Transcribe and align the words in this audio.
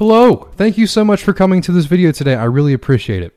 Hello. 0.00 0.48
Thank 0.56 0.78
you 0.78 0.86
so 0.86 1.04
much 1.04 1.22
for 1.22 1.34
coming 1.34 1.60
to 1.60 1.72
this 1.72 1.84
video 1.84 2.10
today. 2.10 2.34
I 2.34 2.44
really 2.44 2.72
appreciate 2.72 3.22
it. 3.22 3.36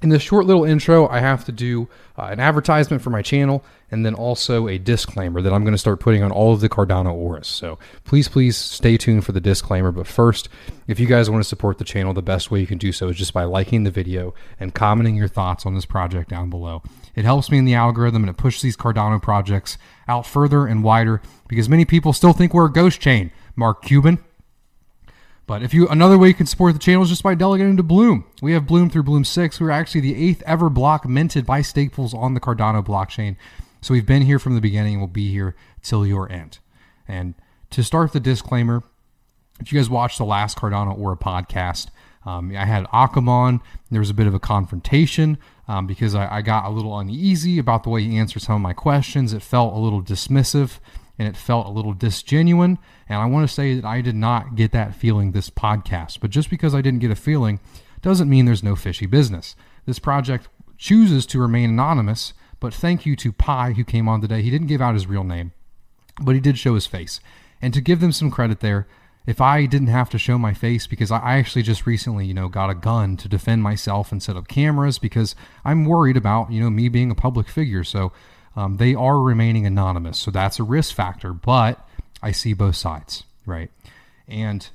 In 0.00 0.08
this 0.08 0.22
short 0.22 0.46
little 0.46 0.64
intro, 0.64 1.08
I 1.08 1.18
have 1.18 1.44
to 1.46 1.50
do 1.50 1.88
uh, 2.16 2.26
an 2.26 2.38
advertisement 2.38 3.02
for 3.02 3.10
my 3.10 3.20
channel 3.20 3.64
and 3.90 4.06
then 4.06 4.14
also 4.14 4.68
a 4.68 4.78
disclaimer 4.78 5.42
that 5.42 5.52
I'm 5.52 5.64
going 5.64 5.74
to 5.74 5.78
start 5.78 5.98
putting 5.98 6.22
on 6.22 6.30
all 6.30 6.52
of 6.52 6.60
the 6.60 6.68
Cardano 6.68 7.12
auras. 7.12 7.48
So 7.48 7.80
please, 8.04 8.28
please 8.28 8.56
stay 8.56 8.96
tuned 8.96 9.24
for 9.24 9.32
the 9.32 9.40
disclaimer. 9.40 9.90
But 9.90 10.06
first, 10.06 10.48
if 10.86 11.00
you 11.00 11.08
guys 11.08 11.28
want 11.28 11.42
to 11.42 11.48
support 11.48 11.78
the 11.78 11.84
channel, 11.84 12.14
the 12.14 12.22
best 12.22 12.52
way 12.52 12.60
you 12.60 12.66
can 12.68 12.78
do 12.78 12.92
so 12.92 13.08
is 13.08 13.16
just 13.16 13.34
by 13.34 13.42
liking 13.42 13.82
the 13.82 13.90
video 13.90 14.32
and 14.60 14.72
commenting 14.72 15.16
your 15.16 15.26
thoughts 15.26 15.66
on 15.66 15.74
this 15.74 15.84
project 15.84 16.30
down 16.30 16.48
below. 16.48 16.80
It 17.16 17.24
helps 17.24 17.50
me 17.50 17.58
in 17.58 17.64
the 17.64 17.74
algorithm 17.74 18.22
and 18.22 18.30
it 18.30 18.36
pushes 18.36 18.62
these 18.62 18.76
Cardano 18.76 19.20
projects 19.20 19.78
out 20.06 20.26
further 20.26 20.68
and 20.68 20.84
wider 20.84 21.20
because 21.48 21.68
many 21.68 21.84
people 21.84 22.12
still 22.12 22.32
think 22.32 22.54
we're 22.54 22.66
a 22.66 22.72
ghost 22.72 23.00
chain. 23.00 23.32
Mark 23.56 23.82
Cuban, 23.82 24.20
but 25.50 25.64
if 25.64 25.74
you 25.74 25.88
another 25.88 26.16
way 26.16 26.28
you 26.28 26.34
can 26.34 26.46
support 26.46 26.74
the 26.74 26.78
channel 26.78 27.02
is 27.02 27.08
just 27.08 27.24
by 27.24 27.34
delegating 27.34 27.76
to 27.76 27.82
Bloom. 27.82 28.24
We 28.40 28.52
have 28.52 28.68
Bloom 28.68 28.88
through 28.88 29.02
Bloom 29.02 29.24
6. 29.24 29.60
We're 29.60 29.72
actually 29.72 30.02
the 30.02 30.14
eighth 30.14 30.44
ever 30.46 30.70
block 30.70 31.08
minted 31.08 31.44
by 31.44 31.60
stake 31.60 31.90
pools 31.90 32.14
on 32.14 32.34
the 32.34 32.40
Cardano 32.40 32.86
blockchain. 32.86 33.34
So 33.80 33.92
we've 33.92 34.06
been 34.06 34.22
here 34.22 34.38
from 34.38 34.54
the 34.54 34.60
beginning 34.60 34.92
and 34.92 35.00
we'll 35.00 35.08
be 35.08 35.32
here 35.32 35.56
till 35.82 36.06
your 36.06 36.30
end. 36.30 36.60
And 37.08 37.34
to 37.70 37.82
start 37.82 38.12
the 38.12 38.20
disclaimer, 38.20 38.84
if 39.58 39.72
you 39.72 39.80
guys 39.80 39.90
watched 39.90 40.18
the 40.18 40.24
last 40.24 40.56
Cardano 40.56 40.96
Aura 40.96 41.16
podcast, 41.16 41.88
um, 42.24 42.54
I 42.56 42.64
had 42.64 42.86
Occam 42.92 43.28
on. 43.28 43.60
There 43.90 43.98
was 43.98 44.10
a 44.10 44.14
bit 44.14 44.28
of 44.28 44.34
a 44.34 44.38
confrontation 44.38 45.36
um, 45.66 45.88
because 45.88 46.14
I, 46.14 46.36
I 46.36 46.42
got 46.42 46.66
a 46.66 46.70
little 46.70 46.96
uneasy 46.96 47.58
about 47.58 47.82
the 47.82 47.88
way 47.88 48.04
he 48.04 48.18
answered 48.18 48.42
some 48.42 48.54
of 48.54 48.60
my 48.60 48.72
questions. 48.72 49.32
It 49.32 49.42
felt 49.42 49.74
a 49.74 49.78
little 49.78 50.00
dismissive 50.00 50.78
and 51.20 51.28
it 51.28 51.36
felt 51.36 51.66
a 51.66 51.70
little 51.70 51.94
disgenuine. 51.94 52.78
And 53.06 53.18
I 53.18 53.26
want 53.26 53.46
to 53.46 53.54
say 53.54 53.74
that 53.74 53.84
I 53.84 54.00
did 54.00 54.14
not 54.14 54.54
get 54.54 54.72
that 54.72 54.94
feeling 54.94 55.32
this 55.32 55.50
podcast. 55.50 56.18
But 56.18 56.30
just 56.30 56.48
because 56.48 56.74
I 56.74 56.80
didn't 56.80 57.00
get 57.00 57.10
a 57.10 57.14
feeling 57.14 57.60
doesn't 58.00 58.30
mean 58.30 58.46
there's 58.46 58.62
no 58.62 58.74
fishy 58.74 59.04
business. 59.04 59.54
This 59.84 59.98
project 59.98 60.48
chooses 60.78 61.26
to 61.26 61.38
remain 61.38 61.68
anonymous, 61.68 62.32
but 62.58 62.72
thank 62.72 63.04
you 63.04 63.16
to 63.16 63.32
Pi 63.32 63.72
who 63.72 63.84
came 63.84 64.08
on 64.08 64.22
today. 64.22 64.40
He 64.40 64.48
didn't 64.48 64.68
give 64.68 64.80
out 64.80 64.94
his 64.94 65.06
real 65.06 65.22
name, 65.22 65.52
but 66.22 66.34
he 66.34 66.40
did 66.40 66.56
show 66.56 66.74
his 66.74 66.86
face. 66.86 67.20
And 67.60 67.74
to 67.74 67.82
give 67.82 68.00
them 68.00 68.12
some 68.12 68.30
credit 68.30 68.60
there, 68.60 68.88
if 69.26 69.42
I 69.42 69.66
didn't 69.66 69.88
have 69.88 70.08
to 70.10 70.18
show 70.18 70.38
my 70.38 70.54
face 70.54 70.86
because 70.86 71.10
I 71.10 71.36
actually 71.36 71.64
just 71.64 71.84
recently, 71.84 72.24
you 72.24 72.32
know, 72.32 72.48
got 72.48 72.70
a 72.70 72.74
gun 72.74 73.18
to 73.18 73.28
defend 73.28 73.62
myself 73.62 74.10
and 74.10 74.22
set 74.22 74.38
up 74.38 74.48
cameras 74.48 74.98
because 74.98 75.34
I'm 75.66 75.84
worried 75.84 76.16
about, 76.16 76.50
you 76.50 76.62
know, 76.62 76.70
me 76.70 76.88
being 76.88 77.10
a 77.10 77.14
public 77.14 77.46
figure. 77.46 77.84
So 77.84 78.10
um, 78.56 78.76
they 78.76 78.94
are 78.94 79.20
remaining 79.20 79.66
anonymous. 79.66 80.18
So 80.18 80.30
that's 80.30 80.58
a 80.58 80.64
risk 80.64 80.94
factor, 80.94 81.32
but 81.32 81.86
I 82.22 82.32
see 82.32 82.52
both 82.52 82.76
sides, 82.76 83.24
right? 83.46 83.70
And 84.28 84.68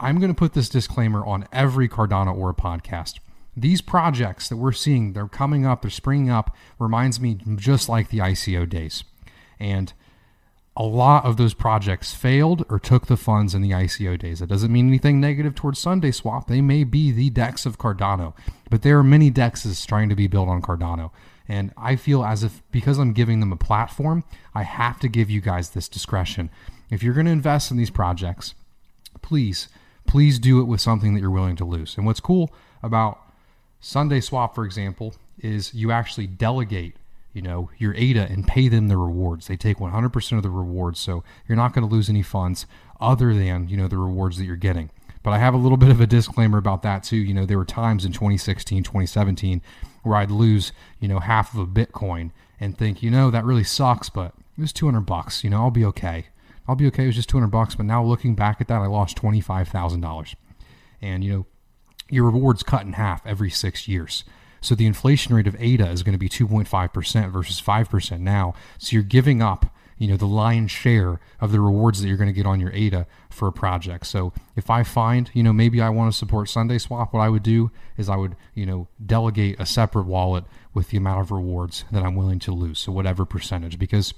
I'm 0.00 0.18
going 0.18 0.32
to 0.32 0.38
put 0.38 0.54
this 0.54 0.68
disclaimer 0.68 1.24
on 1.24 1.46
every 1.52 1.88
Cardano 1.88 2.36
Aura 2.36 2.54
podcast. 2.54 3.18
These 3.56 3.80
projects 3.80 4.48
that 4.48 4.56
we're 4.56 4.72
seeing, 4.72 5.12
they're 5.12 5.28
coming 5.28 5.64
up, 5.64 5.82
they're 5.82 5.90
springing 5.90 6.30
up, 6.30 6.54
reminds 6.78 7.20
me 7.20 7.38
just 7.56 7.88
like 7.88 8.10
the 8.10 8.18
ICO 8.18 8.68
days. 8.68 9.04
And 9.60 9.92
a 10.76 10.82
lot 10.82 11.24
of 11.24 11.36
those 11.36 11.54
projects 11.54 12.12
failed 12.12 12.64
or 12.68 12.80
took 12.80 13.06
the 13.06 13.16
funds 13.16 13.54
in 13.54 13.62
the 13.62 13.70
ICO 13.70 14.18
days. 14.18 14.40
That 14.40 14.48
doesn't 14.48 14.72
mean 14.72 14.88
anything 14.88 15.20
negative 15.20 15.54
towards 15.54 15.82
SundaeSwap. 15.82 16.48
They 16.48 16.60
may 16.60 16.82
be 16.82 17.12
the 17.12 17.30
DEX 17.30 17.64
of 17.64 17.78
Cardano, 17.78 18.34
but 18.70 18.82
there 18.82 18.98
are 18.98 19.04
many 19.04 19.30
DEXs 19.30 19.86
trying 19.86 20.08
to 20.08 20.16
be 20.16 20.26
built 20.26 20.48
on 20.48 20.60
Cardano. 20.60 21.12
And 21.48 21.72
I 21.76 21.96
feel 21.96 22.24
as 22.24 22.42
if 22.42 22.62
because 22.70 22.98
I'm 22.98 23.12
giving 23.12 23.40
them 23.40 23.52
a 23.52 23.56
platform, 23.56 24.24
I 24.54 24.62
have 24.62 24.98
to 25.00 25.08
give 25.08 25.28
you 25.30 25.40
guys 25.40 25.70
this 25.70 25.88
discretion. 25.88 26.50
If 26.90 27.02
you're 27.02 27.14
going 27.14 27.26
to 27.26 27.32
invest 27.32 27.70
in 27.70 27.76
these 27.76 27.90
projects, 27.90 28.54
please, 29.20 29.68
please 30.06 30.38
do 30.38 30.60
it 30.60 30.64
with 30.64 30.80
something 30.80 31.14
that 31.14 31.20
you're 31.20 31.30
willing 31.30 31.56
to 31.56 31.64
lose. 31.64 31.96
And 31.96 32.06
what's 32.06 32.20
cool 32.20 32.52
about 32.82 33.20
SundaeSwap, 33.82 34.54
for 34.54 34.64
example, 34.64 35.14
is 35.38 35.74
you 35.74 35.90
actually 35.90 36.26
delegate 36.26 36.96
you 37.34 37.42
know 37.42 37.68
your 37.76 37.94
ADA 37.96 38.30
and 38.30 38.46
pay 38.46 38.68
them 38.68 38.88
the 38.88 38.96
rewards. 38.96 39.48
They 39.48 39.56
take 39.56 39.78
100% 39.78 40.36
of 40.36 40.42
the 40.42 40.50
rewards, 40.50 41.00
so 41.00 41.22
you're 41.46 41.56
not 41.56 41.74
going 41.74 41.86
to 41.86 41.92
lose 41.92 42.08
any 42.08 42.22
funds 42.22 42.64
other 43.00 43.34
than 43.34 43.68
you 43.68 43.76
know 43.76 43.88
the 43.88 43.98
rewards 43.98 44.38
that 44.38 44.44
you're 44.44 44.56
getting. 44.56 44.90
But 45.24 45.32
I 45.32 45.38
have 45.38 45.54
a 45.54 45.58
little 45.58 45.78
bit 45.78 45.88
of 45.88 46.00
a 46.00 46.06
disclaimer 46.06 46.58
about 46.58 46.82
that 46.82 47.02
too. 47.02 47.16
You 47.16 47.34
know, 47.34 47.46
there 47.46 47.58
were 47.58 47.64
times 47.64 48.04
in 48.04 48.12
2016, 48.12 48.84
2017 48.84 49.62
where 50.02 50.16
I'd 50.16 50.30
lose, 50.30 50.70
you 51.00 51.08
know, 51.08 51.18
half 51.18 51.54
of 51.54 51.60
a 51.60 51.66
Bitcoin 51.66 52.30
and 52.60 52.76
think, 52.76 53.02
you 53.02 53.10
know, 53.10 53.30
that 53.30 53.44
really 53.44 53.64
sucks, 53.64 54.10
but 54.10 54.34
it 54.56 54.60
was 54.60 54.72
200 54.72 55.00
bucks. 55.00 55.42
You 55.42 55.48
know, 55.48 55.62
I'll 55.62 55.70
be 55.70 55.84
okay. 55.86 56.26
I'll 56.68 56.76
be 56.76 56.86
okay. 56.88 57.04
It 57.04 57.06
was 57.06 57.16
just 57.16 57.30
200 57.30 57.48
bucks. 57.48 57.74
But 57.74 57.86
now 57.86 58.04
looking 58.04 58.34
back 58.34 58.60
at 58.60 58.68
that, 58.68 58.82
I 58.82 58.86
lost 58.86 59.16
$25,000. 59.16 60.34
And, 61.00 61.24
you 61.24 61.32
know, 61.32 61.46
your 62.10 62.24
reward's 62.24 62.62
cut 62.62 62.82
in 62.82 62.92
half 62.92 63.26
every 63.26 63.50
six 63.50 63.88
years. 63.88 64.24
So 64.60 64.74
the 64.74 64.86
inflation 64.86 65.34
rate 65.34 65.46
of 65.46 65.56
ADA 65.58 65.88
is 65.88 66.02
going 66.02 66.12
to 66.12 66.18
be 66.18 66.28
2.5% 66.28 67.32
versus 67.32 67.62
5% 67.62 68.20
now. 68.20 68.54
So 68.78 68.94
you're 68.94 69.02
giving 69.02 69.40
up 69.40 69.73
you 69.98 70.08
know 70.08 70.16
the 70.16 70.26
lion's 70.26 70.70
share 70.70 71.20
of 71.40 71.52
the 71.52 71.60
rewards 71.60 72.00
that 72.00 72.08
you're 72.08 72.16
going 72.16 72.28
to 72.28 72.32
get 72.32 72.46
on 72.46 72.60
your 72.60 72.72
ADA 72.72 73.06
for 73.30 73.48
a 73.48 73.52
project. 73.52 74.06
So 74.06 74.32
if 74.56 74.70
I 74.70 74.82
find 74.82 75.30
you 75.34 75.42
know 75.42 75.52
maybe 75.52 75.80
I 75.80 75.88
want 75.88 76.12
to 76.12 76.18
support 76.18 76.48
SundaeSwap, 76.48 77.12
what 77.12 77.20
I 77.20 77.28
would 77.28 77.42
do 77.42 77.70
is 77.96 78.08
I 78.08 78.16
would 78.16 78.36
you 78.54 78.66
know 78.66 78.88
delegate 79.04 79.58
a 79.58 79.66
separate 79.66 80.06
wallet 80.06 80.44
with 80.72 80.90
the 80.90 80.96
amount 80.96 81.20
of 81.20 81.30
rewards 81.30 81.84
that 81.92 82.02
I'm 82.02 82.16
willing 82.16 82.38
to 82.40 82.52
lose. 82.52 82.78
So 82.78 82.92
whatever 82.92 83.24
percentage, 83.24 83.78
because 83.78 84.14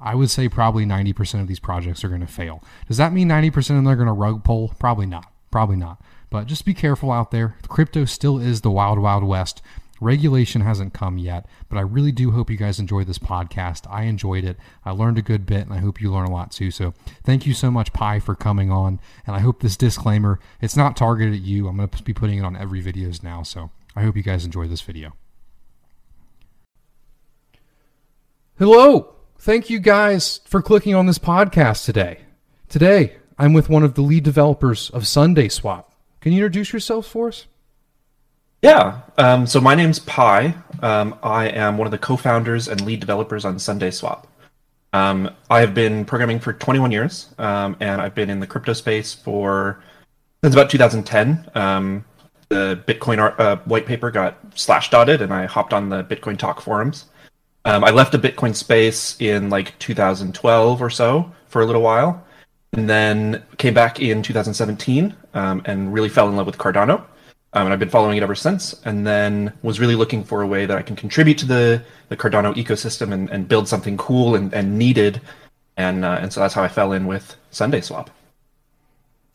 I 0.00 0.14
would 0.14 0.30
say 0.30 0.48
probably 0.48 0.84
90% 0.84 1.40
of 1.40 1.46
these 1.46 1.60
projects 1.60 2.02
are 2.02 2.08
going 2.08 2.22
to 2.22 2.26
fail. 2.26 2.62
Does 2.88 2.96
that 2.96 3.12
mean 3.12 3.28
90% 3.28 3.56
of 3.56 3.66
them 3.66 3.86
are 3.86 3.94
going 3.94 4.08
to 4.08 4.12
rug 4.12 4.42
pull? 4.42 4.74
Probably 4.80 5.06
not. 5.06 5.32
Probably 5.52 5.76
not. 5.76 6.02
But 6.28 6.46
just 6.46 6.64
be 6.64 6.74
careful 6.74 7.12
out 7.12 7.30
there. 7.30 7.56
Crypto 7.68 8.04
still 8.06 8.38
is 8.38 8.62
the 8.62 8.70
wild, 8.70 8.98
wild 8.98 9.22
west. 9.22 9.62
Regulation 10.02 10.62
hasn't 10.62 10.92
come 10.92 11.16
yet, 11.16 11.46
but 11.68 11.78
I 11.78 11.82
really 11.82 12.10
do 12.10 12.32
hope 12.32 12.50
you 12.50 12.56
guys 12.56 12.80
enjoyed 12.80 13.06
this 13.06 13.20
podcast. 13.20 13.88
I 13.88 14.02
enjoyed 14.02 14.44
it. 14.44 14.56
I 14.84 14.90
learned 14.90 15.16
a 15.16 15.22
good 15.22 15.46
bit, 15.46 15.60
and 15.60 15.72
I 15.72 15.78
hope 15.78 16.00
you 16.00 16.10
learn 16.10 16.26
a 16.26 16.32
lot 16.32 16.50
too. 16.50 16.72
So 16.72 16.92
thank 17.22 17.46
you 17.46 17.54
so 17.54 17.70
much, 17.70 17.92
Pi, 17.92 18.18
for 18.18 18.34
coming 18.34 18.68
on. 18.72 18.98
And 19.28 19.36
I 19.36 19.38
hope 19.38 19.60
this 19.60 19.76
disclaimer, 19.76 20.40
it's 20.60 20.76
not 20.76 20.96
targeted 20.96 21.34
at 21.34 21.42
you. 21.42 21.68
I'm 21.68 21.76
going 21.76 21.88
to 21.88 22.02
be 22.02 22.12
putting 22.12 22.38
it 22.38 22.44
on 22.44 22.56
every 22.56 22.82
videos 22.82 23.22
now. 23.22 23.44
So 23.44 23.70
I 23.94 24.02
hope 24.02 24.16
you 24.16 24.24
guys 24.24 24.44
enjoy 24.44 24.66
this 24.66 24.80
video. 24.80 25.12
Hello. 28.58 29.14
Thank 29.38 29.70
you 29.70 29.78
guys 29.78 30.40
for 30.46 30.60
clicking 30.60 30.96
on 30.96 31.06
this 31.06 31.18
podcast 31.18 31.84
today. 31.84 32.22
Today, 32.68 33.16
I'm 33.38 33.52
with 33.52 33.68
one 33.68 33.84
of 33.84 33.94
the 33.94 34.02
lead 34.02 34.24
developers 34.24 34.90
of 34.90 35.02
SundaeSwap. 35.02 35.84
Can 36.20 36.32
you 36.32 36.38
introduce 36.38 36.72
yourself 36.72 37.06
for 37.06 37.28
us? 37.28 37.46
Yeah. 38.62 39.00
Um, 39.18 39.44
so 39.44 39.60
my 39.60 39.74
name's 39.74 39.98
Pi. 39.98 40.54
Um, 40.82 41.18
I 41.24 41.48
am 41.48 41.76
one 41.76 41.86
of 41.86 41.90
the 41.90 41.98
co-founders 41.98 42.68
and 42.68 42.80
lead 42.82 43.00
developers 43.00 43.44
on 43.44 43.56
SundaeSwap. 43.56 44.24
Um, 44.92 45.30
I 45.50 45.60
have 45.60 45.74
been 45.74 46.04
programming 46.04 46.38
for 46.38 46.52
21 46.52 46.92
years, 46.92 47.34
um, 47.38 47.76
and 47.80 48.00
I've 48.00 48.14
been 48.14 48.30
in 48.30 48.38
the 48.38 48.46
crypto 48.46 48.72
space 48.72 49.12
for 49.12 49.82
since 50.44 50.54
about 50.54 50.70
2010. 50.70 51.50
Um, 51.56 52.04
the 52.50 52.80
Bitcoin 52.86 53.18
uh, 53.40 53.56
white 53.64 53.84
paper 53.84 54.12
got 54.12 54.38
slash 54.54 54.90
dotted, 54.90 55.22
and 55.22 55.34
I 55.34 55.46
hopped 55.46 55.72
on 55.72 55.88
the 55.88 56.04
Bitcoin 56.04 56.38
Talk 56.38 56.60
forums. 56.60 57.06
Um, 57.64 57.82
I 57.82 57.90
left 57.90 58.12
the 58.12 58.18
Bitcoin 58.18 58.54
space 58.54 59.16
in 59.20 59.50
like 59.50 59.76
2012 59.80 60.80
or 60.80 60.90
so 60.90 61.32
for 61.48 61.62
a 61.62 61.66
little 61.66 61.82
while, 61.82 62.24
and 62.74 62.88
then 62.88 63.42
came 63.56 63.74
back 63.74 64.00
in 64.00 64.22
2017 64.22 65.16
and 65.34 65.92
really 65.92 66.08
fell 66.08 66.28
in 66.28 66.36
love 66.36 66.46
with 66.46 66.58
Cardano 66.58 67.06
um, 67.54 67.66
and 67.66 67.72
I've 67.72 67.78
been 67.78 67.90
following 67.90 68.16
it 68.16 68.22
ever 68.22 68.34
since. 68.34 68.74
And 68.84 69.06
then 69.06 69.52
was 69.62 69.78
really 69.78 69.94
looking 69.94 70.24
for 70.24 70.42
a 70.42 70.46
way 70.46 70.66
that 70.66 70.76
I 70.76 70.82
can 70.82 70.96
contribute 70.96 71.38
to 71.38 71.46
the 71.46 71.84
the 72.08 72.16
Cardano 72.16 72.54
ecosystem 72.54 73.12
and, 73.12 73.30
and 73.30 73.48
build 73.48 73.68
something 73.68 73.96
cool 73.96 74.34
and, 74.34 74.52
and 74.54 74.78
needed. 74.78 75.20
And 75.76 76.04
uh, 76.04 76.18
and 76.20 76.32
so 76.32 76.40
that's 76.40 76.54
how 76.54 76.62
I 76.62 76.68
fell 76.68 76.92
in 76.92 77.06
with 77.06 77.36
SundaeSwap. 77.52 78.08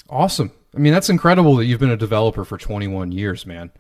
Awesome. 0.10 0.52
I 0.76 0.80
mean, 0.80 0.94
that's 0.94 1.10
incredible 1.10 1.56
that 1.58 1.66
you've 1.66 1.80
been 1.80 1.92
a 1.92 1.98
developer 1.98 2.46
for 2.46 2.58
21 2.58 3.12
years, 3.12 3.46
man. 3.46 3.72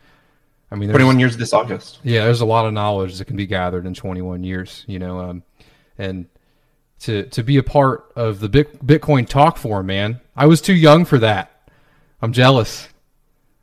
I 0.71 0.75
mean, 0.75 0.89
21 0.89 1.19
years 1.19 1.37
this 1.37 1.53
August. 1.53 1.99
Yeah, 2.03 2.25
there's 2.25 2.41
a 2.41 2.45
lot 2.45 2.65
of 2.65 2.73
knowledge 2.73 3.17
that 3.17 3.25
can 3.25 3.37
be 3.37 3.45
gathered 3.45 3.85
in 3.85 3.93
21 3.93 4.43
years, 4.43 4.83
you 4.87 4.99
know, 4.99 5.19
um, 5.19 5.43
and 5.97 6.27
to 6.99 7.23
to 7.23 7.43
be 7.43 7.57
a 7.57 7.63
part 7.63 8.11
of 8.15 8.39
the 8.39 8.49
Bitcoin 8.49 9.27
talk 9.27 9.57
forum, 9.57 9.87
man. 9.87 10.19
I 10.35 10.45
was 10.45 10.61
too 10.61 10.73
young 10.73 11.05
for 11.05 11.17
that. 11.19 11.71
I'm 12.21 12.33
jealous. 12.33 12.87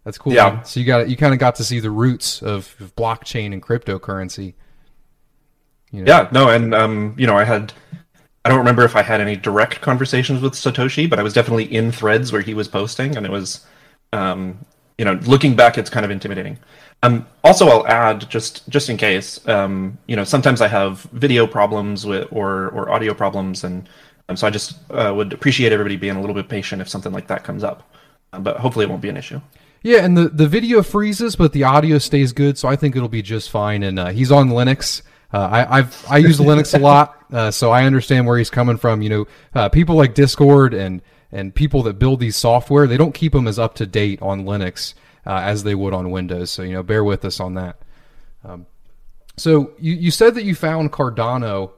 That's 0.04 0.18
cool. 0.18 0.32
Yeah. 0.32 0.50
Man. 0.50 0.64
So 0.64 0.80
you 0.80 0.86
got 0.86 1.08
you 1.08 1.16
kind 1.16 1.32
of 1.32 1.40
got 1.40 1.56
to 1.56 1.64
see 1.64 1.80
the 1.80 1.90
roots 1.90 2.42
of, 2.42 2.74
of 2.78 2.94
blockchain 2.94 3.52
and 3.52 3.62
cryptocurrency. 3.62 4.54
You 5.90 6.04
know? 6.04 6.12
Yeah. 6.12 6.28
No, 6.30 6.48
and 6.50 6.74
um, 6.74 7.14
you 7.18 7.26
know, 7.26 7.36
I 7.36 7.44
had 7.44 7.72
I 8.44 8.50
don't 8.50 8.58
remember 8.58 8.84
if 8.84 8.94
I 8.94 9.02
had 9.02 9.20
any 9.20 9.36
direct 9.36 9.80
conversations 9.80 10.42
with 10.42 10.52
Satoshi, 10.52 11.08
but 11.08 11.18
I 11.18 11.22
was 11.22 11.32
definitely 11.32 11.72
in 11.74 11.90
threads 11.90 12.30
where 12.30 12.42
he 12.42 12.52
was 12.52 12.68
posting, 12.68 13.16
and 13.16 13.24
it 13.24 13.32
was, 13.32 13.64
um, 14.12 14.58
you 14.98 15.04
know, 15.06 15.14
looking 15.24 15.56
back, 15.56 15.78
it's 15.78 15.88
kind 15.88 16.04
of 16.04 16.10
intimidating. 16.10 16.58
Um, 17.02 17.26
also, 17.42 17.68
I'll 17.68 17.86
add 17.86 18.28
just 18.28 18.68
just 18.68 18.90
in 18.90 18.98
case, 18.98 19.46
um, 19.48 19.96
you 20.06 20.16
know, 20.16 20.24
sometimes 20.24 20.60
I 20.60 20.68
have 20.68 21.02
video 21.12 21.46
problems 21.46 22.04
with 22.04 22.28
or 22.30 22.68
or 22.70 22.90
audio 22.90 23.14
problems, 23.14 23.64
and 23.64 23.88
um, 24.28 24.36
so 24.36 24.46
I 24.46 24.50
just 24.50 24.76
uh, 24.90 25.12
would 25.16 25.32
appreciate 25.32 25.72
everybody 25.72 25.96
being 25.96 26.16
a 26.16 26.20
little 26.20 26.34
bit 26.34 26.48
patient 26.48 26.82
if 26.82 26.88
something 26.88 27.12
like 27.12 27.28
that 27.28 27.44
comes 27.44 27.64
up. 27.64 27.94
but 28.40 28.58
hopefully 28.58 28.84
it 28.84 28.88
won't 28.90 29.02
be 29.02 29.08
an 29.08 29.16
issue. 29.16 29.40
Yeah, 29.84 30.02
and 30.02 30.16
the, 30.16 30.30
the 30.30 30.48
video 30.48 30.82
freezes, 30.82 31.36
but 31.36 31.52
the 31.52 31.64
audio 31.64 31.98
stays 31.98 32.32
good, 32.32 32.56
so 32.56 32.68
I 32.68 32.74
think 32.74 32.96
it'll 32.96 33.06
be 33.06 33.20
just 33.20 33.50
fine. 33.50 33.82
And 33.82 33.98
uh, 33.98 34.08
he's 34.08 34.32
on 34.32 34.48
Linux. 34.48 35.02
Uh, 35.30 35.40
I, 35.40 35.78
I've 35.78 36.10
I 36.10 36.16
use 36.16 36.38
Linux 36.38 36.74
a 36.74 36.78
lot, 36.78 37.22
uh, 37.32 37.50
so 37.50 37.70
I 37.70 37.84
understand 37.84 38.26
where 38.26 38.38
he's 38.38 38.48
coming 38.48 38.78
from. 38.78 39.02
You 39.02 39.10
know, 39.10 39.26
uh, 39.54 39.68
people 39.68 39.94
like 39.94 40.14
Discord 40.14 40.72
and 40.72 41.02
and 41.30 41.54
people 41.54 41.82
that 41.82 41.98
build 41.98 42.18
these 42.18 42.34
software, 42.34 42.86
they 42.86 42.96
don't 42.96 43.14
keep 43.14 43.32
them 43.32 43.46
as 43.46 43.58
up 43.58 43.74
to 43.74 43.84
date 43.84 44.22
on 44.22 44.46
Linux 44.46 44.94
uh, 45.26 45.40
as 45.44 45.64
they 45.64 45.74
would 45.74 45.92
on 45.92 46.10
Windows. 46.10 46.50
So 46.50 46.62
you 46.62 46.72
know, 46.72 46.82
bear 46.82 47.04
with 47.04 47.22
us 47.26 47.38
on 47.38 47.52
that. 47.54 47.76
Um, 48.42 48.64
so 49.36 49.72
you, 49.78 49.92
you 49.92 50.10
said 50.10 50.34
that 50.36 50.44
you 50.44 50.54
found 50.54 50.92
Cardano 50.92 51.72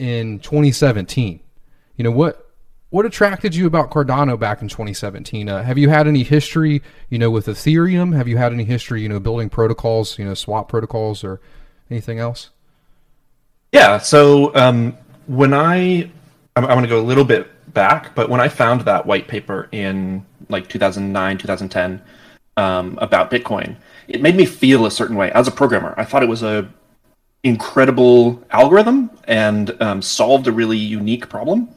in 0.00 0.40
2017. 0.40 1.38
You 1.94 2.02
know 2.02 2.10
what 2.10 2.47
what 2.90 3.04
attracted 3.04 3.54
you 3.54 3.66
about 3.66 3.90
Cardano 3.90 4.38
back 4.38 4.62
in 4.62 4.68
2017? 4.68 5.48
Uh, 5.48 5.62
have 5.62 5.76
you 5.76 5.90
had 5.90 6.06
any 6.06 6.22
history, 6.22 6.82
you 7.10 7.18
know, 7.18 7.30
with 7.30 7.46
Ethereum? 7.46 8.16
Have 8.16 8.28
you 8.28 8.38
had 8.38 8.52
any 8.52 8.64
history, 8.64 9.02
you 9.02 9.08
know, 9.08 9.20
building 9.20 9.50
protocols, 9.50 10.18
you 10.18 10.24
know, 10.24 10.34
swap 10.34 10.68
protocols 10.68 11.22
or 11.22 11.40
anything 11.90 12.18
else? 12.18 12.50
Yeah. 13.72 13.98
So 13.98 14.54
um, 14.54 14.96
when 15.26 15.52
I, 15.52 16.10
I'm, 16.56 16.64
I'm 16.64 16.68
going 16.68 16.82
to 16.82 16.88
go 16.88 17.00
a 17.00 17.02
little 17.02 17.24
bit 17.24 17.48
back, 17.74 18.14
but 18.14 18.30
when 18.30 18.40
I 18.40 18.48
found 18.48 18.82
that 18.82 19.04
white 19.04 19.28
paper 19.28 19.68
in 19.70 20.24
like 20.48 20.68
2009, 20.68 21.38
2010 21.38 22.02
um, 22.56 22.98
about 23.02 23.30
Bitcoin, 23.30 23.76
it 24.08 24.22
made 24.22 24.34
me 24.34 24.46
feel 24.46 24.86
a 24.86 24.90
certain 24.90 25.16
way 25.16 25.30
as 25.32 25.46
a 25.46 25.50
programmer. 25.50 25.92
I 25.98 26.04
thought 26.04 26.22
it 26.22 26.28
was 26.28 26.42
a 26.42 26.70
incredible 27.44 28.42
algorithm 28.50 29.10
and 29.24 29.80
um, 29.82 30.00
solved 30.00 30.46
a 30.48 30.52
really 30.52 30.78
unique 30.78 31.28
problem 31.28 31.68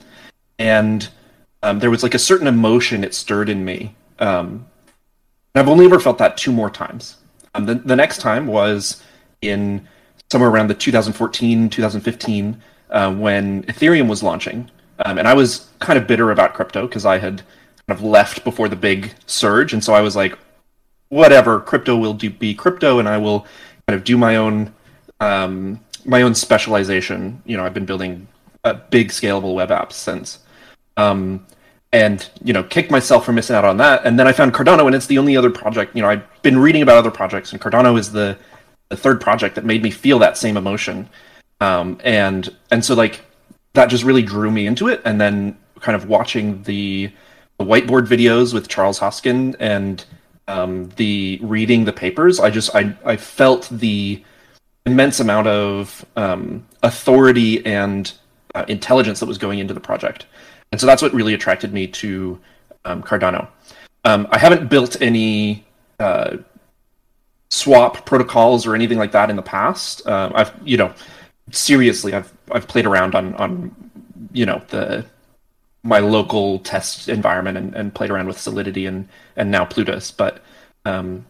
and 0.62 1.10
um, 1.64 1.80
there 1.80 1.90
was 1.90 2.04
like 2.04 2.14
a 2.14 2.20
certain 2.20 2.46
emotion 2.46 3.04
it 3.04 3.16
stirred 3.16 3.50
in 3.50 3.66
me. 3.66 3.96
Um, 4.20 4.68
I've 5.56 5.68
only 5.68 5.86
ever 5.86 6.00
felt 6.00 6.20
that 6.20 6.38
two 6.38 6.52
more 6.52 6.70
times. 6.70 7.18
Um, 7.56 7.66
the, 7.66 7.76
the 7.76 7.96
next 7.96 8.20
time 8.20 8.46
was 8.46 9.02
in 9.42 9.88
somewhere 10.32 10.52
around 10.52 10.68
the 10.68 10.76
2014, 10.76 11.68
2015, 11.70 12.62
uh, 12.92 13.14
when 13.14 13.64
Ethereum 13.64 14.08
was 14.08 14.22
launching. 14.22 14.70
Um, 15.04 15.18
and 15.18 15.28
I 15.28 15.34
was 15.34 15.68
kind 15.80 15.98
of 15.98 16.06
bitter 16.06 16.30
about 16.30 16.54
crypto 16.54 16.88
because 16.88 17.08
I 17.08 17.18
had 17.18 17.38
kind 17.88 18.00
of 18.00 18.04
left 18.04 18.44
before 18.44 18.70
the 18.70 18.76
big 18.76 19.12
surge. 19.26 19.74
And 19.74 19.84
so 19.84 19.94
I 19.94 20.02
was 20.02 20.16
like, 20.16 20.38
whatever, 21.10 21.60
crypto 21.60 21.98
will 21.98 22.14
do, 22.14 22.30
be 22.30 22.54
crypto, 22.54 23.00
and 23.00 23.10
I 23.10 23.18
will 23.18 23.48
kind 23.88 23.98
of 24.00 24.04
do 24.04 24.16
my 24.16 24.36
own 24.36 24.74
um, 25.20 25.80
my 26.06 26.22
own 26.22 26.34
specialization. 26.36 27.42
You 27.46 27.58
know, 27.58 27.66
I've 27.66 27.74
been 27.74 27.86
building 27.86 28.28
uh, 28.64 28.74
big 28.90 29.10
scalable 29.10 29.56
web 29.56 29.70
apps 29.70 29.94
since 29.94 30.40
um, 30.98 31.46
and 31.92 32.30
you 32.44 32.54
know 32.54 32.64
kicked 32.64 32.92
myself 32.92 33.26
for 33.26 33.34
missing 33.34 33.56
out 33.56 33.66
on 33.66 33.78
that. 33.78 34.06
And 34.06 34.18
then 34.20 34.28
I 34.28 34.32
found 34.32 34.54
Cardano, 34.54 34.86
and 34.86 34.96
it's 34.96 35.08
the 35.08 35.18
only 35.18 35.36
other 35.36 35.50
project. 35.50 35.96
You 35.96 36.02
know, 36.02 36.10
I've 36.10 36.42
been 36.42 36.58
reading 36.58 36.82
about 36.82 36.98
other 36.98 37.12
projects, 37.12 37.52
and 37.52 37.62
Cardano 37.62 37.98
is 37.98 38.12
the 38.12 38.38
the 38.90 38.98
third 38.98 39.22
project 39.22 39.56
that 39.56 39.66
made 39.66 39.82
me 39.82 39.90
feel 39.90 40.20
that 40.20 40.38
same 40.38 40.58
emotion. 40.58 41.10
Um, 41.62 42.00
and 42.04 42.54
and 42.72 42.84
so 42.84 42.94
like 42.96 43.22
that 43.74 43.88
just 43.88 44.04
really 44.04 44.22
drew 44.22 44.52
me 44.52 44.68
into 44.68 44.88
it. 44.88 45.02
And 45.06 45.20
then 45.20 45.58
kind 45.80 45.96
of 45.96 46.08
watching 46.08 46.62
the, 46.64 47.12
the 47.58 47.66
whiteboard 47.66 48.06
videos 48.08 48.54
with 48.54 48.68
Charles 48.68 49.00
Hoskinson 49.00 49.56
and 49.60 50.04
um, 50.48 50.90
the 50.98 51.40
reading 51.42 51.86
the 51.86 51.94
papers, 51.94 52.40
I 52.40 52.50
just 52.50 52.76
I 52.76 52.96
I 53.06 53.16
felt 53.16 53.70
the 53.72 54.22
immense 54.86 55.20
amount 55.20 55.48
of 55.48 56.06
um, 56.16 56.66
authority 56.84 57.66
and 57.66 58.12
uh, 58.56 58.66
intelligence 58.68 59.20
that 59.22 59.28
was 59.28 59.38
going 59.38 59.60
into 59.60 59.74
the 59.74 59.80
project. 59.80 60.26
And 60.72 60.80
so 60.80 60.88
that's 60.88 61.02
what 61.02 61.14
really 61.14 61.34
attracted 61.34 61.74
me 61.74 61.88
to 61.88 62.40
um, 62.86 63.04
Cardano. 63.04 63.48
Um, 64.06 64.28
I 64.32 64.38
haven't 64.38 64.70
built 64.70 65.02
any 65.02 65.66
uh, 66.00 66.38
swap 67.50 68.06
protocols 68.06 68.66
or 68.66 68.74
anything 68.74 68.98
like 68.98 69.12
that 69.12 69.30
in 69.30 69.36
the 69.36 69.42
past. 69.42 70.06
Uh, 70.08 70.32
I've, 70.34 70.54
you 70.64 70.78
know, 70.78 70.94
seriously, 71.52 72.14
I've 72.14 72.32
I've 72.52 72.68
played 72.68 72.86
around 72.86 73.16
on 73.16 73.36
on, 73.36 73.76
you 74.32 74.46
know, 74.46 74.62
the 74.70 75.06
my 75.84 76.00
local 76.00 76.60
test 76.60 77.10
environment 77.10 77.58
and, 77.58 77.76
and 77.76 77.94
played 77.94 78.10
around 78.10 78.28
with 78.28 78.40
Solidity 78.40 78.86
and 78.86 79.08
and 79.36 79.52
now 79.52 79.66
Plutus, 79.66 80.12
but 80.12 80.42
um, 80.86 81.26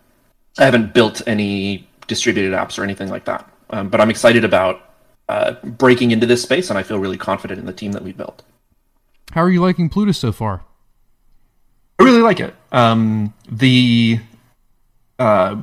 I 0.60 0.66
haven't 0.66 0.94
built 0.94 1.22
any 1.28 1.88
distributed 2.08 2.54
apps 2.54 2.78
or 2.78 2.84
anything 2.84 3.10
like 3.10 3.26
that. 3.26 3.50
Um, 3.70 3.90
but 3.90 4.02
I'm 4.02 4.10
excited 4.10 4.44
about 4.44 4.94
uh, 5.30 5.54
breaking 5.64 6.12
into 6.12 6.26
this 6.26 6.44
space, 6.44 6.70
and 6.70 6.78
I 6.78 6.84
feel 6.84 7.00
really 7.00 7.18
confident 7.18 7.60
in 7.60 7.66
the 7.66 7.74
team 7.74 7.94
that 7.94 8.04
we 8.04 8.12
built. 8.12 8.44
How 9.32 9.42
are 9.42 9.50
you 9.50 9.62
liking 9.62 9.90
Plutus 9.90 10.18
so 10.18 10.32
far? 10.32 10.64
I 12.00 12.04
really 12.04 12.22
like 12.22 12.40
it. 12.40 12.54
Um, 12.72 13.34
the 13.50 14.20
uh, 15.20 15.62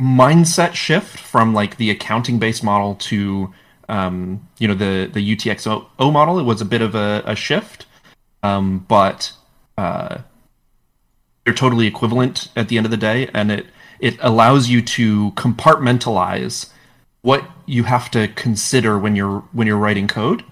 mindset 0.00 0.74
shift 0.74 1.18
from 1.18 1.52
like 1.52 1.76
the 1.78 1.90
accounting 1.90 2.38
based 2.38 2.62
model 2.62 2.94
to 2.96 3.52
um, 3.88 4.46
you 4.58 4.68
know 4.68 4.74
the 4.74 5.10
the 5.12 5.36
UTXO 5.36 6.12
model 6.12 6.38
it 6.38 6.44
was 6.44 6.60
a 6.60 6.64
bit 6.64 6.82
of 6.82 6.94
a, 6.94 7.22
a 7.26 7.34
shift, 7.34 7.86
um, 8.42 8.84
but 8.88 9.32
uh, 9.76 10.18
they're 11.44 11.54
totally 11.54 11.86
equivalent 11.86 12.48
at 12.54 12.68
the 12.68 12.76
end 12.76 12.86
of 12.86 12.90
the 12.90 12.96
day, 12.96 13.28
and 13.34 13.50
it 13.50 13.66
it 13.98 14.16
allows 14.20 14.68
you 14.68 14.80
to 14.82 15.32
compartmentalize 15.32 16.70
what 17.22 17.44
you 17.66 17.82
have 17.82 18.10
to 18.12 18.28
consider 18.28 18.98
when 18.98 19.16
you're 19.16 19.40
when 19.52 19.66
you're 19.66 19.76
writing 19.76 20.06
code 20.06 20.44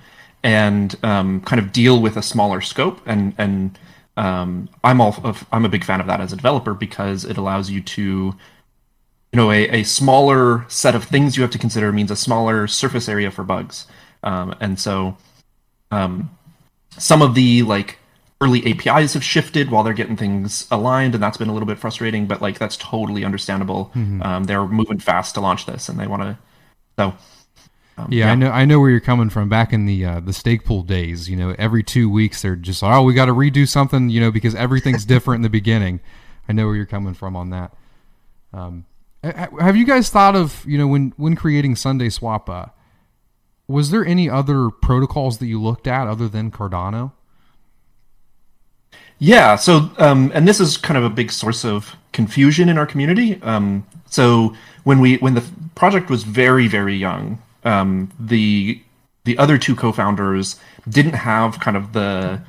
and 0.47 0.95
um, 1.03 1.41
kind 1.41 1.59
of 1.59 1.73
deal 1.73 2.01
with 2.01 2.17
a 2.17 2.23
smaller 2.23 2.61
scope. 2.61 3.01
And 3.05 3.35
and 3.37 3.77
um, 4.17 4.69
I'm 4.85 5.01
all 5.01 5.17
of, 5.25 5.45
I'm 5.51 5.65
a 5.65 5.69
big 5.69 5.83
fan 5.83 6.01
of 6.01 6.07
that 6.07 6.21
as 6.21 6.33
a 6.33 6.37
developer 6.37 6.73
because 6.73 7.25
it 7.25 7.37
allows 7.37 7.69
you 7.69 7.83
to 7.83 8.03
you 8.03 9.37
know 9.37 9.51
a, 9.51 9.81
a 9.81 9.83
smaller 9.83 10.65
set 10.69 10.95
of 10.95 11.03
things 11.03 11.37
you 11.37 11.43
have 11.43 11.51
to 11.51 11.59
consider 11.59 11.93
means 11.93 12.13
a 12.13 12.17
smaller 12.17 12.69
surface 12.69 13.09
area 13.09 13.33
for 13.33 13.43
bugs. 13.43 13.89
Um, 14.23 14.55
and 14.61 14.79
so 14.79 15.17
um, 15.91 16.31
some 16.97 17.23
of 17.23 17.35
the 17.35 17.65
like 17.65 17.99
early 18.41 18.65
APIs 18.71 19.15
have 19.15 19.25
shifted 19.25 19.73
while 19.73 19.83
they're 19.83 19.95
getting 19.95 20.17
things 20.17 20.69
aligned, 20.71 21.15
and 21.15 21.23
that's 21.23 21.39
been 21.39 21.49
a 21.49 21.53
little 21.53 21.67
bit 21.67 21.79
frustrating. 21.79 22.27
But 22.29 22.41
like 22.41 22.61
that's 22.61 22.77
totally 22.77 23.25
understandable. 23.25 23.91
Mm-hmm. 23.97 24.23
Um, 24.23 24.45
they're 24.45 24.65
moving 24.65 25.01
fast 25.01 25.35
to 25.35 25.41
launch 25.41 25.67
this, 25.67 25.89
and 25.89 25.99
they 25.99 26.07
want 26.07 26.23
to. 26.23 26.39
So 27.01 27.15
um, 27.99 28.09
yeah, 28.11 28.27
yeah, 28.27 28.33
I 28.33 28.35
know. 28.35 28.51
I 28.51 28.65
know 28.65 28.81
where 28.81 28.91
you're 28.91 29.01
coming 29.01 29.31
from. 29.31 29.49
Back 29.49 29.73
in 29.73 29.87
the 29.87 30.05
uh, 30.05 30.21
the 30.21 30.33
stake 30.33 30.65
pool 30.65 30.83
days, 30.83 31.31
you 31.31 31.37
know, 31.37 31.55
every 31.59 31.83
two 31.83 32.11
weeks 32.11 32.43
they're 32.43 32.57
just 32.57 32.83
like, 32.83 32.95
oh, 32.95 33.03
we 33.03 33.15
got 33.15 33.27
to 33.27 33.33
redo 33.33 33.67
something, 33.67 34.11
you 34.11 34.21
know, 34.21 34.31
because 34.31 34.55
everything's 34.55 35.05
different 35.07 35.39
in 35.39 35.43
the 35.43 35.51
beginning. 35.51 36.01
I 36.49 36.53
know 36.53 36.67
where 36.67 36.77
you're 36.77 36.87
coming 36.87 37.15
from 37.15 37.37
on 37.37 37.51
that. 37.51 37.75
Um, 38.53 38.85
have 39.23 39.77
you 39.77 39.85
guys 39.85 40.11
thought 40.11 40.37
of 40.37 40.65
you 40.67 40.79
know 40.79 40.87
when 40.87 41.13
when 41.17 41.37
creating 41.37 41.75
SundaeSwap? 41.75 42.49
Uh, 42.49 42.71
was 43.67 43.91
there 43.91 44.05
any 44.05 44.29
other 44.31 44.71
protocols 44.71 45.39
that 45.39 45.47
you 45.47 45.61
looked 45.61 45.87
at 45.87 46.07
other 46.07 46.29
than 46.29 46.51
Cardano? 46.51 47.13
Yeah. 49.19 49.57
So, 49.57 49.91
um, 49.99 50.31
and 50.35 50.47
this 50.47 50.61
is 50.61 50.77
kind 50.77 50.99
of 50.99 51.05
a 51.05 51.11
big 51.11 51.33
source 51.33 51.65
of 51.65 51.97
confusion 52.13 52.69
in 52.69 52.79
our 52.79 52.87
community. 52.87 53.41
Um, 53.43 53.87
so 54.05 54.55
when 54.85 55.01
we 55.01 55.17
when 55.17 55.35
the 55.35 55.45
project 55.75 56.11
was 56.11 56.23
very 56.23 56.69
very 56.69 56.95
young, 56.95 57.43
um, 57.67 58.11
the 58.19 58.81
the 59.25 59.37
other 59.39 59.59
two 59.59 59.75
co-founders 59.75 60.59
didn't 60.89 61.15
have 61.15 61.59
kind 61.61 61.77
of 61.77 61.93
the 61.93 62.41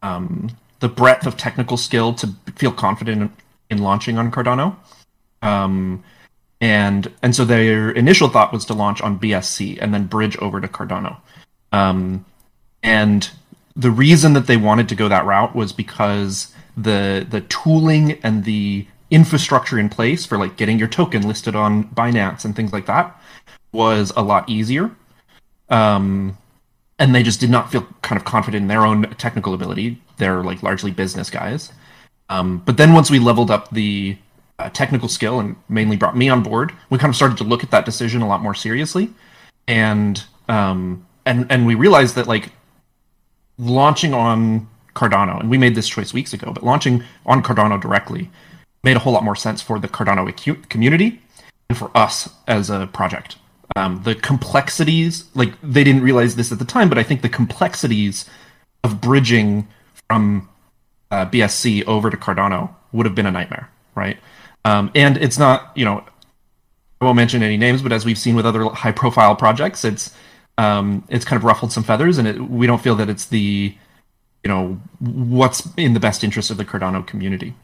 um, 0.00 0.56
the 0.78 0.88
breadth 0.88 1.26
of 1.26 1.36
technical 1.36 1.76
skill 1.76 2.14
to 2.14 2.28
feel 2.56 2.72
confident 2.72 3.22
in, 3.22 3.32
in 3.68 3.82
launching 3.82 4.16
on 4.16 4.30
Cardano. 4.30 4.76
Um, 5.42 6.02
and 6.60 7.12
and 7.22 7.34
so 7.34 7.44
their 7.44 7.90
initial 7.90 8.28
thought 8.28 8.52
was 8.52 8.64
to 8.66 8.74
launch 8.74 9.02
on 9.02 9.18
BSC 9.18 9.78
and 9.80 9.92
then 9.92 10.06
bridge 10.06 10.36
over 10.38 10.60
to 10.60 10.68
Cardano. 10.68 11.16
Um, 11.72 12.24
and 12.82 13.28
the 13.74 13.90
reason 13.90 14.32
that 14.34 14.46
they 14.46 14.56
wanted 14.56 14.88
to 14.90 14.94
go 14.94 15.08
that 15.08 15.26
route 15.26 15.54
was 15.54 15.72
because 15.72 16.54
the 16.76 17.26
the 17.28 17.40
tooling 17.42 18.18
and 18.22 18.44
the 18.44 18.86
infrastructure 19.10 19.78
in 19.78 19.88
place 19.88 20.24
for 20.24 20.38
like 20.38 20.56
getting 20.56 20.78
your 20.78 20.86
token 20.86 21.26
listed 21.26 21.56
on 21.56 21.84
Binance 21.84 22.44
and 22.44 22.54
things 22.54 22.72
like 22.72 22.86
that 22.86 23.19
was 23.72 24.12
a 24.16 24.22
lot 24.22 24.48
easier. 24.48 24.90
Um, 25.68 26.36
and 26.98 27.14
they 27.14 27.22
just 27.22 27.40
did 27.40 27.50
not 27.50 27.72
feel 27.72 27.86
kind 28.02 28.18
of 28.18 28.24
confident 28.24 28.62
in 28.62 28.68
their 28.68 28.84
own 28.84 29.02
technical 29.16 29.54
ability. 29.54 30.00
They're 30.18 30.42
like 30.42 30.62
largely 30.62 30.90
business 30.90 31.30
guys. 31.30 31.72
Um, 32.28 32.58
but 32.64 32.76
then 32.76 32.92
once 32.92 33.10
we 33.10 33.18
leveled 33.18 33.50
up 33.50 33.70
the 33.70 34.18
uh, 34.58 34.68
technical 34.70 35.08
skill 35.08 35.40
and 35.40 35.56
mainly 35.68 35.96
brought 35.96 36.16
me 36.16 36.28
on 36.28 36.42
board, 36.42 36.72
we 36.90 36.98
kind 36.98 37.10
of 37.10 37.16
started 37.16 37.38
to 37.38 37.44
look 37.44 37.64
at 37.64 37.70
that 37.70 37.86
decision 37.86 38.20
a 38.20 38.28
lot 38.28 38.42
more 38.42 38.54
seriously. 38.54 39.10
And 39.66 40.22
um, 40.48 41.06
and 41.24 41.50
and 41.50 41.66
we 41.66 41.74
realized 41.74 42.16
that 42.16 42.26
like 42.26 42.50
launching 43.58 44.12
on 44.12 44.68
Cardano, 44.94 45.40
and 45.40 45.48
we 45.48 45.56
made 45.56 45.74
this 45.74 45.88
choice 45.88 46.12
weeks 46.12 46.32
ago, 46.32 46.52
but 46.52 46.62
launching 46.62 47.02
on 47.24 47.42
Cardano 47.42 47.80
directly 47.80 48.30
made 48.82 48.96
a 48.96 49.00
whole 49.00 49.12
lot 49.12 49.24
more 49.24 49.36
sense 49.36 49.62
for 49.62 49.78
the 49.78 49.88
Cardano 49.88 50.68
community 50.68 51.20
and 51.68 51.78
for 51.78 51.90
us 51.96 52.28
as 52.46 52.70
a 52.70 52.88
project 52.92 53.36
um, 53.76 54.02
the 54.04 54.14
complexities 54.14 55.24
like 55.34 55.52
they 55.62 55.84
didn't 55.84 56.02
realize 56.02 56.36
this 56.36 56.50
at 56.52 56.58
the 56.58 56.64
time 56.64 56.88
but 56.88 56.98
i 56.98 57.02
think 57.02 57.22
the 57.22 57.28
complexities 57.28 58.28
of 58.82 59.00
bridging 59.00 59.68
from 60.08 60.48
uh, 61.10 61.26
BSC 61.26 61.84
over 61.86 62.10
to 62.10 62.16
Cardano 62.16 62.74
would 62.92 63.06
have 63.06 63.14
been 63.14 63.26
a 63.26 63.30
nightmare, 63.30 63.70
right? 63.94 64.18
Um, 64.64 64.90
and 64.94 65.16
it's 65.16 65.38
not, 65.38 65.72
you 65.74 65.84
know, 65.84 66.04
I 67.00 67.04
won't 67.04 67.16
mention 67.16 67.42
any 67.42 67.56
names, 67.56 67.82
but 67.82 67.92
as 67.92 68.04
we've 68.04 68.18
seen 68.18 68.34
with 68.36 68.44
other 68.46 68.64
high-profile 68.64 69.36
projects, 69.36 69.84
it's 69.84 70.14
um, 70.58 71.04
it's 71.08 71.24
kind 71.24 71.38
of 71.38 71.44
ruffled 71.44 71.72
some 71.72 71.82
feathers, 71.82 72.18
and 72.18 72.28
it, 72.28 72.38
we 72.38 72.66
don't 72.66 72.82
feel 72.82 72.94
that 72.96 73.08
it's 73.08 73.24
the, 73.24 73.74
you 74.44 74.48
know, 74.48 74.78
what's 74.98 75.66
in 75.78 75.94
the 75.94 76.00
best 76.00 76.22
interest 76.22 76.50
of 76.50 76.58
the 76.58 76.66
Cardano 76.66 77.06
community. 77.06 77.54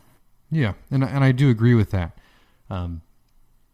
Yeah, 0.51 0.73
and 0.91 1.05
and 1.05 1.23
I 1.23 1.33
do 1.33 1.51
agree 1.51 1.75
with 1.75 1.91
that. 1.91 2.17
Um, 2.71 3.03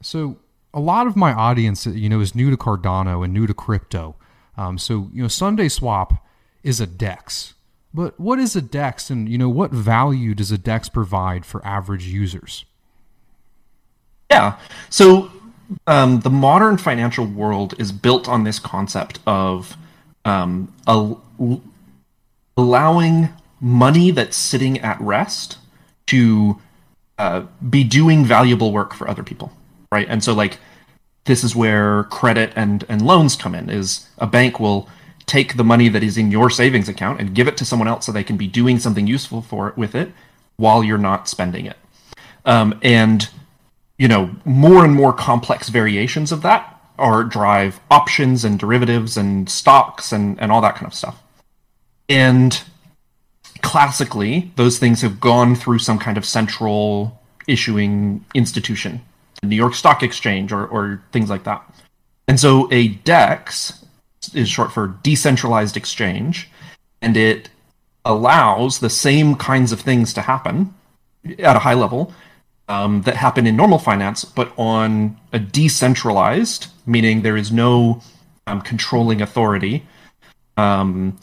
so 0.00 0.38
a 0.74 0.80
lot 0.80 1.06
of 1.06 1.16
my 1.16 1.32
audience, 1.32 1.86
you 1.86 2.08
know, 2.08 2.20
is 2.20 2.34
new 2.34 2.50
to 2.50 2.56
Cardano 2.56 3.24
and 3.24 3.32
new 3.32 3.46
to 3.46 3.54
crypto. 3.54 4.16
Um, 4.56 4.78
so 4.78 5.10
you 5.12 5.22
know, 5.22 5.28
SundaeSwap 5.28 6.18
is 6.62 6.80
a 6.80 6.86
DEX, 6.86 7.54
but 7.94 8.18
what 8.18 8.38
is 8.38 8.54
a 8.56 8.62
DEX, 8.62 9.10
and 9.10 9.28
you 9.28 9.38
know, 9.38 9.48
what 9.48 9.70
value 9.70 10.34
does 10.34 10.50
a 10.50 10.58
DEX 10.58 10.88
provide 10.88 11.44
for 11.44 11.64
average 11.66 12.06
users? 12.06 12.64
Yeah, 14.30 14.58
so 14.88 15.30
um, 15.86 16.20
the 16.20 16.30
modern 16.30 16.76
financial 16.78 17.26
world 17.26 17.74
is 17.78 17.92
built 17.92 18.28
on 18.28 18.44
this 18.44 18.58
concept 18.58 19.18
of 19.26 19.76
um, 20.24 20.72
allowing 22.56 23.28
money 23.60 24.10
that's 24.10 24.36
sitting 24.36 24.78
at 24.80 25.00
rest 25.00 25.58
to 26.06 26.60
uh, 27.18 27.42
be 27.68 27.84
doing 27.84 28.24
valuable 28.24 28.72
work 28.72 28.94
for 28.94 29.08
other 29.08 29.22
people, 29.22 29.52
right? 29.92 30.06
And 30.08 30.24
so, 30.24 30.32
like, 30.32 30.58
this 31.24 31.44
is 31.44 31.54
where 31.54 32.04
credit 32.04 32.52
and 32.56 32.84
and 32.88 33.02
loans 33.02 33.36
come 33.36 33.54
in. 33.54 33.70
Is 33.70 34.08
a 34.18 34.26
bank 34.26 34.58
will 34.58 34.88
take 35.26 35.56
the 35.56 35.64
money 35.64 35.88
that 35.88 36.02
is 36.02 36.18
in 36.18 36.32
your 36.32 36.50
savings 36.50 36.88
account 36.88 37.20
and 37.20 37.34
give 37.34 37.46
it 37.46 37.56
to 37.58 37.64
someone 37.64 37.86
else 37.86 38.06
so 38.06 38.10
they 38.10 38.24
can 38.24 38.36
be 38.36 38.48
doing 38.48 38.78
something 38.80 39.06
useful 39.06 39.40
for 39.40 39.68
it 39.68 39.76
with 39.76 39.94
it 39.94 40.12
while 40.56 40.82
you're 40.82 40.98
not 40.98 41.28
spending 41.28 41.66
it. 41.66 41.76
Um, 42.44 42.80
and 42.82 43.28
you 43.98 44.08
know, 44.08 44.34
more 44.44 44.84
and 44.84 44.94
more 44.94 45.12
complex 45.12 45.68
variations 45.68 46.32
of 46.32 46.42
that 46.42 46.80
are 46.98 47.22
drive 47.22 47.80
options 47.90 48.44
and 48.44 48.58
derivatives 48.58 49.16
and 49.16 49.48
stocks 49.48 50.12
and, 50.12 50.40
and 50.40 50.50
all 50.50 50.60
that 50.60 50.74
kind 50.74 50.86
of 50.86 50.94
stuff. 50.94 51.22
And 52.08 52.60
classically, 53.60 54.50
those 54.56 54.78
things 54.78 55.02
have 55.02 55.20
gone 55.20 55.54
through 55.54 55.78
some 55.78 55.98
kind 55.98 56.18
of 56.18 56.24
central 56.24 57.20
issuing 57.46 58.24
institution, 58.34 59.02
New 59.42 59.56
York 59.56 59.74
Stock 59.74 60.02
Exchange 60.02 60.52
or, 60.52 60.66
or 60.66 61.02
things 61.12 61.30
like 61.30 61.44
that. 61.44 61.62
And 62.28 62.38
so 62.38 62.68
a 62.72 62.88
DEX 62.88 63.84
is 64.34 64.48
short 64.48 64.72
for 64.72 64.98
decentralized 65.02 65.76
exchange, 65.76 66.48
and 67.00 67.16
it 67.16 67.50
allows 68.04 68.78
the 68.78 68.90
same 68.90 69.34
kinds 69.34 69.72
of 69.72 69.80
things 69.80 70.12
to 70.14 70.22
happen 70.22 70.74
at 71.38 71.56
a 71.56 71.60
high 71.60 71.74
level 71.74 72.12
um, 72.68 73.02
that 73.02 73.16
happen 73.16 73.46
in 73.46 73.56
normal 73.56 73.78
finance, 73.78 74.24
but 74.24 74.52
on 74.56 75.16
a 75.32 75.38
decentralized, 75.38 76.68
meaning 76.86 77.22
there 77.22 77.36
is 77.36 77.52
no 77.52 78.00
um, 78.46 78.60
controlling 78.60 79.20
authority 79.20 79.84
um, 80.56 81.18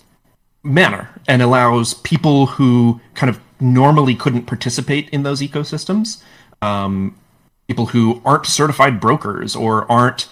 manner, 0.63 1.09
and 1.27 1.41
allows 1.41 1.93
people 1.93 2.45
who 2.45 2.99
kind 3.13 3.29
of 3.29 3.39
normally 3.59 4.15
couldn't 4.15 4.45
participate 4.45 5.09
in 5.09 5.23
those 5.23 5.41
ecosystems, 5.41 6.21
um, 6.61 7.15
people 7.69 7.85
who 7.85 8.19
aren't 8.25 8.47
certified 8.47 8.99
brokers 8.99 9.55
or 9.55 9.89
aren't, 9.91 10.27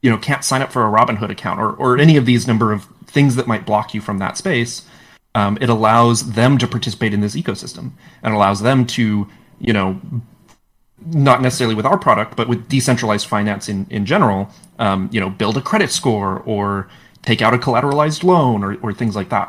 you 0.00 0.10
know, 0.10 0.16
can't 0.16 0.42
sign 0.42 0.62
up 0.62 0.72
for 0.72 0.82
a 0.82 0.90
Robinhood 0.90 1.30
account 1.30 1.60
or 1.60 1.72
or 1.74 1.98
any 1.98 2.16
of 2.16 2.24
these 2.24 2.48
number 2.48 2.72
of 2.72 2.86
things 3.06 3.36
that 3.36 3.46
might 3.46 3.66
block 3.66 3.92
you 3.94 4.00
from 4.00 4.18
that 4.18 4.36
space. 4.38 4.86
Um, 5.34 5.58
it 5.60 5.68
allows 5.68 6.32
them 6.32 6.58
to 6.58 6.66
participate 6.66 7.12
in 7.12 7.20
this 7.20 7.36
ecosystem 7.36 7.92
and 8.22 8.34
allows 8.34 8.62
them 8.62 8.86
to 8.86 9.28
you 9.60 9.72
know 9.74 10.00
not 11.06 11.42
necessarily 11.42 11.74
with 11.74 11.86
our 11.86 11.98
product, 11.98 12.34
but 12.34 12.48
with 12.48 12.68
decentralized 12.68 13.26
finance 13.26 13.68
in, 13.68 13.86
in 13.90 14.04
general, 14.04 14.50
um, 14.78 15.08
you 15.12 15.20
know, 15.20 15.30
build 15.30 15.56
a 15.56 15.62
credit 15.62 15.90
score 15.90 16.42
or 16.44 16.88
take 17.22 17.42
out 17.42 17.54
a 17.54 17.58
collateralized 17.58 18.22
loan 18.22 18.62
or, 18.62 18.76
or 18.82 18.92
things 18.92 19.16
like 19.16 19.28
that. 19.30 19.48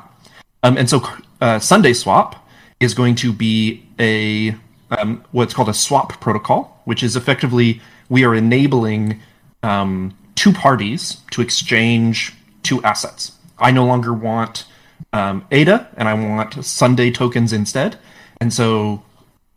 Um, 0.64 0.78
and 0.78 0.90
so 0.90 0.98
uh, 1.42 1.60
SundaeSwap 1.60 2.38
is 2.80 2.94
going 2.94 3.16
to 3.16 3.34
be 3.34 3.86
a 4.00 4.56
um, 4.92 5.24
what's 5.32 5.54
called 5.54 5.70
a 5.70 5.74
swap 5.74 6.20
protocol, 6.22 6.82
which 6.86 7.04
is 7.04 7.16
effectively 7.16 7.82
we 8.10 8.24
are 8.24 8.36
enabling 8.36 9.20
um, 9.64 10.16
two 10.36 10.52
parties 10.54 11.18
to 11.32 11.42
exchange 11.42 12.34
two 12.64 12.82
assets. 12.84 13.34
I 13.58 13.72
no 13.72 13.86
longer 13.86 14.14
want 14.14 14.66
um, 15.14 15.46
ADA 15.52 15.88
and 15.98 16.08
I 16.08 16.14
want 16.14 16.64
Sundae 16.64 17.12
tokens 17.12 17.54
instead. 17.54 17.98
And 18.40 18.54
so 18.54 19.04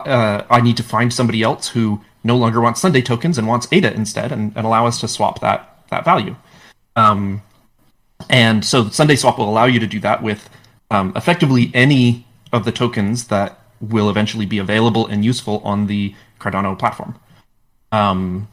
uh, 0.01 0.43
I 0.51 0.61
need 0.61 0.77
to 0.77 0.83
find 0.83 1.13
somebody 1.13 1.43
else 1.43 1.69
who 1.69 2.03
no 2.23 2.37
longer 2.37 2.61
wants 2.61 2.81
Sundae 2.81 3.03
tokens 3.03 3.39
and 3.39 3.47
wants 3.47 3.69
ADA 3.71 3.93
instead, 3.93 4.33
and, 4.33 4.57
and 4.57 4.67
allow 4.67 4.87
us 4.87 5.01
to 5.01 5.09
swap 5.09 5.41
that 5.41 5.85
that 5.91 6.05
value. 6.05 6.37
Um, 6.97 7.43
and 8.31 8.65
so 8.65 8.85
SundaeSwap 8.85 9.39
will 9.39 9.49
allow 9.49 9.67
you 9.67 9.79
to 9.81 9.87
do 9.87 10.01
that 10.01 10.23
with 10.23 10.49
um, 10.91 11.13
effectively 11.15 11.71
any 11.75 12.27
of 12.53 12.65
the 12.65 12.73
tokens 12.73 13.29
that 13.29 13.59
will 13.85 14.11
eventually 14.11 14.47
be 14.47 14.59
available 14.59 15.07
and 15.07 15.25
useful 15.25 15.61
on 15.65 15.87
the 15.87 16.15
Cardano 16.41 16.79
platform. 16.79 17.19
Um, 17.93 18.49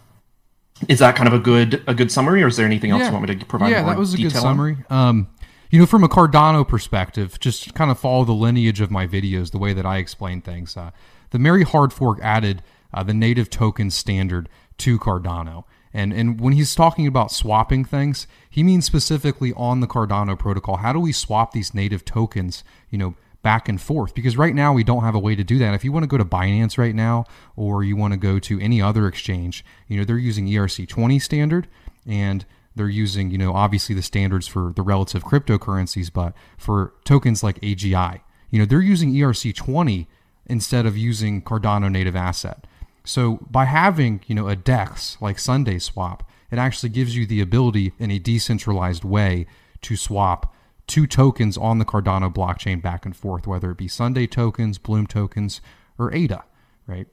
is 0.87 0.99
that 0.99 1.15
kind 1.15 1.27
of 1.27 1.33
a 1.33 1.39
good 1.39 1.83
a 1.87 1.93
good 1.93 2.11
summary, 2.11 2.43
or 2.43 2.47
is 2.47 2.57
there 2.57 2.65
anything 2.65 2.91
else 2.91 3.01
yeah. 3.01 3.07
you 3.07 3.13
want 3.13 3.29
me 3.29 3.35
to 3.35 3.45
provide? 3.45 3.69
Yeah, 3.69 3.83
that 3.83 3.97
was 3.97 4.13
a 4.13 4.17
good 4.17 4.31
summary. 4.31 4.77
Um, 4.89 5.27
you 5.69 5.79
know, 5.79 5.85
from 5.85 6.03
a 6.03 6.09
Cardano 6.09 6.67
perspective, 6.67 7.39
just 7.39 7.73
kind 7.73 7.91
of 7.91 7.99
follow 7.99 8.25
the 8.25 8.33
lineage 8.33 8.81
of 8.81 8.91
my 8.91 9.07
videos, 9.07 9.51
the 9.51 9.57
way 9.57 9.73
that 9.73 9.85
I 9.85 9.97
explain 9.97 10.41
things. 10.41 10.75
Uh, 10.75 10.91
the 11.29 11.39
Mary 11.39 11.63
hard 11.63 11.93
fork 11.93 12.19
added 12.21 12.61
uh, 12.93 13.03
the 13.03 13.13
native 13.13 13.49
token 13.49 13.89
standard 13.89 14.49
to 14.79 14.99
Cardano. 14.99 15.63
And, 15.93 16.13
and 16.13 16.39
when 16.39 16.53
he's 16.53 16.73
talking 16.73 17.05
about 17.05 17.31
swapping 17.31 17.83
things, 17.83 18.27
he 18.49 18.63
means 18.63 18.85
specifically 18.85 19.53
on 19.53 19.81
the 19.81 19.87
Cardano 19.87 20.37
protocol. 20.37 20.77
How 20.77 20.93
do 20.93 20.99
we 20.99 21.11
swap 21.11 21.51
these 21.51 21.73
native 21.73 22.05
tokens, 22.05 22.63
you 22.89 22.97
know, 22.97 23.15
back 23.41 23.67
and 23.67 23.81
forth? 23.81 24.13
Because 24.13 24.37
right 24.37 24.53
now 24.53 24.73
we 24.73 24.83
don't 24.83 25.03
have 25.03 25.15
a 25.15 25.19
way 25.19 25.35
to 25.35 25.43
do 25.43 25.57
that. 25.59 25.73
If 25.73 25.83
you 25.83 25.91
want 25.91 26.03
to 26.03 26.07
go 26.07 26.17
to 26.17 26.25
Binance 26.25 26.77
right 26.77 26.95
now, 26.95 27.25
or 27.55 27.83
you 27.83 27.95
want 27.95 28.13
to 28.13 28.17
go 28.17 28.39
to 28.39 28.59
any 28.59 28.81
other 28.81 29.07
exchange, 29.07 29.65
you 29.87 29.97
know, 29.97 30.03
they're 30.03 30.17
using 30.17 30.47
ERC20 30.47 31.21
standard, 31.21 31.67
and 32.05 32.45
they're 32.75 32.89
using, 32.89 33.31
you 33.31 33.37
know, 33.37 33.53
obviously 33.53 33.93
the 33.95 34.01
standards 34.01 34.47
for 34.47 34.73
the 34.75 34.81
relative 34.81 35.23
cryptocurrencies, 35.23 36.11
but 36.11 36.33
for 36.57 36.93
tokens 37.03 37.43
like 37.43 37.59
AGI, 37.61 38.21
you 38.49 38.59
know, 38.59 38.65
they're 38.65 38.81
using 38.81 39.13
ERC20 39.13 40.07
instead 40.47 40.85
of 40.85 40.97
using 40.97 41.41
Cardano 41.41 41.91
native 41.91 42.15
asset. 42.15 42.65
So 43.03 43.39
by 43.49 43.65
having, 43.65 44.21
you 44.27 44.35
know, 44.35 44.47
a 44.47 44.55
DEX 44.55 45.17
like 45.21 45.37
SundaeSwap, 45.37 46.21
it 46.51 46.59
actually 46.59 46.89
gives 46.89 47.15
you 47.15 47.25
the 47.25 47.41
ability 47.41 47.93
in 47.97 48.11
a 48.11 48.19
decentralized 48.19 49.03
way 49.03 49.47
to 49.81 49.95
swap 49.95 50.53
two 50.87 51.07
tokens 51.07 51.57
on 51.57 51.79
the 51.79 51.85
Cardano 51.85 52.33
blockchain 52.33 52.81
back 52.81 53.05
and 53.05 53.15
forth, 53.15 53.47
whether 53.47 53.71
it 53.71 53.77
be 53.77 53.87
Sundae 53.87 54.27
tokens, 54.27 54.77
Bloom 54.77 55.07
tokens, 55.07 55.61
or 55.97 56.13
ADA, 56.13 56.43
right? 56.87 57.07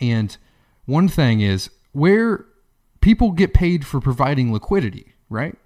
And 0.00 0.36
one 0.86 1.08
thing 1.08 1.40
is 1.40 1.70
where 1.92 2.46
people 3.00 3.32
get 3.32 3.54
paid 3.54 3.86
for 3.86 4.00
providing 4.00 4.52
liquidity, 4.52 5.14
right? 5.28 5.56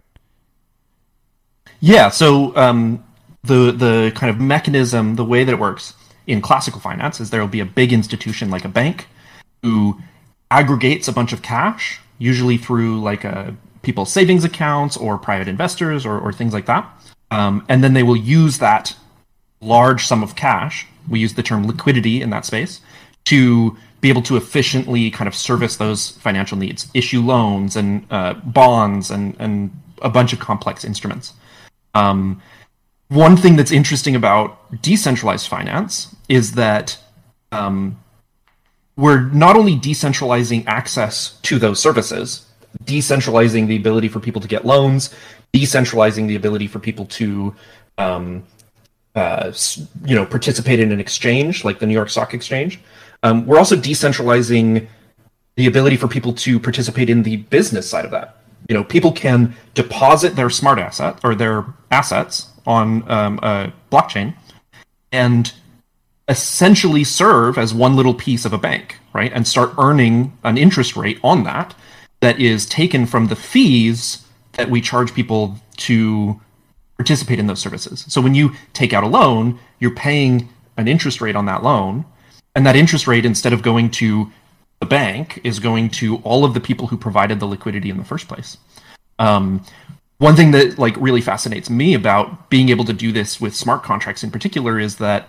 Yeah. 1.81 2.09
So 2.11 2.57
um, 2.57 3.05
the 3.43 3.73
the 3.73 4.13
kind 4.15 4.31
of 4.31 4.41
mechanism, 4.41 5.17
the 5.17 5.25
way 5.25 5.45
that 5.45 5.53
it 5.53 5.59
works 5.59 5.95
in 6.27 6.41
classical 6.41 6.81
finance 6.81 7.21
is 7.21 7.31
there 7.31 7.41
will 7.41 7.49
be 7.49 7.61
a 7.61 7.67
big 7.67 7.93
institution 7.93 8.51
like 8.51 8.65
a 8.65 8.69
bank 8.69 9.09
who 9.63 10.01
aggregates 10.51 11.09
a 11.09 11.13
bunch 11.13 11.33
of 11.33 11.43
cash, 11.43 12.01
usually 12.19 12.57
through 12.57 13.01
like 13.01 13.25
a 13.25 13.39
uh, 13.39 13.53
people's 13.83 14.11
savings 14.11 14.45
accounts 14.45 14.97
or 14.97 15.19
private 15.19 15.47
investors 15.47 16.07
or, 16.07 16.19
or 16.19 16.33
things 16.33 16.55
like 16.55 16.67
that. 16.67 16.89
Um, 17.31 17.65
and 17.69 17.83
then 17.83 17.95
they 17.95 18.03
will 18.03 18.17
use 18.17 18.59
that 18.59 18.97
large 19.61 20.07
sum 20.07 20.23
of 20.23 20.37
cash. 20.37 20.87
We 21.09 21.21
use 21.21 21.35
the 21.35 21.43
term 21.43 21.67
liquidity 21.67 22.23
in 22.23 22.31
that 22.31 22.45
space 22.45 22.81
to 23.25 23.77
be 24.01 24.11
able 24.11 24.23
to 24.23 24.37
efficiently 24.37 25.11
kind 25.11 25.27
of 25.27 25.35
service 25.35 25.77
those 25.77 26.11
financial 26.11 26.59
needs, 26.59 26.89
issue 26.93 27.23
loans 27.23 27.75
and 27.75 28.07
uh, 28.11 28.35
bonds 28.35 29.11
and, 29.11 29.35
and 29.39 29.71
a 30.03 30.11
bunch 30.11 30.33
of 30.33 30.39
complex 30.39 30.85
instruments. 30.85 31.33
Um, 31.95 32.43
one 33.09 33.37
thing 33.37 33.57
that's 33.57 33.71
interesting 33.71 34.15
about 34.15 34.83
decentralized 34.83 35.49
finance 35.49 36.15
is 36.29 36.53
that 36.53 36.99
um, 37.53 37.99
we're 38.97 39.21
not 39.21 39.57
only 39.57 39.77
decentralizing 39.77 40.65
access 40.67 41.39
to 41.43 41.59
those 41.59 41.81
services, 41.81 42.47
decentralizing 42.85 43.67
the 43.69 43.77
ability 43.77 44.09
for 44.09 44.21
people 44.21 44.43
to 44.43 44.49
get 44.49 44.65
loans, 44.65 45.15
decentralizing 45.55 46.27
the 46.27 46.35
ability 46.35 46.67
for 46.67 46.81
people 46.81 47.07
to, 47.07 47.55
um, 47.97 48.43
uh, 49.15 49.53
you 50.05 50.15
know, 50.15 50.27
participate 50.27 50.81
in 50.81 50.91
an 50.91 50.99
exchange 50.99 51.65
like 51.65 51.79
the 51.79 51.87
New 51.87 51.95
York 51.95 52.11
Stock 52.11 52.35
Exchange. 52.35 52.81
Um, 53.23 53.47
we're 53.47 53.59
also 53.59 53.77
decentralizing 53.77 54.89
the 55.55 55.67
ability 55.67 55.97
for 55.97 56.09
people 56.09 56.33
to 56.33 56.59
participate 56.59 57.09
in 57.09 57.23
the 57.23 57.37
business 57.37 57.89
side 57.89 58.05
of 58.05 58.11
that. 58.11 58.39
You 58.69 58.75
know, 58.75 58.83
people 58.83 59.13
can 59.13 59.55
deposit 59.75 60.35
their 60.35 60.51
smart 60.51 60.79
asset 60.79 61.21
or 61.23 61.35
their 61.37 61.65
assets 61.91 62.49
on 62.67 63.09
um, 63.09 63.39
a 63.43 63.73
blockchain 63.93 64.35
and 65.13 65.53
essentially 66.27 67.05
serve 67.05 67.59
as 67.59 67.73
one 67.73 67.95
little 67.95 68.15
piece 68.15 68.45
of 68.45 68.53
a 68.53 68.59
bank, 68.59 68.99
right? 69.13 69.31
And 69.33 69.47
start 69.47 69.73
earning 69.79 70.37
an 70.43 70.59
interest 70.59 70.97
rate 70.97 71.21
on 71.23 71.45
that 71.45 71.75
that 72.21 72.41
is 72.41 72.67
taken 72.67 73.07
from 73.07 73.29
the 73.29 73.37
fees 73.37 74.24
that 74.57 74.71
we 74.71 74.81
charge 74.81 75.15
people 75.15 75.57
to 75.77 76.41
participate 76.97 77.39
in 77.39 77.47
those 77.47 77.61
services. 77.61 78.05
So 78.09 78.21
when 78.21 78.35
you 78.35 78.53
take 78.73 78.93
out 78.93 79.05
a 79.05 79.09
loan, 79.09 79.59
you're 79.81 79.95
paying 79.95 80.49
an 80.77 80.89
interest 80.89 81.21
rate 81.21 81.37
on 81.37 81.47
that 81.47 81.63
loan, 81.63 82.05
and 82.55 82.67
that 82.67 82.77
interest 82.77 83.07
rate 83.07 83.25
instead 83.25 83.53
of 83.53 83.63
going 83.63 83.91
to 83.93 84.31
the 84.81 84.87
bank 84.87 85.41
is 85.45 85.59
going 85.59 85.89
to 85.89 86.17
all 86.19 86.45
of 86.45 86.55
the 86.55 86.61
people 86.61 86.87
who 86.89 86.97
provided 86.97 87.41
the 87.41 87.47
liquidity 87.47 87.91
in 87.91 87.97
the 87.97 88.05
first 88.05 88.29
place. 88.29 88.59
Um, 89.19 89.65
one 90.19 90.37
thing 90.37 90.53
that 90.53 90.79
like 90.79 90.97
really 90.97 91.21
fascinates 91.21 91.69
me 91.69 91.95
about 91.95 92.51
being 92.51 92.69
able 92.69 92.85
to 92.85 92.93
do 92.93 93.13
this 93.13 93.41
with 93.41 93.55
smart 93.55 93.83
contracts 93.83 94.23
in 94.23 94.31
particular 94.31 94.79
is 94.79 94.97
that 94.97 95.29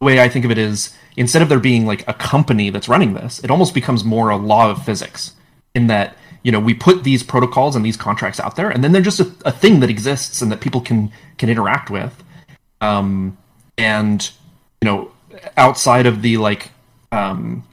the 0.00 0.06
way 0.06 0.20
I 0.20 0.28
think 0.28 0.44
of 0.44 0.50
it 0.50 0.58
is 0.58 0.96
instead 1.16 1.42
of 1.42 1.48
there 1.48 1.60
being 1.60 1.86
like 1.86 2.06
a 2.08 2.14
company 2.14 2.70
that's 2.70 2.88
running 2.88 3.14
this, 3.14 3.42
it 3.42 3.50
almost 3.50 3.74
becomes 3.74 4.04
more 4.04 4.30
a 4.30 4.36
law 4.36 4.70
of 4.70 4.84
physics 4.84 5.34
in 5.74 5.86
that 5.88 6.16
you 6.44 6.52
know 6.52 6.60
we 6.60 6.74
put 6.74 7.02
these 7.02 7.24
protocols 7.24 7.74
and 7.74 7.84
these 7.84 7.96
contracts 7.96 8.38
out 8.38 8.54
there, 8.54 8.70
and 8.70 8.84
then 8.84 8.92
they're 8.92 9.02
just 9.02 9.18
a, 9.18 9.32
a 9.44 9.50
thing 9.50 9.80
that 9.80 9.90
exists 9.90 10.40
and 10.40 10.52
that 10.52 10.60
people 10.60 10.80
can 10.80 11.10
can 11.38 11.50
interact 11.50 11.90
with. 11.90 12.22
Um, 12.80 13.36
and 13.76 14.30
you 14.80 14.86
know, 14.86 15.10
outside 15.56 16.06
of 16.06 16.22
the 16.22 16.36
like 16.36 16.70
um, 17.10 17.66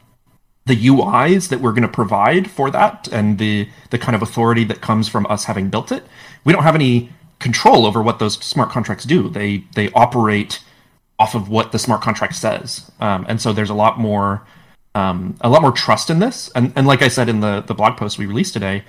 the 0.64 0.86
UIs 0.86 1.50
that 1.50 1.60
we're 1.60 1.72
going 1.72 1.82
to 1.82 1.88
provide 1.88 2.50
for 2.50 2.70
that 2.70 3.08
and 3.12 3.38
the 3.38 3.68
the 3.90 3.98
kind 3.98 4.16
of 4.16 4.22
authority 4.22 4.64
that 4.64 4.80
comes 4.80 5.06
from 5.06 5.26
us 5.26 5.44
having 5.44 5.68
built 5.68 5.92
it, 5.92 6.04
we 6.44 6.52
don't 6.52 6.62
have 6.62 6.74
any 6.74 7.10
control 7.38 7.84
over 7.84 8.00
what 8.00 8.18
those 8.18 8.34
smart 8.34 8.70
contracts 8.70 9.04
do. 9.04 9.28
They 9.28 9.64
they 9.74 9.90
operate 9.92 10.60
off 11.18 11.34
of 11.34 11.50
what 11.50 11.72
the 11.72 11.78
smart 11.78 12.00
contract 12.00 12.34
says, 12.34 12.90
um, 13.00 13.26
and 13.28 13.38
so 13.38 13.52
there's 13.52 13.70
a 13.70 13.74
lot 13.74 13.98
more 13.98 14.42
um, 14.94 15.36
a 15.40 15.48
lot 15.48 15.62
more 15.62 15.72
trust 15.72 16.10
in 16.10 16.18
this. 16.18 16.50
And 16.54 16.72
and 16.76 16.86
like 16.86 17.02
I 17.02 17.08
said 17.08 17.28
in 17.28 17.40
the 17.40 17.60
the 17.60 17.74
blog 17.74 17.96
post 17.96 18.18
we 18.18 18.26
released 18.26 18.52
today, 18.52 18.84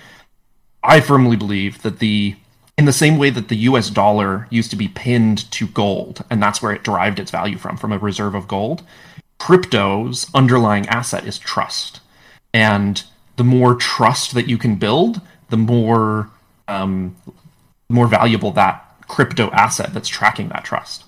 I 0.84 1.00
firmly 1.00 1.36
believe 1.36 1.82
that 1.82 2.00
the 2.00 2.36
in 2.78 2.86
the 2.86 2.94
same 2.94 3.18
way 3.18 3.30
that 3.30 3.50
the 3.50 3.58
US 3.58 3.90
dollar 3.90 4.48
used 4.50 4.72
to 4.72 4.76
be 4.76 4.88
pinned 4.88 5.50
to 5.52 5.68
gold, 5.68 6.24
and 6.30 6.42
that's 6.42 6.62
where 6.62 6.74
it 6.74 6.84
derived 6.84 7.20
its 7.20 7.32
value 7.32 7.58
from, 7.58 7.78
from 7.78 7.92
a 7.92 7.98
reserve 7.98 8.36
of 8.36 8.48
gold 8.48 8.84
crypto's 9.44 10.26
underlying 10.34 10.88
asset 10.88 11.26
is 11.28 11.38
trust. 11.38 12.00
And 12.54 13.04
the 13.36 13.44
more 13.44 13.76
trust 13.76 14.34
that 14.36 14.48
you 14.48 14.58
can 14.58 14.76
build, 14.76 15.20
the 15.50 15.58
more 15.58 16.30
um, 16.70 17.18
more 17.90 18.08
valuable 18.08 18.52
that 18.54 18.86
crypto 19.10 19.50
asset 19.52 19.94
that's 19.94 20.08
tracking 20.08 20.48
that 20.50 20.64
trust. 20.64 21.04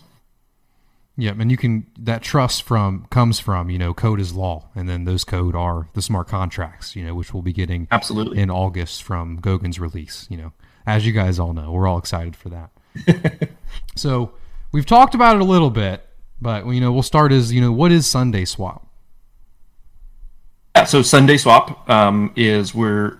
Yeah, 1.17 1.31
and 1.39 1.49
you 1.49 1.57
can 1.57 1.87
that 1.97 2.21
trust 2.21 2.63
from 2.63 3.05
comes 3.09 3.39
from 3.39 3.69
you 3.69 3.79
know 3.79 3.93
code 3.93 4.19
is 4.19 4.33
law, 4.33 4.67
and 4.75 4.89
then 4.89 5.05
those 5.05 5.23
code 5.23 5.55
are 5.55 5.87
the 5.93 6.01
smart 6.01 6.27
contracts, 6.27 6.95
you 6.95 7.05
know, 7.05 7.15
which 7.15 7.33
we'll 7.33 7.43
be 7.43 7.53
getting 7.53 7.87
absolutely 7.91 8.39
in 8.39 8.49
August 8.49 9.03
from 9.03 9.39
Goguen's 9.39 9.79
release. 9.79 10.27
You 10.29 10.37
know, 10.37 10.53
as 10.85 11.05
you 11.05 11.13
guys 11.13 11.39
all 11.39 11.53
know, 11.53 11.71
we're 11.71 11.87
all 11.87 11.97
excited 11.97 12.35
for 12.35 12.49
that. 12.49 13.49
so 13.95 14.33
we've 14.73 14.85
talked 14.85 15.15
about 15.15 15.37
it 15.37 15.41
a 15.41 15.45
little 15.45 15.69
bit, 15.69 16.05
but 16.41 16.67
you 16.67 16.81
know, 16.81 16.91
we'll 16.91 17.03
start 17.03 17.31
as 17.31 17.53
you 17.53 17.61
know, 17.61 17.71
what 17.71 17.93
is 17.93 18.05
SundaeSwap? 18.05 18.81
Yeah, 20.75 20.83
so 20.83 21.01
Sunday 21.01 21.37
Swap 21.37 21.89
um, 21.89 22.33
is 22.35 22.75
we're 22.75 23.17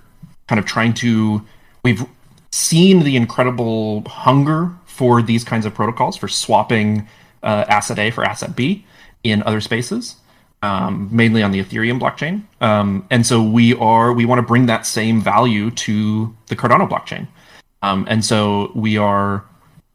kind 0.48 0.60
of 0.60 0.66
trying 0.66 0.94
to 0.96 1.42
we've 1.84 2.06
seen 2.52 3.04
the 3.04 3.16
incredible 3.16 4.04
hunger 4.08 4.74
for 4.86 5.22
these 5.22 5.46
kinds 5.46 5.66
of 5.66 5.74
protocols 5.74 6.18
for 6.18 6.28
swapping 6.28 7.08
uh, 7.46 7.66
asset 7.70 8.00
A 8.00 8.12
for 8.12 8.24
asset 8.24 8.56
B 8.56 8.86
in 9.24 9.42
other 9.44 9.62
spaces, 9.62 10.16
um, 10.62 11.08
mainly 11.12 11.42
on 11.44 11.52
the 11.52 11.64
Ethereum 11.64 12.00
blockchain. 12.00 12.44
Um, 12.60 13.08
and 13.10 13.26
so 13.26 13.42
we 13.42 13.74
are 13.76 14.12
we 14.12 14.26
want 14.26 14.40
to 14.40 14.48
bring 14.48 14.66
that 14.66 14.86
same 14.86 15.22
value 15.22 15.72
to 15.72 16.36
the 16.48 16.56
Cardano 16.56 16.90
blockchain. 16.90 17.28
Um, 17.82 18.06
and 18.10 18.26
so 18.26 18.72
we 18.76 18.98
are 18.98 19.46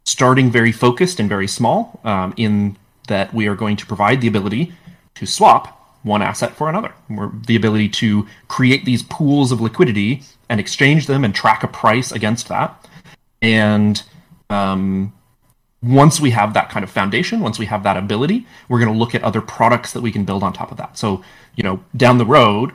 starting 0.04 0.50
very 0.50 0.72
focused 0.72 1.20
and 1.20 1.28
very 1.28 1.48
small 1.48 2.00
um, 2.04 2.32
in 2.36 2.76
that 3.08 3.34
we 3.34 3.48
are 3.48 3.56
going 3.56 3.76
to 3.76 3.86
provide 3.86 4.20
the 4.20 4.28
ability 4.28 4.72
to 5.14 5.26
swap 5.26 5.76
one 6.02 6.22
asset 6.22 6.54
for 6.54 6.68
another. 6.68 6.94
We're, 7.08 7.30
the 7.46 7.56
ability 7.56 7.88
to 7.90 8.26
create 8.48 8.84
these 8.84 9.02
pools 9.02 9.52
of 9.52 9.60
liquidity 9.60 10.22
and 10.48 10.58
exchange 10.58 11.06
them 11.06 11.24
and 11.24 11.34
track 11.34 11.62
a 11.62 11.68
price 11.68 12.12
against 12.12 12.48
that. 12.48 12.88
And 13.42 14.02
um, 14.48 15.12
once 15.82 16.20
we 16.20 16.30
have 16.30 16.54
that 16.54 16.68
kind 16.68 16.84
of 16.84 16.90
foundation, 16.90 17.40
once 17.40 17.58
we 17.58 17.66
have 17.66 17.82
that 17.82 17.96
ability, 17.96 18.46
we're 18.68 18.78
going 18.78 18.92
to 18.92 18.98
look 18.98 19.14
at 19.14 19.22
other 19.22 19.40
products 19.40 19.92
that 19.92 20.02
we 20.02 20.12
can 20.12 20.24
build 20.24 20.42
on 20.42 20.52
top 20.52 20.70
of 20.70 20.76
that. 20.76 20.98
So, 20.98 21.24
you 21.56 21.62
know, 21.62 21.82
down 21.96 22.18
the 22.18 22.26
road, 22.26 22.72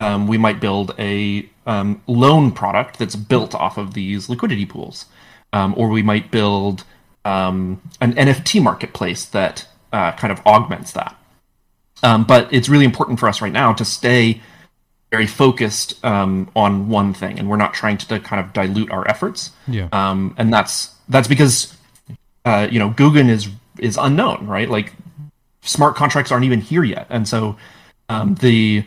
um, 0.00 0.26
we 0.26 0.38
might 0.38 0.60
build 0.60 0.94
a 0.98 1.48
um, 1.66 2.02
loan 2.08 2.50
product 2.50 2.98
that's 2.98 3.14
built 3.14 3.54
off 3.54 3.78
of 3.78 3.94
these 3.94 4.28
liquidity 4.28 4.66
pools, 4.66 5.06
um, 5.52 5.74
or 5.76 5.88
we 5.88 6.02
might 6.02 6.32
build 6.32 6.84
um, 7.24 7.80
an 8.00 8.12
NFT 8.14 8.60
marketplace 8.60 9.24
that 9.26 9.68
uh, 9.92 10.12
kind 10.12 10.32
of 10.32 10.44
augments 10.44 10.92
that. 10.92 11.16
Um, 12.02 12.24
but 12.24 12.52
it's 12.52 12.68
really 12.68 12.84
important 12.84 13.20
for 13.20 13.28
us 13.28 13.40
right 13.40 13.52
now 13.52 13.72
to 13.74 13.84
stay 13.84 14.40
very 15.12 15.26
focused 15.26 16.04
um, 16.04 16.50
on 16.56 16.88
one 16.88 17.14
thing, 17.14 17.38
and 17.38 17.48
we're 17.48 17.56
not 17.56 17.74
trying 17.74 17.98
to, 17.98 18.08
to 18.08 18.18
kind 18.18 18.44
of 18.44 18.52
dilute 18.52 18.90
our 18.90 19.06
efforts. 19.06 19.52
Yeah. 19.68 19.88
Um, 19.92 20.34
and 20.38 20.52
that's 20.52 20.94
that's 21.08 21.28
because 21.28 21.76
uh, 22.44 22.68
you 22.70 22.78
know 22.78 22.90
Goguen 22.90 23.28
is 23.28 23.48
is 23.78 23.96
unknown, 23.96 24.46
right? 24.46 24.68
Like 24.68 24.92
smart 25.62 25.96
contracts 25.96 26.32
aren't 26.32 26.44
even 26.44 26.60
here 26.60 26.84
yet, 26.84 27.06
and 27.10 27.28
so 27.28 27.56
um, 28.08 28.34
the 28.36 28.84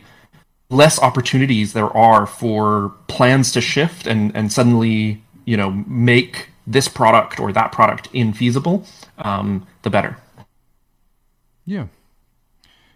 less 0.68 0.98
opportunities 1.00 1.72
there 1.72 1.94
are 1.96 2.26
for 2.26 2.92
plans 3.06 3.52
to 3.52 3.60
shift 3.60 4.06
and 4.06 4.34
and 4.34 4.52
suddenly 4.52 5.22
you 5.44 5.56
know 5.56 5.70
make 5.86 6.50
this 6.66 6.88
product 6.88 7.38
or 7.38 7.52
that 7.52 7.72
product 7.72 8.12
infeasible, 8.12 8.86
um, 9.18 9.66
the 9.82 9.90
better. 9.90 10.16
Yeah. 11.64 11.86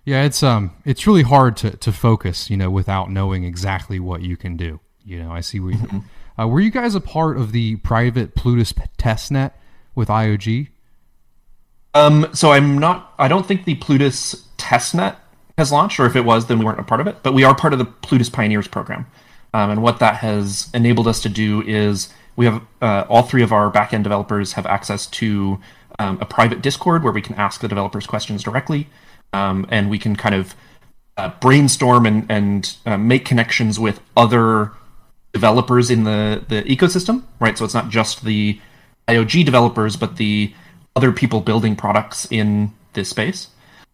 Yeah, 0.05 0.25
it's 0.25 0.43
um 0.43 0.73
it's 0.85 1.07
really 1.07 1.23
hard 1.23 1.57
to, 1.59 1.77
to 1.77 1.93
focus, 1.93 2.51
you 2.51 2.57
know, 2.57 2.71
without 2.71 3.11
knowing 3.11 3.45
exactly 3.45 4.01
what 4.01 4.23
you 4.23 4.37
can 4.37 4.57
do. 4.57 4.81
You 5.05 5.23
know, 5.23 5.31
I 5.31 5.41
see 5.41 5.61
where 5.61 5.73
you, 5.73 5.79
mm-hmm. 5.79 6.41
uh, 6.41 6.47
were 6.47 6.61
you 6.61 6.71
guys 6.71 6.95
a 6.95 7.01
part 7.01 7.37
of 7.37 7.53
the 7.53 7.77
private 7.77 8.35
Plutus 8.35 8.73
testnet 8.99 9.53
with 9.95 10.09
IOG? 10.09 10.69
Um, 11.95 12.29
so 12.33 12.53
I'm 12.53 12.79
not. 12.79 13.15
I 13.19 13.29
don't 13.29 13.47
think 13.47 13.65
the 13.65 13.75
Plutus 13.77 14.47
testnet 14.57 15.17
has 15.59 15.73
launched, 15.73 15.99
or 15.99 16.07
if 16.07 16.17
it 16.17 16.25
was, 16.25 16.47
then 16.47 16.59
we 16.59 16.65
weren't 16.65 16.81
a 16.81 16.85
part 16.85 17.01
of 17.01 17.07
it. 17.07 17.23
But 17.23 17.35
we 17.35 17.45
are 17.45 17.55
part 17.55 17.73
of 17.73 17.79
the 17.79 17.85
Plutus 17.85 18.31
Pioneers 18.31 18.69
program, 18.69 19.07
um, 19.53 19.71
and 19.71 19.83
what 19.83 19.99
that 19.99 20.17
has 20.17 20.71
enabled 20.73 21.09
us 21.09 21.21
to 21.23 21.29
do 21.29 21.63
is 21.63 22.13
we 22.37 22.47
have 22.47 22.63
uh, 22.81 23.05
all 23.09 23.23
three 23.23 23.43
of 23.43 23.53
our 23.53 23.71
backend 23.71 24.05
developers 24.05 24.53
have 24.53 24.67
access 24.67 25.07
to 25.07 25.61
um, 25.99 26.19
a 26.21 26.25
private 26.25 26.63
Discord 26.63 27.03
where 27.03 27.13
we 27.13 27.21
can 27.21 27.35
ask 27.35 27.61
the 27.61 27.69
developers 27.69 28.07
questions 28.07 28.43
directly, 28.43 28.89
um, 29.33 29.67
and 29.69 29.91
we 29.91 29.99
can 29.99 30.15
kind 30.15 30.35
of 30.35 30.55
uh, 31.17 31.31
brainstorm 31.41 32.07
and 32.07 32.27
and 32.31 32.77
uh, 32.87 32.97
make 32.97 33.25
connections 33.25 33.79
with 33.81 34.01
other 34.17 34.73
developers 35.33 35.91
in 35.91 36.05
the 36.05 36.45
the 36.49 36.63
ecosystem. 36.63 37.25
Right, 37.41 37.59
so 37.59 37.65
it's 37.65 37.75
not 37.75 37.89
just 37.91 38.25
the 38.25 38.61
IOG 39.11 39.45
developers, 39.45 39.97
but 39.97 40.17
the 40.17 40.53
other 40.97 41.13
people 41.13 41.41
building 41.41 41.77
products 41.77 42.27
in 42.31 42.73
this 42.93 43.09
space. 43.09 43.49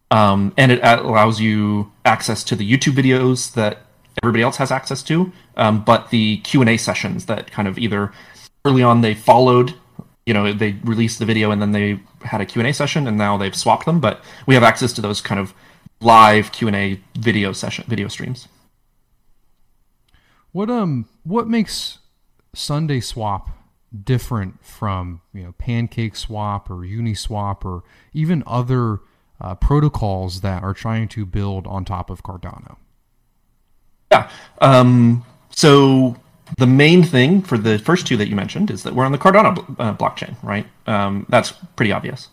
Um, 0.09 0.53
and 0.57 0.71
it 0.71 0.79
allows 0.83 1.39
you 1.41 1.91
access 2.05 2.43
to 2.45 2.55
the 2.55 2.69
YouTube 2.69 2.93
videos 2.93 3.53
that 3.53 3.83
everybody 4.23 4.43
else 4.43 4.57
has 4.57 4.71
access 4.71 5.03
to, 5.03 5.31
um, 5.57 5.83
but 5.83 6.09
the 6.11 6.37
Q 6.37 6.61
and 6.61 6.69
A 6.69 6.77
sessions 6.77 7.25
that 7.25 7.51
kind 7.51 7.67
of 7.67 7.77
either 7.77 8.11
early 8.65 8.83
on 8.83 9.01
they 9.01 9.13
followed 9.13 9.73
you 10.25 10.33
know 10.33 10.51
they 10.51 10.73
released 10.83 11.19
the 11.19 11.25
video 11.25 11.51
and 11.51 11.61
then 11.61 11.71
they 11.71 11.99
had 12.21 12.41
a 12.41 12.45
q&a 12.45 12.73
session 12.73 13.07
and 13.07 13.17
now 13.17 13.37
they've 13.37 13.55
swapped 13.55 13.85
them 13.85 13.99
but 13.99 14.21
we 14.45 14.53
have 14.53 14.63
access 14.63 14.91
to 14.93 15.01
those 15.01 15.21
kind 15.21 15.39
of 15.39 15.53
live 16.01 16.51
q&a 16.51 16.99
video 17.17 17.53
session 17.53 17.85
video 17.87 18.09
streams 18.09 18.47
what 20.51 20.69
um 20.69 21.07
what 21.23 21.47
makes 21.47 21.99
SundaeSwap 22.55 23.49
different 24.03 24.63
from 24.63 25.21
you 25.33 25.43
know 25.43 25.53
PancakeSwap 25.59 26.69
or 26.69 26.85
uniswap 26.85 27.63
or 27.63 27.83
even 28.13 28.43
other 28.45 28.99
uh, 29.39 29.55
protocols 29.55 30.41
that 30.41 30.63
are 30.63 30.73
trying 30.73 31.07
to 31.09 31.25
build 31.25 31.67
on 31.67 31.85
top 31.85 32.09
of 32.09 32.23
cardano 32.23 32.77
yeah 34.11 34.29
um 34.59 35.23
so 35.51 36.15
the 36.57 36.67
main 36.67 37.03
thing 37.03 37.41
for 37.41 37.57
the 37.57 37.77
first 37.79 38.07
two 38.07 38.15
that 38.17 38.27
you 38.27 38.35
mentioned 38.35 38.71
is 38.71 38.83
that 38.83 38.93
we're 38.95 39.05
on 39.05 39.11
the 39.11 39.17
Cardano 39.17 39.57
uh, 39.79 39.93
blockchain, 39.93 40.35
right? 40.41 40.65
Um, 40.85 41.25
that's 41.29 41.51
pretty 41.75 41.91
obvious. 41.91 42.29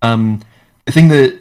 Um, 0.00 0.40
the 0.86 0.92
thing 0.92 1.08
that 1.08 1.38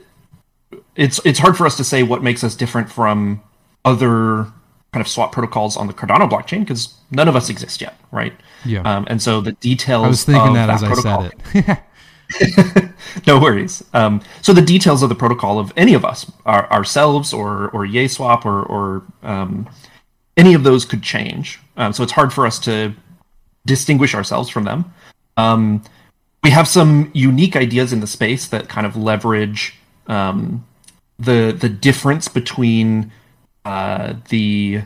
it's 0.95 1.19
it's 1.25 1.39
hard 1.39 1.57
for 1.57 1.65
us 1.65 1.77
to 1.77 1.83
say 1.83 2.03
what 2.03 2.21
makes 2.21 2.43
us 2.43 2.55
different 2.55 2.91
from 2.91 3.41
other 3.85 4.47
kind 4.93 5.01
of 5.01 5.07
swap 5.07 5.31
protocols 5.31 5.77
on 5.77 5.87
the 5.87 5.93
Cardano 5.93 6.29
blockchain 6.29 6.59
because 6.59 6.93
none 7.11 7.27
of 7.27 7.35
us 7.35 7.49
exist 7.49 7.81
yet, 7.81 7.97
right? 8.11 8.33
Yeah. 8.65 8.81
Um, 8.81 9.05
and 9.09 9.21
so 9.21 9.41
the 9.41 9.53
details. 9.53 10.03
I 10.05 10.07
was 10.07 10.23
thinking 10.25 10.53
that, 10.53 10.67
that, 10.67 10.83
as 10.83 10.83
protocol, 10.83 11.23
I 11.23 11.29
said 11.53 11.77
it. 11.77 11.79
no 13.27 13.39
worries. 13.39 13.83
Um, 13.93 14.21
so 14.41 14.53
the 14.53 14.61
details 14.61 15.03
of 15.03 15.09
the 15.09 15.15
protocol 15.15 15.59
of 15.59 15.73
any 15.77 15.93
of 15.93 16.05
us, 16.05 16.29
our, 16.45 16.71
ourselves 16.71 17.33
or 17.33 17.69
or 17.69 17.85
YaySwap 17.85 18.45
or 18.45 18.63
or 18.63 19.03
um, 19.23 19.69
any 20.37 20.53
of 20.53 20.63
those 20.63 20.85
could 20.85 21.03
change. 21.03 21.59
Um, 21.77 21.93
so 21.93 22.03
it's 22.03 22.11
hard 22.11 22.33
for 22.33 22.45
us 22.45 22.59
to 22.59 22.93
distinguish 23.65 24.15
ourselves 24.15 24.49
from 24.49 24.63
them. 24.63 24.93
Um, 25.37 25.83
we 26.43 26.49
have 26.49 26.67
some 26.67 27.11
unique 27.13 27.55
ideas 27.55 27.93
in 27.93 27.99
the 27.99 28.07
space 28.07 28.47
that 28.47 28.67
kind 28.67 28.87
of 28.87 28.95
leverage 28.95 29.75
um, 30.07 30.65
the 31.19 31.55
the 31.57 31.69
difference 31.69 32.27
between 32.27 33.11
uh, 33.65 34.13
the 34.29 34.83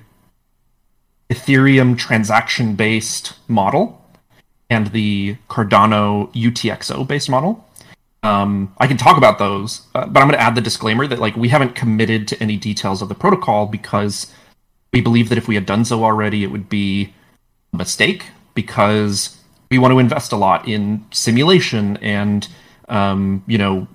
Ethereum 1.30 1.98
transaction 1.98 2.76
based 2.76 3.34
model 3.48 4.02
and 4.70 4.88
the 4.88 5.38
Cardano 5.50 6.32
UTXO 6.34 7.08
based 7.08 7.30
model. 7.30 7.68
Um, 8.24 8.74
I 8.80 8.88
can 8.88 8.98
talk 8.98 9.18
about 9.18 9.38
those, 9.38 9.82
uh, 9.94 10.08
but 10.08 10.20
I'm 10.20 10.28
going 10.28 10.38
to 10.38 10.42
add 10.42 10.56
the 10.56 10.62
disclaimer 10.62 11.06
that 11.08 11.20
like 11.20 11.36
we 11.36 11.50
haven't 11.50 11.76
committed 11.76 12.28
to 12.30 12.42
any 12.42 12.58
details 12.58 13.02
of 13.02 13.10
the 13.10 13.16
protocol 13.16 13.68
because 13.68 14.34
we 14.92 15.02
believe 15.02 15.30
that 15.30 15.38
if 15.38 15.48
we 15.48 15.56
had 15.56 15.66
done 15.66 15.86
so 15.86 16.04
already, 16.04 16.44
it 16.44 16.48
would 16.48 16.68
be 16.68 17.14
a 17.74 17.78
mistake 17.78 18.26
because 18.56 19.38
we 19.70 19.78
want 19.78 19.92
to 19.92 20.00
invest 20.00 20.32
a 20.32 20.38
lot 20.38 20.68
in 20.68 21.06
simulation 21.12 21.98
and 21.98 22.48
um, 22.90 23.44
you 23.48 23.58
know 23.58 23.88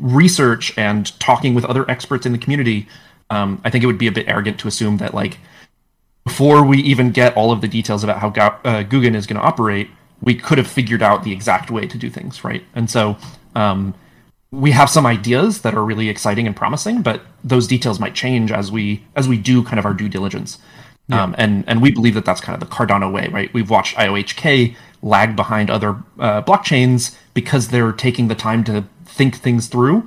research 0.00 0.76
and 0.78 1.18
talking 1.20 1.54
with 1.54 1.64
other 1.64 1.88
experts 1.90 2.26
in 2.26 2.32
the 2.32 2.38
community. 2.38 2.88
Um, 3.30 3.60
I 3.64 3.70
think 3.70 3.82
it 3.82 3.86
would 3.86 3.98
be 3.98 4.06
a 4.06 4.12
bit 4.12 4.28
arrogant 4.28 4.58
to 4.60 4.68
assume 4.68 4.98
that 4.98 5.14
like 5.14 5.38
before 6.24 6.64
we 6.64 6.78
even 6.78 7.10
get 7.10 7.36
all 7.36 7.52
of 7.52 7.60
the 7.60 7.68
details 7.68 8.02
about 8.04 8.18
how 8.18 8.28
uh, 8.28 8.82
Goguen 8.82 9.14
is 9.14 9.26
going 9.26 9.40
to 9.40 9.46
operate, 9.46 9.88
we 10.20 10.34
could 10.34 10.58
have 10.58 10.66
figured 10.66 11.02
out 11.02 11.22
the 11.22 11.32
exact 11.32 11.70
way 11.70 11.86
to 11.86 11.96
do 11.96 12.10
things, 12.10 12.44
right? 12.44 12.64
And 12.74 12.90
so 12.90 13.16
um, 13.54 13.94
we 14.50 14.72
have 14.72 14.90
some 14.90 15.06
ideas 15.06 15.62
that 15.62 15.74
are 15.74 15.84
really 15.84 16.08
exciting 16.08 16.46
and 16.46 16.56
promising, 16.56 17.02
but 17.02 17.22
those 17.44 17.66
details 17.66 18.00
might 18.00 18.14
change 18.14 18.50
as 18.50 18.72
we 18.72 19.04
as 19.14 19.28
we 19.28 19.38
do 19.38 19.62
kind 19.62 19.78
of 19.78 19.84
our 19.84 19.94
due 19.94 20.08
diligence. 20.08 20.58
Yeah. 21.08 21.22
Um, 21.22 21.34
and 21.38 21.64
and 21.68 21.80
we 21.80 21.92
believe 21.92 22.14
that 22.14 22.24
that's 22.24 22.40
kind 22.40 22.60
of 22.60 22.68
the 22.68 22.74
Cardano 22.74 23.12
way, 23.12 23.28
right? 23.28 23.52
We've 23.52 23.70
watched 23.70 23.96
IOHK 23.96 24.74
lag 25.02 25.36
behind 25.36 25.70
other 25.70 25.90
uh, 26.18 26.42
blockchains 26.42 27.14
because 27.34 27.68
they're 27.68 27.92
taking 27.92 28.28
the 28.28 28.34
time 28.34 28.64
to 28.64 28.84
think 29.04 29.36
things 29.36 29.68
through, 29.68 30.06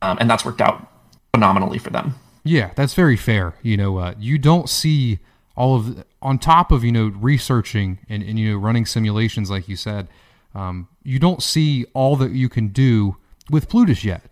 um, 0.00 0.16
and 0.20 0.30
that's 0.30 0.44
worked 0.44 0.60
out 0.62 0.90
phenomenally 1.34 1.78
for 1.78 1.90
them. 1.90 2.14
Yeah, 2.48 2.70
that's 2.74 2.94
very 2.94 3.16
fair. 3.16 3.54
You 3.62 3.76
know, 3.76 3.98
uh, 3.98 4.14
you 4.18 4.38
don't 4.38 4.68
see 4.68 5.18
all 5.56 5.76
of 5.76 6.04
on 6.22 6.38
top 6.38 6.72
of 6.72 6.84
you 6.84 6.92
know 6.92 7.08
researching 7.08 7.98
and, 8.08 8.22
and 8.22 8.38
you 8.38 8.52
know 8.52 8.58
running 8.58 8.86
simulations 8.86 9.50
like 9.50 9.68
you 9.68 9.76
said. 9.76 10.08
Um, 10.54 10.88
you 11.02 11.18
don't 11.18 11.42
see 11.42 11.84
all 11.94 12.16
that 12.16 12.32
you 12.32 12.48
can 12.48 12.68
do 12.68 13.16
with 13.50 13.68
Plutus 13.68 14.02
yet. 14.04 14.22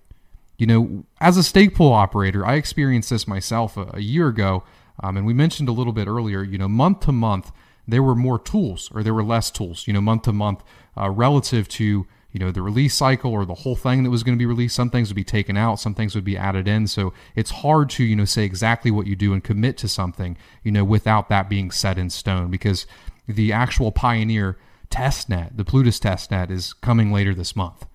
You 0.57 0.67
know, 0.67 1.05
as 1.21 1.37
a 1.37 1.43
stake 1.43 1.75
pool 1.75 1.93
operator, 1.93 2.45
I 2.45 2.55
experienced 2.55 3.11
this 3.11 3.29
myself 3.29 3.77
a, 3.77 3.91
a 3.93 4.01
year 4.01 4.29
ago 4.29 4.65
um, 5.03 5.17
and 5.17 5.27
we 5.27 5.35
mentioned 5.35 5.69
a 5.69 5.73
little 5.73 5.93
bit 5.93 6.09
earlier, 6.09 6.43
you 6.43 6.59
know, 6.59 6.69
month 6.69 7.01
to 7.01 7.13
month, 7.13 7.53
there 7.87 8.03
were 8.03 8.15
more 8.15 8.39
tools 8.39 8.91
or 8.95 9.03
there 9.03 9.15
were 9.15 9.25
less 9.25 9.51
tools, 9.51 9.87
you 9.87 9.93
know, 9.93 10.01
month 10.01 10.23
to 10.23 10.33
month 10.33 10.63
uh, 10.97 11.11
relative 11.11 11.69
to, 11.69 12.07
you 12.37 12.41
know, 12.41 12.53
the 12.53 12.61
release 12.61 12.95
cycle 12.95 13.33
or 13.33 13.47
the 13.47 13.55
whole 13.55 13.75
thing 13.75 14.03
that 14.03 14.11
was 14.11 14.23
going 14.23 14.37
to 14.37 14.39
be 14.39 14.45
released. 14.45 14.77
Some 14.77 14.91
things 14.91 15.09
would 15.09 15.17
be 15.17 15.25
taken 15.25 15.57
out, 15.57 15.81
some 15.81 15.95
things 15.95 16.15
would 16.15 16.23
be 16.23 16.37
added 16.37 16.69
in. 16.69 16.87
So 16.87 17.15
it's 17.35 17.51
hard 17.51 17.89
to, 17.91 18.05
you 18.05 18.15
know, 18.15 18.27
say 18.27 18.45
exactly 18.45 18.91
what 18.91 19.07
you 19.07 19.17
do 19.17 19.33
and 19.33 19.43
commit 19.43 19.79
to 19.79 19.89
something, 19.89 20.37
you 20.63 20.71
know, 20.71 20.85
without 20.85 21.31
that 21.31 21.49
being 21.49 21.71
set 21.71 21.97
in 21.97 22.11
stone 22.11 22.51
because 22.51 22.87
the 23.27 23.55
actual 23.55 23.91
Pioneer 23.91 24.59
test 24.91 25.31
net, 25.31 25.57
the 25.57 25.65
Plutus 25.65 25.99
test 25.99 26.31
net, 26.31 26.51
is 26.51 26.75
coming 26.75 27.11
later 27.11 27.35
this 27.35 27.57
month. 27.57 27.87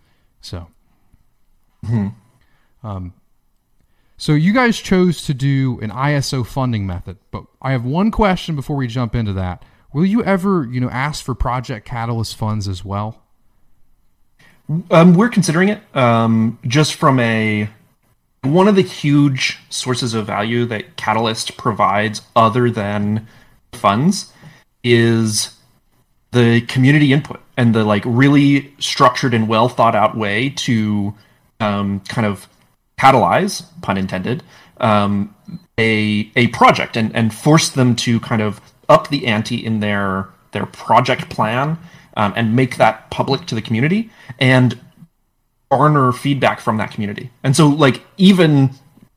So, 0.41 0.69
hmm. 1.86 2.08
um, 2.84 3.13
so 4.17 4.32
you 4.32 4.54
guys 4.54 4.80
chose 4.80 5.21
to 5.25 5.36
do 5.36 5.80
an 5.84 5.91
ISO 5.91 6.43
funding 6.43 6.88
method, 6.88 7.19
but 7.30 7.45
I 7.62 7.73
have 7.73 7.86
one 7.86 8.10
question 8.10 8.56
before 8.56 8.75
we 8.75 8.88
jump 8.88 9.13
into 9.13 9.34
that. 9.34 9.63
Will 9.93 10.06
you 10.06 10.23
ever, 10.23 10.67
you 10.67 10.80
know, 10.80 10.89
ask 10.89 11.23
for 11.23 11.36
Project 11.36 11.86
Catalyst 11.86 12.36
funds 12.36 12.67
as 12.67 12.84
well? 12.84 13.21
Um, 14.92 15.16
we're 15.16 15.30
considering 15.30 15.70
it. 15.70 15.82
Um, 15.96 16.60
just 16.66 16.96
from 16.96 17.20
a 17.20 17.70
one 18.44 18.68
of 18.68 18.76
the 18.76 18.82
huge 18.82 19.60
sources 19.70 20.14
of 20.14 20.26
value 20.26 20.66
that 20.66 20.96
Catalyst 20.96 21.58
provides, 21.58 22.22
other 22.36 22.72
than 22.72 23.28
funds, 23.72 24.32
is 24.84 25.56
the 26.32 26.62
community 26.62 27.12
input 27.14 27.42
and 27.58 27.76
the 27.76 27.84
like 27.84 28.04
really 28.06 28.74
structured 28.80 29.34
and 29.34 29.48
well 29.48 29.68
thought 29.68 29.96
out 29.96 30.18
way 30.18 30.50
to 30.50 31.14
um, 31.60 32.00
kind 32.02 32.26
of 32.26 32.48
catalyze, 33.00 33.64
pun 33.82 33.98
intended, 33.98 34.44
um, 34.78 35.36
a 35.78 36.32
a 36.36 36.48
project 36.48 36.96
and 36.96 37.16
and 37.16 37.34
force 37.34 37.70
them 37.70 37.96
to 37.96 38.20
kind 38.22 38.42
of 38.42 38.62
up 38.90 39.10
the 39.10 39.28
ante 39.28 39.58
in 39.58 39.82
their 39.82 40.30
their 40.52 40.66
project 40.66 41.30
plan 41.30 41.78
um, 42.15 42.34
and 42.36 42.56
make 42.56 42.78
that 42.78 43.10
public 43.10 43.45
to 43.47 43.56
the 43.56 43.62
community 43.62 44.10
and 44.39 44.80
garner 45.69 46.12
feedback 46.12 46.60
from 46.60 46.78
that 46.78 46.91
community. 46.91 47.32
And 47.43 47.56
so, 47.56 47.67
like 47.67 48.04
even 48.17 48.71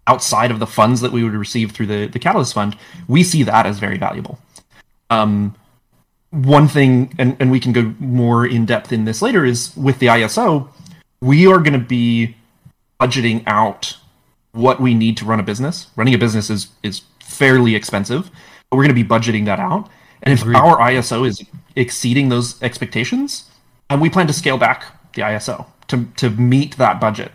outside 0.06 0.50
of 0.50 0.58
the 0.58 0.66
funds 0.66 1.00
that 1.00 1.12
we 1.12 1.24
would 1.24 1.32
receive 1.32 1.72
through 1.72 1.86
the 1.86 2.06
the 2.06 2.18
Catalyst 2.18 2.54
Fund, 2.54 2.76
we 3.08 3.22
see 3.22 3.42
that 3.42 3.66
as 3.66 3.78
very 3.78 3.98
valuable. 3.98 4.38
Um, 5.10 5.54
one 6.30 6.66
thing, 6.66 7.14
and, 7.18 7.36
and 7.38 7.50
we 7.50 7.60
can 7.60 7.72
go 7.72 7.94
more 8.00 8.44
in 8.44 8.66
depth 8.66 8.92
in 8.92 9.04
this 9.04 9.22
later, 9.22 9.44
is 9.44 9.74
with 9.76 10.00
the 10.00 10.06
ISO, 10.06 10.68
we 11.20 11.46
are 11.46 11.58
going 11.58 11.74
to 11.74 11.78
be 11.78 12.34
budgeting 13.00 13.44
out 13.46 13.96
what 14.52 14.80
we 14.80 14.94
need 14.94 15.16
to 15.18 15.24
run 15.24 15.38
a 15.38 15.42
business. 15.42 15.88
Running 15.96 16.14
a 16.14 16.18
business 16.18 16.50
is 16.50 16.68
is 16.82 17.02
fairly 17.20 17.74
expensive, 17.74 18.30
but 18.70 18.76
we're 18.76 18.84
going 18.84 18.96
to 18.96 19.02
be 19.02 19.08
budgeting 19.08 19.44
that 19.46 19.58
out. 19.58 19.88
And 20.24 20.32
if 20.32 20.42
Agreed. 20.42 20.56
our 20.56 20.78
ISO 20.78 21.26
is 21.26 21.44
exceeding 21.76 22.30
those 22.30 22.60
expectations, 22.62 23.50
and 23.90 24.00
we 24.00 24.10
plan 24.10 24.26
to 24.26 24.32
scale 24.32 24.58
back 24.58 24.86
the 25.14 25.22
ISO 25.22 25.66
to 25.88 26.06
to 26.16 26.30
meet 26.30 26.76
that 26.78 27.00
budget, 27.00 27.30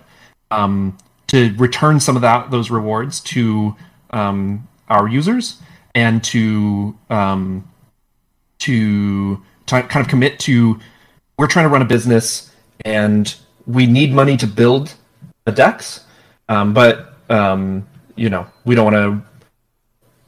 um, 0.51 0.97
to 1.27 1.53
return 1.57 1.99
some 1.99 2.15
of 2.15 2.23
that 2.23 2.51
those 2.51 2.69
rewards 2.71 3.19
to 3.21 3.75
um, 4.09 4.67
our 4.89 5.07
users 5.07 5.61
and 5.93 6.23
to 6.23 6.97
um, 7.09 7.69
to 8.57 9.35
t- 9.67 9.81
kind 9.81 9.97
of 9.97 10.07
commit 10.07 10.39
to 10.39 10.79
we're 11.37 11.47
trying 11.47 11.65
to 11.65 11.69
run 11.69 11.81
a 11.81 11.85
business 11.85 12.51
and 12.85 13.35
we 13.67 13.85
need 13.85 14.11
money 14.11 14.35
to 14.35 14.47
build 14.47 14.93
the 15.45 15.51
DEX, 15.51 16.05
um, 16.49 16.73
but 16.73 17.13
um, 17.29 17.87
you 18.15 18.29
know 18.29 18.47
we 18.65 18.73
don't 18.73 18.91
want 18.91 18.95
to 18.95 19.28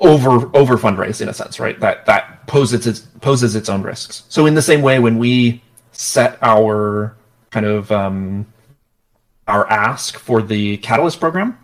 over 0.01 0.49
over 0.55 0.77
fundraise 0.77 1.21
in 1.21 1.29
a 1.29 1.33
sense, 1.33 1.59
right? 1.59 1.79
That 1.79 2.05
that 2.07 2.47
poses 2.47 2.87
its 2.87 2.99
poses 3.21 3.55
its 3.55 3.69
own 3.69 3.83
risks. 3.83 4.23
So 4.27 4.45
in 4.45 4.55
the 4.55 4.61
same 4.61 4.81
way, 4.81 4.99
when 4.99 5.17
we 5.19 5.61
set 5.91 6.37
our 6.41 7.15
kind 7.51 7.65
of 7.65 7.91
um, 7.91 8.47
our 9.47 9.69
ask 9.69 10.17
for 10.17 10.41
the 10.41 10.77
Catalyst 10.77 11.19
program, 11.19 11.57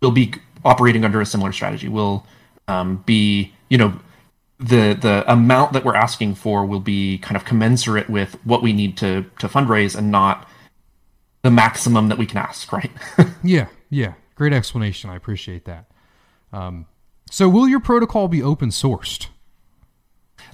we'll 0.00 0.10
be 0.10 0.34
operating 0.64 1.04
under 1.04 1.20
a 1.20 1.26
similar 1.26 1.52
strategy. 1.52 1.88
We'll 1.88 2.26
um, 2.66 3.02
be 3.06 3.52
you 3.68 3.78
know 3.78 3.98
the 4.58 4.94
the 4.94 5.30
amount 5.30 5.74
that 5.74 5.84
we're 5.84 5.94
asking 5.94 6.34
for 6.34 6.64
will 6.64 6.80
be 6.80 7.18
kind 7.18 7.36
of 7.36 7.44
commensurate 7.44 8.08
with 8.08 8.34
what 8.44 8.62
we 8.62 8.72
need 8.72 8.96
to 8.98 9.26
to 9.38 9.48
fundraise 9.48 9.94
and 9.96 10.10
not 10.10 10.48
the 11.42 11.50
maximum 11.50 12.08
that 12.08 12.16
we 12.16 12.26
can 12.26 12.38
ask, 12.38 12.72
right? 12.72 12.90
yeah, 13.44 13.66
yeah. 13.90 14.14
Great 14.34 14.52
explanation. 14.52 15.10
I 15.10 15.16
appreciate 15.16 15.66
that. 15.66 15.84
Um, 16.52 16.86
so, 17.30 17.48
will 17.48 17.68
your 17.68 17.80
protocol 17.80 18.28
be 18.28 18.42
open 18.42 18.70
sourced? 18.70 19.28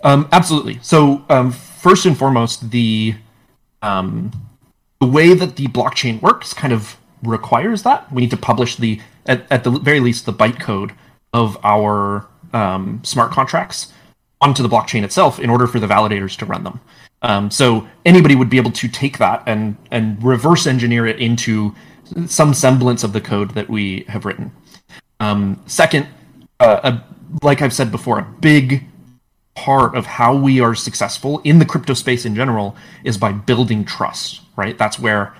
Um, 0.04 0.28
absolutely. 0.32 0.78
So, 0.82 1.24
um, 1.28 1.52
first 1.52 2.06
and 2.06 2.16
foremost, 2.16 2.70
the 2.70 3.14
um, 3.82 4.32
the 5.00 5.06
way 5.06 5.34
that 5.34 5.56
the 5.56 5.66
blockchain 5.66 6.20
works 6.22 6.54
kind 6.54 6.72
of 6.72 6.96
requires 7.22 7.82
that 7.82 8.10
we 8.12 8.22
need 8.22 8.30
to 8.30 8.36
publish 8.36 8.76
the 8.76 9.00
at, 9.26 9.50
at 9.50 9.64
the 9.64 9.70
very 9.70 10.00
least 10.00 10.26
the 10.26 10.32
bytecode 10.32 10.92
of 11.32 11.58
our 11.64 12.26
um, 12.52 13.00
smart 13.04 13.30
contracts 13.30 13.92
onto 14.40 14.62
the 14.62 14.68
blockchain 14.68 15.04
itself 15.04 15.38
in 15.38 15.50
order 15.50 15.66
for 15.66 15.78
the 15.78 15.86
validators 15.86 16.36
to 16.36 16.44
run 16.44 16.64
them. 16.64 16.80
Um, 17.22 17.50
so 17.50 17.86
anybody 18.04 18.34
would 18.34 18.50
be 18.50 18.56
able 18.56 18.72
to 18.72 18.88
take 18.88 19.18
that 19.18 19.42
and 19.46 19.76
and 19.90 20.22
reverse 20.22 20.66
engineer 20.66 21.06
it 21.06 21.18
into 21.20 21.74
some 22.26 22.52
semblance 22.52 23.04
of 23.04 23.12
the 23.12 23.20
code 23.20 23.52
that 23.52 23.68
we 23.68 24.04
have 24.08 24.24
written. 24.24 24.50
Um, 25.20 25.62
second, 25.66 26.08
uh, 26.62 26.80
a, 26.84 27.44
like 27.44 27.60
I've 27.62 27.72
said 27.72 27.90
before, 27.90 28.18
a 28.18 28.22
big 28.40 28.84
part 29.54 29.94
of 29.94 30.06
how 30.06 30.34
we 30.34 30.60
are 30.60 30.74
successful 30.74 31.40
in 31.44 31.58
the 31.58 31.64
crypto 31.64 31.94
space 31.94 32.24
in 32.24 32.34
general 32.34 32.76
is 33.04 33.18
by 33.18 33.32
building 33.32 33.84
trust. 33.84 34.40
Right, 34.54 34.76
that's 34.76 34.98
where, 34.98 35.34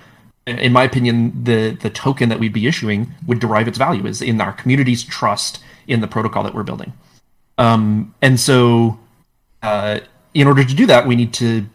in 0.47 0.73
my 0.73 0.83
opinion, 0.83 1.43
the 1.43 1.77
the 1.79 1.89
token 1.89 2.29
that 2.29 2.39
we'd 2.39 2.53
be 2.53 2.67
issuing 2.67 3.13
would 3.27 3.39
derive 3.39 3.67
its 3.67 3.77
value 3.77 4.05
is 4.05 4.21
in 4.21 4.41
our 4.41 4.53
community's 4.53 5.03
trust 5.03 5.63
in 5.87 6.01
the 6.01 6.07
protocol 6.07 6.43
that 6.43 6.53
we're 6.53 6.63
building. 6.63 6.93
Um, 7.57 8.13
and 8.21 8.39
so, 8.39 8.99
uh, 9.61 9.99
in 10.33 10.47
order 10.47 10.63
to 10.63 10.73
do 10.73 10.87
that, 10.87 11.07
we 11.07 11.15
need 11.15 11.33
to 11.35 11.65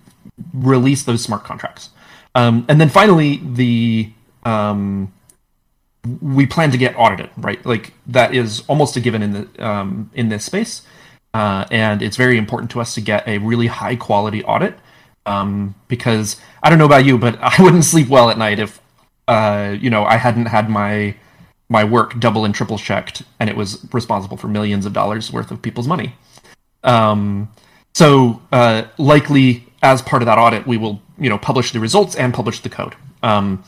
release 0.52 1.04
those 1.04 1.22
smart 1.22 1.44
contracts. 1.44 1.90
Um, 2.34 2.66
and 2.68 2.80
then 2.80 2.88
finally, 2.88 3.40
the 3.44 4.12
um, 4.44 5.12
we 6.20 6.46
plan 6.46 6.70
to 6.70 6.78
get 6.78 6.94
audited, 6.96 7.30
right? 7.36 7.64
Like 7.64 7.92
that 8.06 8.34
is 8.34 8.62
almost 8.68 8.96
a 8.96 9.00
given 9.00 9.22
in 9.22 9.32
the 9.32 9.66
um, 9.66 10.10
in 10.14 10.28
this 10.28 10.44
space, 10.44 10.82
uh, 11.34 11.64
and 11.70 12.02
it's 12.02 12.16
very 12.16 12.38
important 12.38 12.70
to 12.72 12.80
us 12.80 12.94
to 12.94 13.00
get 13.00 13.26
a 13.26 13.38
really 13.38 13.66
high 13.66 13.96
quality 13.96 14.44
audit 14.44 14.78
um, 15.28 15.74
because 15.86 16.36
I 16.62 16.70
don't 16.70 16.78
know 16.78 16.86
about 16.86 17.04
you, 17.04 17.18
but 17.18 17.38
I 17.40 17.62
wouldn't 17.62 17.84
sleep 17.84 18.08
well 18.08 18.30
at 18.30 18.38
night 18.38 18.58
if 18.58 18.80
uh, 19.28 19.76
you 19.78 19.90
know 19.90 20.04
I 20.04 20.16
hadn't 20.16 20.46
had 20.46 20.68
my 20.68 21.14
my 21.68 21.84
work 21.84 22.18
double 22.18 22.44
and 22.44 22.54
triple 22.54 22.78
checked, 22.78 23.22
and 23.38 23.50
it 23.50 23.56
was 23.56 23.86
responsible 23.92 24.36
for 24.36 24.48
millions 24.48 24.86
of 24.86 24.92
dollars 24.92 25.32
worth 25.32 25.50
of 25.50 25.60
people's 25.60 25.86
money. 25.86 26.14
Um, 26.82 27.50
so 27.94 28.40
uh, 28.52 28.84
likely, 28.96 29.66
as 29.82 30.00
part 30.00 30.22
of 30.22 30.26
that 30.26 30.38
audit, 30.38 30.66
we 30.66 30.76
will 30.76 31.02
you 31.18 31.28
know 31.28 31.38
publish 31.38 31.72
the 31.72 31.80
results 31.80 32.16
and 32.16 32.32
publish 32.32 32.60
the 32.60 32.70
code. 32.70 32.94
Um, 33.22 33.64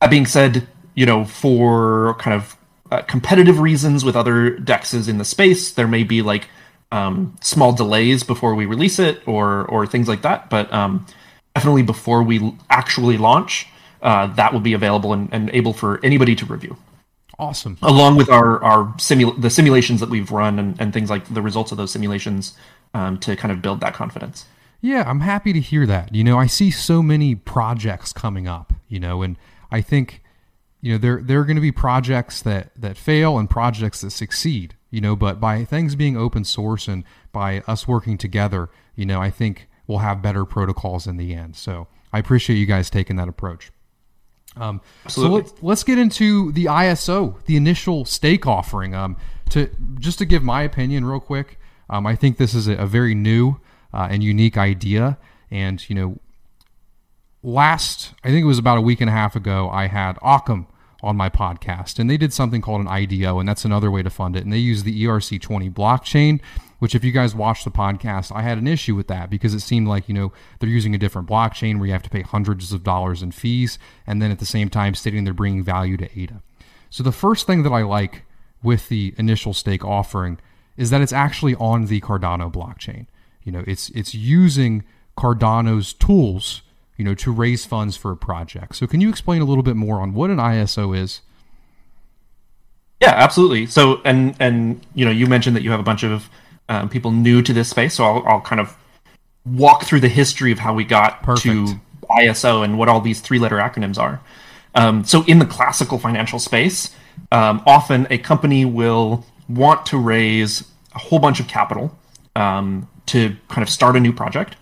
that 0.00 0.10
being 0.10 0.26
said, 0.26 0.66
you 0.94 1.06
know 1.06 1.24
for 1.24 2.14
kind 2.14 2.34
of 2.34 2.56
uh, 2.90 3.02
competitive 3.02 3.58
reasons 3.58 4.04
with 4.04 4.16
other 4.16 4.56
dexes 4.58 5.08
in 5.08 5.18
the 5.18 5.24
space, 5.24 5.72
there 5.72 5.88
may 5.88 6.04
be 6.04 6.22
like 6.22 6.48
um, 6.92 7.36
small 7.40 7.72
delays 7.72 8.22
before 8.22 8.54
we 8.54 8.66
release 8.66 8.98
it 8.98 9.26
or 9.26 9.64
or 9.66 9.86
things 9.86 10.08
like 10.08 10.22
that. 10.22 10.50
But 10.50 10.72
um, 10.72 11.06
definitely 11.54 11.82
before 11.82 12.22
we 12.22 12.56
actually 12.70 13.16
launch, 13.16 13.66
uh, 14.02 14.26
that 14.34 14.52
will 14.52 14.60
be 14.60 14.74
available 14.74 15.12
and, 15.12 15.28
and 15.32 15.50
able 15.52 15.72
for 15.72 15.98
anybody 16.04 16.34
to 16.36 16.46
review 16.46 16.76
Awesome. 17.38 17.78
along 17.82 18.16
with 18.16 18.28
our 18.28 18.62
our 18.62 18.94
simul- 18.98 19.32
the 19.32 19.50
simulations 19.50 20.00
that 20.00 20.10
we've 20.10 20.30
run 20.30 20.58
and, 20.58 20.80
and 20.80 20.92
things 20.92 21.10
like 21.10 21.32
the 21.32 21.42
results 21.42 21.72
of 21.72 21.78
those 21.78 21.90
simulations 21.90 22.56
um, 22.92 23.18
to 23.18 23.34
kind 23.34 23.50
of 23.50 23.60
build 23.60 23.80
that 23.80 23.94
confidence. 23.94 24.46
Yeah, 24.80 25.02
I'm 25.06 25.20
happy 25.20 25.52
to 25.54 25.60
hear 25.60 25.86
that. 25.86 26.14
You 26.14 26.22
know, 26.22 26.38
I 26.38 26.46
see 26.46 26.70
so 26.70 27.02
many 27.02 27.34
projects 27.34 28.12
coming 28.12 28.46
up, 28.46 28.74
you 28.86 29.00
know, 29.00 29.22
and 29.22 29.36
I 29.72 29.80
think 29.80 30.22
you 30.84 30.92
know 30.92 30.98
there 30.98 31.22
there 31.22 31.40
are 31.40 31.44
going 31.44 31.56
to 31.56 31.62
be 31.62 31.72
projects 31.72 32.42
that 32.42 32.70
that 32.76 32.98
fail 32.98 33.38
and 33.38 33.48
projects 33.48 34.02
that 34.02 34.10
succeed, 34.10 34.74
you 34.90 35.00
know, 35.00 35.16
but 35.16 35.40
by 35.40 35.64
things 35.64 35.94
being 35.94 36.14
open 36.14 36.44
source 36.44 36.88
and 36.88 37.04
by 37.32 37.62
us 37.66 37.88
working 37.88 38.18
together, 38.18 38.68
you 38.94 39.06
know, 39.06 39.18
I 39.18 39.30
think 39.30 39.66
we'll 39.86 40.00
have 40.00 40.20
better 40.20 40.44
protocols 40.44 41.06
in 41.06 41.16
the 41.16 41.32
end. 41.32 41.56
So, 41.56 41.86
I 42.12 42.18
appreciate 42.18 42.56
you 42.56 42.66
guys 42.66 42.90
taking 42.90 43.16
that 43.16 43.28
approach. 43.28 43.72
Um, 44.58 44.82
so 45.08 45.22
let's 45.22 45.54
let's 45.62 45.84
get 45.84 45.96
into 45.96 46.52
the 46.52 46.66
ISO, 46.66 47.42
the 47.46 47.56
initial 47.56 48.04
stake 48.04 48.46
offering. 48.46 48.94
Um, 48.94 49.16
to 49.50 49.70
just 49.98 50.18
to 50.18 50.26
give 50.26 50.42
my 50.42 50.60
opinion 50.60 51.06
real 51.06 51.18
quick, 51.18 51.58
um, 51.88 52.06
I 52.06 52.14
think 52.14 52.36
this 52.36 52.52
is 52.52 52.68
a, 52.68 52.74
a 52.74 52.86
very 52.86 53.14
new 53.14 53.58
uh, 53.94 54.08
and 54.10 54.22
unique 54.22 54.58
idea. 54.58 55.16
And 55.50 55.88
you 55.88 55.94
know, 55.94 56.18
last 57.42 58.12
I 58.22 58.28
think 58.28 58.42
it 58.42 58.48
was 58.48 58.58
about 58.58 58.76
a 58.76 58.82
week 58.82 59.00
and 59.00 59.08
a 59.08 59.14
half 59.14 59.34
ago, 59.34 59.70
I 59.70 59.86
had 59.86 60.18
Occam 60.20 60.66
on 61.04 61.16
my 61.16 61.28
podcast, 61.28 61.98
and 61.98 62.08
they 62.08 62.16
did 62.16 62.32
something 62.32 62.60
called 62.60 62.80
an 62.80 62.88
IDO, 62.88 63.38
and 63.38 63.48
that's 63.48 63.64
another 63.64 63.90
way 63.90 64.02
to 64.02 64.10
fund 64.10 64.36
it. 64.36 64.44
And 64.44 64.52
they 64.52 64.58
use 64.58 64.82
the 64.82 65.04
ERC20 65.04 65.72
blockchain, 65.72 66.40
which 66.78 66.94
if 66.94 67.04
you 67.04 67.12
guys 67.12 67.34
watch 67.34 67.64
the 67.64 67.70
podcast, 67.70 68.34
I 68.34 68.42
had 68.42 68.58
an 68.58 68.66
issue 68.66 68.94
with 68.94 69.06
that 69.08 69.30
because 69.30 69.54
it 69.54 69.60
seemed 69.60 69.86
like 69.86 70.08
you 70.08 70.14
know 70.14 70.32
they're 70.58 70.68
using 70.68 70.94
a 70.94 70.98
different 70.98 71.28
blockchain 71.28 71.78
where 71.78 71.86
you 71.86 71.92
have 71.92 72.02
to 72.02 72.10
pay 72.10 72.22
hundreds 72.22 72.72
of 72.72 72.82
dollars 72.82 73.22
in 73.22 73.30
fees, 73.30 73.78
and 74.06 74.20
then 74.20 74.30
at 74.30 74.38
the 74.38 74.46
same 74.46 74.68
time 74.68 74.94
stating 74.94 75.24
they're 75.24 75.34
bringing 75.34 75.62
value 75.62 75.96
to 75.96 76.18
ADA. 76.18 76.42
So 76.90 77.02
the 77.02 77.12
first 77.12 77.46
thing 77.46 77.62
that 77.64 77.72
I 77.72 77.82
like 77.82 78.24
with 78.62 78.88
the 78.88 79.14
initial 79.18 79.52
stake 79.52 79.84
offering 79.84 80.38
is 80.76 80.90
that 80.90 81.00
it's 81.00 81.12
actually 81.12 81.54
on 81.56 81.86
the 81.86 82.00
Cardano 82.00 82.52
blockchain. 82.52 83.06
You 83.42 83.52
know, 83.52 83.64
it's 83.66 83.90
it's 83.90 84.14
using 84.14 84.84
Cardano's 85.16 85.92
tools, 85.92 86.62
you 86.96 87.04
know, 87.04 87.14
to 87.14 87.32
raise 87.32 87.64
funds 87.64 87.96
for 87.96 88.10
a 88.10 88.16
project. 88.16 88.76
So 88.76 88.86
can 88.86 89.00
you 89.00 89.08
explain 89.08 89.42
a 89.42 89.44
little 89.44 89.62
bit 89.62 89.76
more 89.76 90.00
on 90.00 90.14
what 90.14 90.30
an 90.30 90.36
ISO 90.36 90.96
is? 90.96 91.20
Yeah, 93.00 93.10
absolutely. 93.10 93.66
So, 93.66 94.00
and 94.04 94.34
and 94.38 94.84
you 94.94 95.04
know, 95.04 95.10
you 95.10 95.26
mentioned 95.26 95.56
that 95.56 95.62
you 95.62 95.70
have 95.70 95.80
a 95.80 95.84
bunch 95.84 96.04
of 96.04 96.30
um, 96.68 96.88
people 96.88 97.10
new 97.10 97.42
to 97.42 97.52
this 97.52 97.68
space, 97.68 97.94
so 97.94 98.04
I'll, 98.04 98.26
I'll 98.26 98.40
kind 98.40 98.60
of 98.60 98.76
walk 99.44 99.84
through 99.84 100.00
the 100.00 100.08
history 100.08 100.52
of 100.52 100.58
how 100.58 100.72
we 100.72 100.84
got 100.84 101.22
Perfect. 101.22 101.44
to 101.44 101.80
ISO 102.10 102.64
and 102.64 102.78
what 102.78 102.88
all 102.88 103.00
these 103.00 103.20
three-letter 103.20 103.56
acronyms 103.56 103.98
are. 103.98 104.20
Um, 104.74 105.04
so, 105.04 105.24
in 105.24 105.38
the 105.38 105.44
classical 105.44 105.98
financial 105.98 106.38
space, 106.38 106.94
um, 107.30 107.62
often 107.66 108.06
a 108.10 108.18
company 108.18 108.64
will 108.64 109.26
want 109.48 109.86
to 109.86 109.98
raise 109.98 110.64
a 110.94 110.98
whole 110.98 111.18
bunch 111.18 111.40
of 111.40 111.48
capital 111.48 111.96
um, 112.36 112.88
to 113.06 113.36
kind 113.48 113.62
of 113.62 113.68
start 113.68 113.96
a 113.96 114.00
new 114.00 114.12
project. 114.12 114.56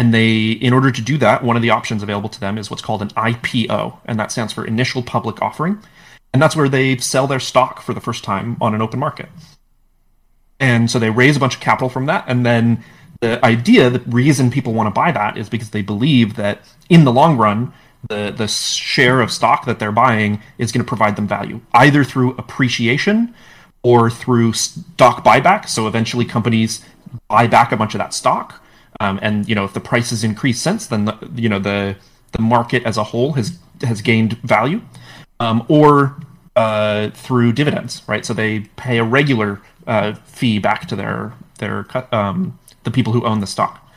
And 0.00 0.14
they, 0.14 0.52
in 0.52 0.72
order 0.72 0.90
to 0.90 1.02
do 1.02 1.18
that, 1.18 1.44
one 1.44 1.56
of 1.56 1.62
the 1.62 1.68
options 1.68 2.02
available 2.02 2.30
to 2.30 2.40
them 2.40 2.56
is 2.56 2.70
what's 2.70 2.80
called 2.80 3.02
an 3.02 3.10
IPO, 3.10 3.98
and 4.06 4.18
that 4.18 4.32
stands 4.32 4.50
for 4.50 4.64
Initial 4.64 5.02
Public 5.02 5.42
Offering. 5.42 5.78
And 6.32 6.40
that's 6.40 6.56
where 6.56 6.70
they 6.70 6.96
sell 6.96 7.26
their 7.26 7.38
stock 7.38 7.82
for 7.82 7.92
the 7.92 8.00
first 8.00 8.24
time 8.24 8.56
on 8.62 8.74
an 8.74 8.80
open 8.80 8.98
market. 8.98 9.28
And 10.58 10.90
so 10.90 10.98
they 10.98 11.10
raise 11.10 11.36
a 11.36 11.40
bunch 11.40 11.56
of 11.56 11.60
capital 11.60 11.90
from 11.90 12.06
that. 12.06 12.24
And 12.28 12.46
then 12.46 12.82
the 13.20 13.44
idea, 13.44 13.90
the 13.90 13.98
reason 14.06 14.50
people 14.50 14.72
want 14.72 14.86
to 14.86 14.90
buy 14.90 15.12
that 15.12 15.36
is 15.36 15.50
because 15.50 15.68
they 15.68 15.82
believe 15.82 16.36
that 16.36 16.62
in 16.88 17.04
the 17.04 17.12
long 17.12 17.36
run, 17.36 17.70
the, 18.08 18.32
the 18.34 18.48
share 18.48 19.20
of 19.20 19.30
stock 19.30 19.66
that 19.66 19.80
they're 19.80 19.92
buying 19.92 20.40
is 20.56 20.72
going 20.72 20.82
to 20.82 20.88
provide 20.88 21.16
them 21.16 21.28
value, 21.28 21.60
either 21.74 22.04
through 22.04 22.30
appreciation 22.38 23.34
or 23.82 24.08
through 24.08 24.54
stock 24.54 25.22
buyback. 25.22 25.68
So 25.68 25.86
eventually 25.86 26.24
companies 26.24 26.82
buy 27.28 27.46
back 27.46 27.70
a 27.70 27.76
bunch 27.76 27.92
of 27.92 27.98
that 27.98 28.14
stock. 28.14 28.64
Um, 29.00 29.18
and 29.22 29.48
you 29.48 29.54
know, 29.54 29.64
if 29.64 29.72
the 29.72 29.80
price 29.80 30.10
has 30.10 30.22
increased 30.22 30.62
since, 30.62 30.86
then 30.86 31.06
the, 31.06 31.16
you 31.34 31.48
know 31.48 31.58
the 31.58 31.96
the 32.32 32.42
market 32.42 32.84
as 32.84 32.96
a 32.96 33.04
whole 33.04 33.32
has 33.32 33.58
has 33.82 34.02
gained 34.02 34.34
value, 34.42 34.82
um, 35.40 35.64
or 35.68 36.16
uh, 36.54 37.10
through 37.10 37.52
dividends, 37.52 38.02
right? 38.06 38.24
So 38.24 38.34
they 38.34 38.60
pay 38.76 38.98
a 38.98 39.04
regular 39.04 39.60
uh, 39.86 40.14
fee 40.26 40.58
back 40.58 40.86
to 40.88 40.96
their 40.96 41.32
their 41.58 41.86
um, 42.14 42.58
the 42.84 42.90
people 42.90 43.12
who 43.12 43.24
own 43.24 43.40
the 43.40 43.46
stock, 43.46 43.90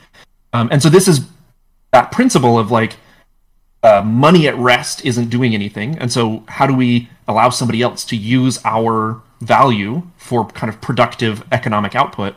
um, 0.53 0.69
and 0.71 0.81
so 0.81 0.89
this 0.89 1.07
is 1.07 1.27
that 1.91 2.11
principle 2.11 2.57
of 2.57 2.71
like 2.71 2.95
uh, 3.83 4.01
money 4.01 4.47
at 4.47 4.57
rest 4.57 5.05
isn't 5.05 5.29
doing 5.29 5.53
anything, 5.53 5.97
and 5.99 6.13
so 6.13 6.43
how 6.47 6.65
do 6.65 6.73
we 6.73 7.09
allow 7.27 7.49
somebody 7.49 7.81
else 7.81 8.05
to 8.05 8.15
use 8.15 8.57
our 8.63 9.21
value 9.41 10.01
for 10.15 10.45
kind 10.47 10.73
of 10.73 10.79
productive 10.79 11.43
economic 11.51 11.93
output, 11.93 12.35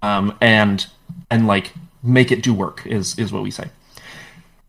um, 0.00 0.36
and 0.40 0.86
and 1.30 1.46
like 1.46 1.72
make 2.02 2.32
it 2.32 2.42
do 2.42 2.54
work 2.54 2.86
is 2.86 3.18
is 3.18 3.32
what 3.32 3.42
we 3.42 3.50
say. 3.50 3.70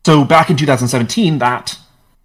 So 0.04 0.24
back 0.24 0.50
in 0.50 0.56
2017, 0.56 1.38
that 1.38 1.78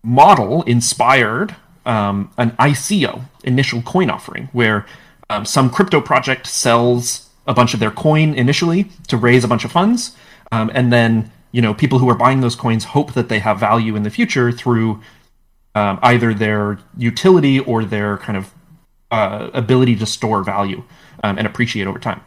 model 0.03 0.63
inspired 0.63 1.55
um, 1.85 2.31
an 2.37 2.51
ICO, 2.51 3.25
initial 3.43 3.81
coin 3.83 4.09
offering, 4.09 4.49
where 4.51 4.85
um, 5.29 5.45
some 5.45 5.69
crypto 5.69 6.01
project 6.01 6.47
sells 6.47 7.29
a 7.45 7.53
bunch 7.53 7.73
of 7.73 7.79
their 7.79 7.91
coin 7.91 8.33
initially 8.33 8.85
to 9.07 9.17
raise 9.17 9.43
a 9.43 9.47
bunch 9.47 9.63
of 9.63 9.71
funds, 9.71 10.15
um, 10.51 10.71
and 10.73 10.91
then 10.91 11.31
you 11.51 11.61
know 11.61 11.73
people 11.73 11.99
who 11.99 12.09
are 12.09 12.15
buying 12.15 12.41
those 12.41 12.55
coins 12.55 12.83
hope 12.85 13.13
that 13.13 13.29
they 13.29 13.39
have 13.39 13.59
value 13.59 13.95
in 13.95 14.03
the 14.03 14.09
future 14.09 14.51
through 14.51 15.01
um, 15.75 15.99
either 16.01 16.33
their 16.33 16.79
utility 16.97 17.59
or 17.59 17.85
their 17.85 18.17
kind 18.17 18.37
of 18.37 18.51
uh, 19.11 19.49
ability 19.53 19.95
to 19.95 20.05
store 20.05 20.43
value 20.43 20.83
um, 21.23 21.37
and 21.37 21.45
appreciate 21.45 21.87
over 21.87 21.99
time. 21.99 22.21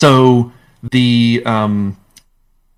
So 0.00 0.52
the 0.82 1.42
um, 1.44 1.96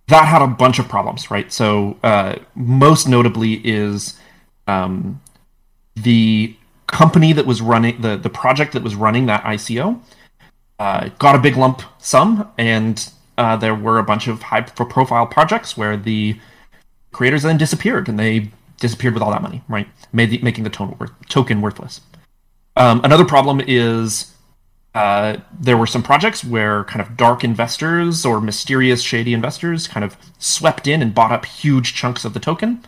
that 0.09 0.27
had 0.27 0.43
a 0.43 0.47
bunch 0.47 0.79
of 0.79 0.89
problems, 0.89 1.31
right? 1.31 1.53
So 1.53 1.99
uh, 2.03 2.37
most 2.55 3.09
notably 3.09 3.55
is 3.65 4.19
um, 4.67 5.21
the 5.95 6.57
company 6.87 7.33
that 7.33 7.47
was 7.47 7.63
running 7.63 8.01
the 8.01 8.17
the 8.17 8.31
project 8.31 8.73
that 8.73 8.83
was 8.83 8.95
running 8.95 9.27
that 9.27 9.43
ICO 9.45 10.01
uh, 10.81 11.11
got 11.19 11.35
a 11.35 11.39
big 11.39 11.57
lump 11.57 11.83
sum, 11.99 12.51
and 12.59 13.11
uh, 13.39 13.57
there 13.57 13.75
were 13.75 13.99
a 13.99 14.03
bunch 14.03 14.29
of 14.29 14.43
high 14.43 14.63
profile 14.63 15.27
projects 15.27 15.77
where 15.77 15.97
the 15.97 16.39
creators 17.13 17.43
then 17.43 17.59
disappeared, 17.59 18.09
and 18.09 18.19
they 18.19 18.51
disappeared 18.79 19.15
with 19.15 19.23
all 19.23 19.31
that 19.31 19.43
money, 19.43 19.63
right? 19.69 19.87
The, 20.13 20.39
making 20.43 20.65
the 20.65 20.71
token, 20.71 20.97
worth, 20.99 21.13
token 21.29 21.61
worthless. 21.61 22.01
Um, 22.77 23.05
another 23.05 23.27
problem 23.27 23.61
is 23.67 24.35
uh, 24.95 25.37
there 25.59 25.77
were 25.77 25.87
some 25.87 26.03
projects 26.03 26.45
where 26.45 26.85
kind 26.85 27.01
of 27.01 27.17
dark 27.17 27.45
investors 27.45 28.25
or 28.25 28.41
mysterious 28.41 29.03
shady 29.03 29.33
investors 29.33 29.87
kind 29.87 30.05
of 30.05 30.17
swept 30.39 30.87
in 30.87 31.01
and 31.01 31.15
bought 31.15 31.31
up 31.31 31.45
huge 31.45 31.95
chunks 31.95 32.25
of 32.25 32.35
the 32.35 32.41
token. 32.41 32.85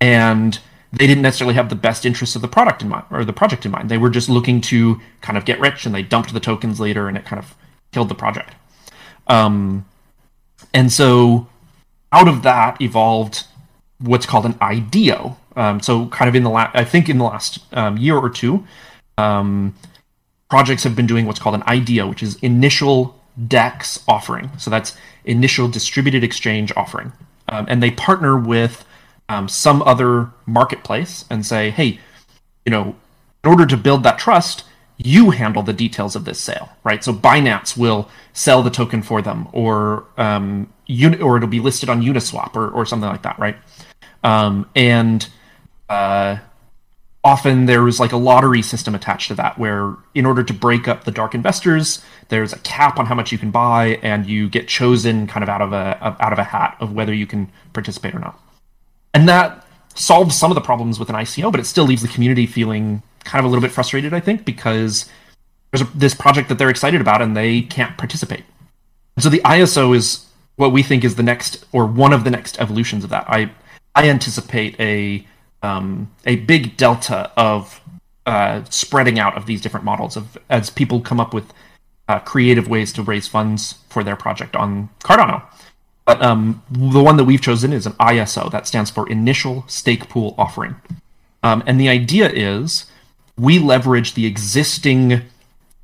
And 0.00 0.58
they 0.92 1.06
didn't 1.06 1.22
necessarily 1.22 1.54
have 1.54 1.68
the 1.68 1.76
best 1.76 2.04
interests 2.04 2.36
of 2.36 2.42
the 2.42 2.48
product 2.48 2.82
in 2.82 2.88
mind 2.88 3.04
or 3.10 3.24
the 3.24 3.32
project 3.32 3.64
in 3.64 3.72
mind. 3.72 3.88
They 3.88 3.98
were 3.98 4.10
just 4.10 4.28
looking 4.28 4.60
to 4.62 5.00
kind 5.20 5.38
of 5.38 5.44
get 5.44 5.60
rich 5.60 5.86
and 5.86 5.94
they 5.94 6.02
dumped 6.02 6.32
the 6.32 6.40
tokens 6.40 6.80
later 6.80 7.08
and 7.08 7.16
it 7.16 7.24
kind 7.24 7.38
of 7.38 7.54
killed 7.92 8.08
the 8.08 8.14
project. 8.14 8.54
Um, 9.28 9.86
and 10.72 10.92
so 10.92 11.48
out 12.12 12.28
of 12.28 12.42
that 12.42 12.80
evolved 12.80 13.46
what's 13.98 14.26
called 14.26 14.44
an 14.44 14.56
IDO. 14.60 15.36
Um, 15.56 15.80
so 15.80 16.06
kind 16.08 16.28
of 16.28 16.34
in 16.34 16.42
the 16.42 16.50
last, 16.50 16.74
I 16.74 16.84
think 16.84 17.08
in 17.08 17.18
the 17.18 17.24
last 17.24 17.60
um, 17.72 17.96
year 17.96 18.16
or 18.16 18.28
two, 18.28 18.66
um, 19.18 19.74
projects 20.48 20.84
have 20.84 20.94
been 20.94 21.06
doing 21.06 21.26
what's 21.26 21.40
called 21.40 21.54
an 21.54 21.62
IDO, 21.66 22.08
which 22.08 22.22
is 22.22 22.36
initial 22.36 23.20
DEX 23.48 24.04
offering. 24.06 24.50
So 24.58 24.70
that's 24.70 24.96
initial 25.24 25.68
distributed 25.68 26.22
exchange 26.22 26.72
offering, 26.76 27.12
um, 27.48 27.66
and 27.68 27.82
they 27.82 27.90
partner 27.90 28.38
with 28.38 28.84
um, 29.28 29.48
some 29.48 29.82
other 29.82 30.30
marketplace 30.46 31.24
and 31.30 31.44
say, 31.44 31.70
hey, 31.70 31.98
you 32.64 32.70
know, 32.70 32.94
in 33.42 33.50
order 33.50 33.66
to 33.66 33.76
build 33.76 34.02
that 34.02 34.18
trust, 34.18 34.64
you 34.96 35.30
handle 35.30 35.62
the 35.62 35.72
details 35.72 36.14
of 36.14 36.24
this 36.24 36.40
sale, 36.40 36.70
right? 36.84 37.02
So 37.02 37.12
Binance 37.12 37.76
will 37.76 38.08
sell 38.32 38.62
the 38.62 38.70
token 38.70 39.02
for 39.02 39.22
them, 39.22 39.48
or 39.52 40.06
um, 40.16 40.72
uni- 40.86 41.20
or 41.20 41.36
it'll 41.36 41.48
be 41.48 41.60
listed 41.60 41.88
on 41.88 42.02
Uniswap 42.02 42.54
or, 42.54 42.68
or 42.70 42.86
something 42.86 43.08
like 43.08 43.22
that, 43.22 43.38
right? 43.38 43.56
Um, 44.22 44.68
and 44.74 45.28
uh, 45.88 46.38
often 47.24 47.64
there's 47.64 47.98
like 47.98 48.12
a 48.12 48.16
lottery 48.16 48.62
system 48.62 48.94
attached 48.94 49.28
to 49.28 49.34
that, 49.34 49.58
where 49.58 49.96
in 50.14 50.26
order 50.26 50.44
to 50.44 50.52
break 50.52 50.86
up 50.86 51.04
the 51.04 51.10
dark 51.10 51.34
investors, 51.34 52.04
there's 52.28 52.52
a 52.52 52.58
cap 52.58 52.98
on 52.98 53.06
how 53.06 53.14
much 53.14 53.32
you 53.32 53.38
can 53.38 53.50
buy, 53.50 53.98
and 54.02 54.26
you 54.26 54.48
get 54.48 54.68
chosen 54.68 55.26
kind 55.26 55.42
of 55.42 55.48
out 55.48 55.62
of 55.62 55.72
a 55.72 56.16
out 56.20 56.32
of 56.32 56.38
a 56.38 56.44
hat 56.44 56.76
of 56.80 56.92
whether 56.92 57.14
you 57.14 57.26
can 57.26 57.50
participate 57.72 58.14
or 58.14 58.18
not. 58.18 58.38
And 59.14 59.28
that 59.28 59.66
solves 59.94 60.36
some 60.36 60.50
of 60.50 60.54
the 60.54 60.60
problems 60.60 60.98
with 60.98 61.08
an 61.08 61.14
ICO, 61.14 61.50
but 61.50 61.60
it 61.60 61.64
still 61.64 61.84
leaves 61.84 62.02
the 62.02 62.08
community 62.08 62.46
feeling 62.46 63.02
kind 63.24 63.40
of 63.40 63.46
a 63.46 63.48
little 63.48 63.62
bit 63.62 63.72
frustrated, 63.72 64.12
I 64.12 64.20
think, 64.20 64.44
because 64.44 65.08
there's 65.70 65.82
a, 65.82 65.96
this 65.96 66.14
project 66.14 66.48
that 66.48 66.58
they're 66.58 66.70
excited 66.70 67.00
about 67.00 67.22
and 67.22 67.36
they 67.36 67.62
can't 67.62 67.96
participate. 67.96 68.44
So 69.18 69.28
the 69.28 69.40
ISO 69.40 69.96
is 69.96 70.26
what 70.56 70.72
we 70.72 70.82
think 70.82 71.04
is 71.04 71.14
the 71.14 71.22
next 71.22 71.64
or 71.72 71.86
one 71.86 72.12
of 72.12 72.24
the 72.24 72.30
next 72.30 72.60
evolutions 72.60 73.04
of 73.04 73.10
that. 73.10 73.24
I 73.28 73.50
I 73.94 74.08
anticipate 74.08 74.78
a 74.80 75.24
um, 75.64 76.10
a 76.26 76.36
big 76.36 76.76
delta 76.76 77.32
of 77.36 77.80
uh, 78.26 78.62
spreading 78.68 79.18
out 79.18 79.36
of 79.36 79.46
these 79.46 79.60
different 79.60 79.84
models 79.84 80.16
of 80.16 80.36
as 80.50 80.70
people 80.70 81.00
come 81.00 81.18
up 81.18 81.32
with 81.32 81.52
uh, 82.08 82.18
creative 82.18 82.68
ways 82.68 82.92
to 82.92 83.02
raise 83.02 83.26
funds 83.26 83.78
for 83.88 84.04
their 84.04 84.16
project 84.16 84.54
on 84.54 84.90
Cardano. 85.00 85.42
But 86.04 86.20
um, 86.22 86.62
the 86.70 87.02
one 87.02 87.16
that 87.16 87.24
we've 87.24 87.40
chosen 87.40 87.72
is 87.72 87.86
an 87.86 87.94
ISO 87.94 88.50
that 88.50 88.66
stands 88.66 88.90
for 88.90 89.08
Initial 89.08 89.64
Stake 89.66 90.10
Pool 90.10 90.34
Offering, 90.36 90.76
um, 91.42 91.62
and 91.66 91.80
the 91.80 91.88
idea 91.88 92.28
is 92.28 92.84
we 93.38 93.58
leverage 93.58 94.12
the 94.12 94.26
existing 94.26 95.22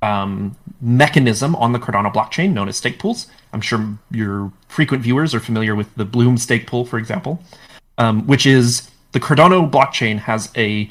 um, 0.03 0.57
mechanism 0.83 1.57
on 1.57 1.73
the 1.73 1.79
Cardano 1.79 2.13
blockchain 2.13 2.53
known 2.53 2.69
as 2.69 2.77
stake 2.77 2.99
pools. 2.99 3.29
I'm 3.55 3.63
sure 3.63 3.99
your 4.11 4.53
frequent 4.69 5.03
viewers 5.03 5.35
are 5.35 5.41
familiar 5.41 5.75
with 5.75 5.95
the 5.95 6.05
Bloom 6.05 6.37
stake 6.37 6.67
pool, 6.67 6.85
for 6.85 6.99
example, 6.99 7.43
um, 7.97 8.27
which 8.27 8.45
is 8.45 8.91
the 9.13 9.21
Cardano 9.21 9.69
blockchain 9.71 10.19
has 10.19 10.51
a 10.57 10.91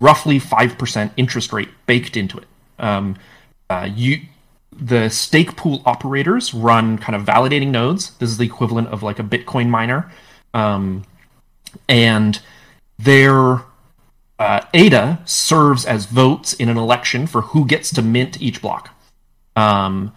roughly 0.00 0.40
5% 0.40 1.10
interest 1.16 1.52
rate 1.52 1.68
baked 1.86 2.16
into 2.16 2.38
it. 2.38 2.46
Um, 2.78 3.16
uh, 3.68 3.88
you, 3.94 4.22
the 4.72 5.08
stake 5.10 5.56
pool 5.56 5.82
operators 5.84 6.54
run 6.54 6.96
kind 6.98 7.14
of 7.14 7.22
validating 7.22 7.68
nodes. 7.68 8.10
This 8.14 8.30
is 8.30 8.38
the 8.38 8.46
equivalent 8.46 8.88
of 8.88 9.02
like 9.02 9.18
a 9.18 9.22
Bitcoin 9.22 9.68
miner. 9.68 10.10
Um, 10.54 11.04
and 11.88 12.40
their 12.98 13.62
uh, 14.38 14.62
ADA 14.72 15.20
serves 15.26 15.84
as 15.84 16.06
votes 16.06 16.54
in 16.54 16.68
an 16.68 16.78
election 16.78 17.26
for 17.26 17.42
who 17.42 17.66
gets 17.66 17.92
to 17.92 18.02
mint 18.02 18.40
each 18.40 18.62
block. 18.62 18.96
Um, 19.54 20.14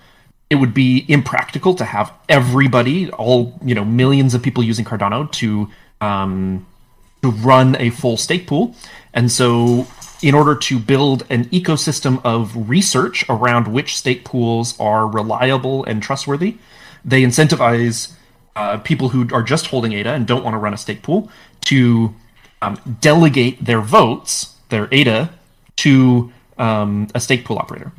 it 0.50 0.56
would 0.56 0.74
be 0.74 1.06
impractical 1.08 1.74
to 1.76 1.84
have 1.84 2.14
everybody, 2.30 3.10
all 3.12 3.60
you 3.66 3.76
know, 3.76 3.84
millions 3.84 4.34
of 4.34 4.42
people 4.42 4.64
using 4.64 4.86
Cardano 4.86 5.30
to 5.34 5.70
um, 6.00 6.66
to 7.24 7.32
run 7.32 7.76
a 7.80 7.90
full 7.90 8.18
stake 8.18 8.46
pool, 8.46 8.76
and 9.14 9.32
so 9.32 9.88
in 10.22 10.34
order 10.34 10.56
to 10.56 10.80
build 10.80 11.26
an 11.30 11.46
ecosystem 11.46 12.22
of 12.24 12.70
research 12.70 13.26
around 13.28 13.68
which 13.68 13.98
stake 13.98 14.24
pools 14.24 14.80
are 14.80 15.06
reliable 15.08 15.84
and 15.84 16.02
trustworthy, 16.02 16.58
they 17.04 17.24
incentivize 17.24 18.14
uh, 18.56 18.78
people 18.78 19.10
who 19.10 19.28
are 19.34 19.44
just 19.44 19.68
holding 19.68 19.94
ADA 19.94 20.12
and 20.12 20.26
don't 20.26 20.44
want 20.44 20.54
to 20.54 20.58
run 20.58 20.74
a 20.74 20.78
stake 20.78 21.02
pool 21.02 21.30
to 21.62 22.14
um, 22.62 22.80
delegate 23.02 23.64
their 23.64 23.82
votes, 23.82 24.56
their 24.70 24.88
ADA, 24.94 25.30
to 25.78 26.32
um, 26.58 27.08
a 27.14 27.20
stake 27.20 27.44
pool 27.44 27.58
operator. 27.58 27.92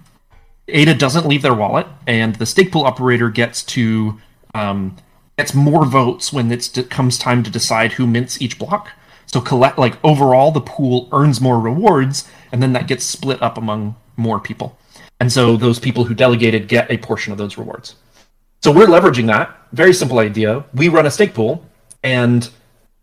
ADA 0.68 0.94
doesn't 0.94 1.26
leave 1.26 1.42
their 1.42 1.54
wallet, 1.54 1.86
and 2.06 2.36
the 2.36 2.46
stake 2.46 2.72
pool 2.72 2.84
operator 2.84 3.28
gets 3.28 3.62
to 3.62 4.18
um, 4.54 4.96
gets 5.36 5.52
more 5.52 5.84
votes 5.84 6.32
when 6.32 6.50
it 6.50 6.86
comes 6.88 7.18
time 7.18 7.42
to 7.42 7.50
decide 7.50 7.92
who 7.92 8.06
mints 8.06 8.40
each 8.40 8.58
block. 8.58 8.90
So 9.34 9.40
collect 9.40 9.78
like 9.78 9.96
overall, 10.04 10.52
the 10.52 10.60
pool 10.60 11.08
earns 11.10 11.40
more 11.40 11.58
rewards, 11.58 12.28
and 12.52 12.62
then 12.62 12.72
that 12.74 12.86
gets 12.86 13.04
split 13.04 13.42
up 13.42 13.58
among 13.58 13.96
more 14.16 14.38
people. 14.38 14.78
And 15.18 15.32
so 15.32 15.56
those 15.56 15.80
people 15.80 16.04
who 16.04 16.14
delegated 16.14 16.68
get 16.68 16.88
a 16.88 16.98
portion 16.98 17.32
of 17.32 17.38
those 17.38 17.58
rewards. 17.58 17.96
So 18.62 18.70
we're 18.70 18.86
leveraging 18.86 19.26
that 19.26 19.58
very 19.72 19.92
simple 19.92 20.20
idea. 20.20 20.64
We 20.72 20.88
run 20.88 21.04
a 21.04 21.10
stake 21.10 21.34
pool, 21.34 21.68
and 22.04 22.48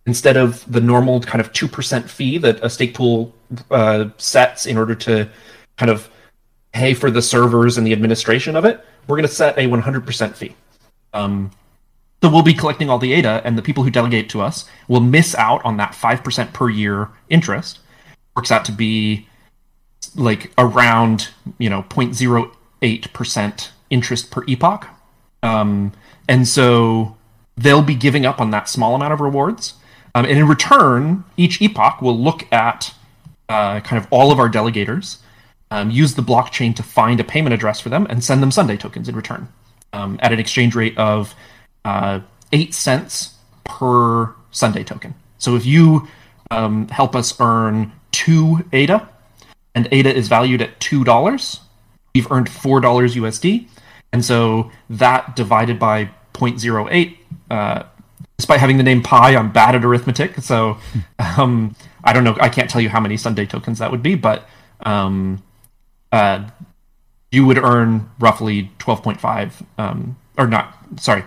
instead 0.05 0.37
of 0.37 0.63
the 0.71 0.79
normal 0.79 1.19
kind 1.19 1.41
of 1.41 1.51
2% 1.51 2.09
fee 2.09 2.37
that 2.37 2.63
a 2.63 2.69
stake 2.69 2.93
pool 2.93 3.35
uh, 3.69 4.05
sets 4.15 4.65
in 4.65 4.77
order 4.77 4.95
to 4.95 5.29
kind 5.75 5.91
of 5.91 6.09
pay 6.71 6.93
for 6.93 7.11
the 7.11 7.21
servers 7.21 7.77
and 7.77 7.85
the 7.85 7.91
administration 7.91 8.55
of 8.55 8.63
it, 8.63 8.85
we're 9.05 9.17
going 9.17 9.27
to 9.27 9.35
set 9.35 9.57
a 9.57 9.67
100% 9.67 10.35
fee. 10.37 10.55
Um, 11.11 11.51
so 12.21 12.29
we'll 12.29 12.43
be 12.43 12.53
collecting 12.53 12.89
all 12.89 12.99
the 12.99 13.13
ADA, 13.13 13.41
and 13.45 13.57
the 13.57 13.61
people 13.61 13.83
who 13.83 13.89
delegate 13.89 14.29
to 14.29 14.41
us 14.41 14.69
will 14.87 15.01
miss 15.01 15.35
out 15.35 15.63
on 15.65 15.77
that 15.77 15.93
5% 15.93 16.53
per 16.53 16.69
year 16.69 17.09
interest. 17.29 17.79
Works 18.35 18.51
out 18.51 18.65
to 18.65 18.71
be 18.71 19.27
like 20.15 20.51
around, 20.57 21.29
you 21.57 21.69
know, 21.69 21.83
0.08% 21.83 23.69
interest 23.89 24.31
per 24.31 24.43
epoch. 24.45 24.87
Um, 25.43 25.91
and 26.29 26.47
so 26.47 27.17
they'll 27.57 27.81
be 27.81 27.95
giving 27.95 28.25
up 28.25 28.39
on 28.39 28.51
that 28.51 28.69
small 28.69 28.95
amount 28.95 29.13
of 29.13 29.21
rewards 29.21 29.73
um, 30.13 30.25
and 30.25 30.37
in 30.37 30.47
return, 30.47 31.23
each 31.37 31.61
epoch 31.61 32.01
will 32.01 32.17
look 32.17 32.51
at 32.51 32.93
uh, 33.49 33.79
kind 33.81 34.01
of 34.01 34.07
all 34.11 34.31
of 34.31 34.39
our 34.39 34.49
delegators, 34.49 35.17
um, 35.69 35.89
use 35.89 36.15
the 36.15 36.21
blockchain 36.21 36.75
to 36.75 36.83
find 36.83 37.19
a 37.19 37.23
payment 37.23 37.53
address 37.53 37.79
for 37.79 37.89
them, 37.89 38.05
and 38.09 38.23
send 38.23 38.41
them 38.41 38.51
Sundae 38.51 38.77
tokens 38.77 39.07
in 39.07 39.15
return 39.15 39.47
um, 39.93 40.19
at 40.21 40.33
an 40.33 40.39
exchange 40.39 40.75
rate 40.75 40.97
of 40.97 41.33
uh, 41.85 42.19
eight 42.51 42.73
cents 42.73 43.35
per 43.63 44.33
Sundae 44.51 44.83
token. 44.83 45.15
So 45.37 45.55
if 45.55 45.65
you 45.65 46.07
um, 46.49 46.87
help 46.89 47.15
us 47.15 47.39
earn 47.39 47.91
two 48.11 48.65
ADA, 48.73 49.07
and 49.73 49.87
ADA 49.91 50.13
is 50.13 50.27
valued 50.27 50.61
at 50.61 50.79
two 50.79 51.03
dollars, 51.03 51.61
we've 52.13 52.29
earned 52.31 52.49
four 52.49 52.81
dollars 52.81 53.15
USD, 53.15 53.67
and 54.11 54.23
so 54.23 54.71
that 54.89 55.35
divided 55.35 55.79
by 55.79 56.09
0.08 56.33 57.17
uh, 57.49 57.83
despite 58.41 58.59
having 58.59 58.77
the 58.77 58.83
name 58.83 59.03
Pi, 59.03 59.35
I'm 59.35 59.51
bad 59.51 59.75
at 59.75 59.85
arithmetic. 59.85 60.37
So 60.41 60.77
um, 61.37 61.75
I 62.03 62.11
don't 62.11 62.23
know. 62.23 62.35
I 62.41 62.49
can't 62.49 62.69
tell 62.69 62.81
you 62.81 62.89
how 62.89 62.99
many 62.99 63.15
Sundae 63.15 63.45
tokens 63.45 63.77
that 63.79 63.91
would 63.91 64.01
be, 64.01 64.15
but 64.15 64.49
um, 64.83 65.43
uh, 66.11 66.49
you 67.31 67.45
would 67.45 67.59
earn 67.59 68.09
roughly 68.19 68.71
12.5, 68.79 69.63
um, 69.77 70.17
or 70.39 70.47
not, 70.47 70.75
sorry. 70.97 71.23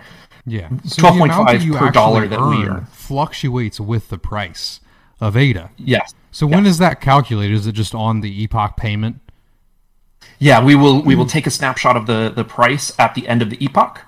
Yeah. 0.46 0.68
So 0.84 1.02
12.5 1.02 1.78
per 1.78 1.90
dollar 1.90 2.28
that 2.28 2.40
we 2.40 2.66
earn 2.66 2.86
fluctuates 2.86 3.80
with 3.80 4.08
the 4.08 4.18
price 4.18 4.80
of 5.20 5.36
ADA. 5.36 5.70
Yes. 5.76 6.14
So 6.30 6.46
when 6.46 6.64
yes. 6.64 6.72
is 6.72 6.78
that 6.78 7.00
calculated? 7.00 7.54
Is 7.54 7.66
it 7.66 7.72
just 7.72 7.94
on 7.94 8.20
the 8.20 8.42
epoch 8.42 8.76
payment? 8.76 9.20
Yeah, 10.38 10.62
we 10.62 10.74
will 10.74 11.02
we 11.02 11.14
will 11.14 11.26
take 11.26 11.46
a 11.46 11.50
snapshot 11.50 11.96
of 11.96 12.06
the 12.06 12.32
the 12.34 12.44
price 12.44 12.92
at 12.98 13.14
the 13.14 13.26
end 13.28 13.40
of 13.40 13.50
the 13.50 13.64
epoch 13.64 14.02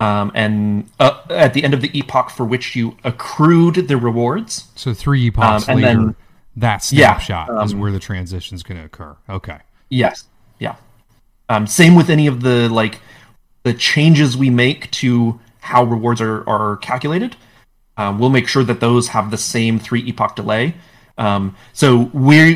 um, 0.00 0.30
and 0.34 0.88
uh, 1.00 1.22
at 1.30 1.54
the 1.54 1.64
end 1.64 1.74
of 1.74 1.80
the 1.80 1.96
epoch 1.98 2.30
for 2.30 2.44
which 2.44 2.76
you 2.76 2.96
accrued 3.04 3.88
the 3.88 3.96
rewards. 3.96 4.68
So 4.74 4.94
three 4.94 5.26
epochs 5.26 5.68
um, 5.68 5.76
later, 5.76 5.86
then, 5.88 6.16
that 6.56 6.84
snapshot 6.84 7.48
yeah, 7.48 7.58
um, 7.58 7.64
is 7.64 7.74
where 7.74 7.92
the 7.92 7.98
transition 7.98 8.54
is 8.54 8.62
going 8.62 8.78
to 8.78 8.84
occur. 8.84 9.16
Okay. 9.28 9.58
Yes. 9.88 10.24
Yeah. 10.58 10.76
Um, 11.48 11.66
same 11.66 11.94
with 11.94 12.10
any 12.10 12.26
of 12.26 12.42
the 12.42 12.68
like 12.68 13.00
the 13.62 13.74
changes 13.74 14.36
we 14.36 14.50
make 14.50 14.90
to 14.92 15.40
how 15.68 15.84
rewards 15.84 16.20
are 16.20 16.48
are 16.48 16.76
calculated. 16.78 17.36
Um, 17.96 18.18
we'll 18.18 18.30
make 18.30 18.48
sure 18.48 18.64
that 18.64 18.80
those 18.80 19.08
have 19.08 19.30
the 19.30 19.38
same 19.38 19.78
three 19.78 20.00
epoch 20.00 20.36
delay. 20.36 20.74
Um, 21.16 21.56
so 21.72 22.10
we 22.12 22.54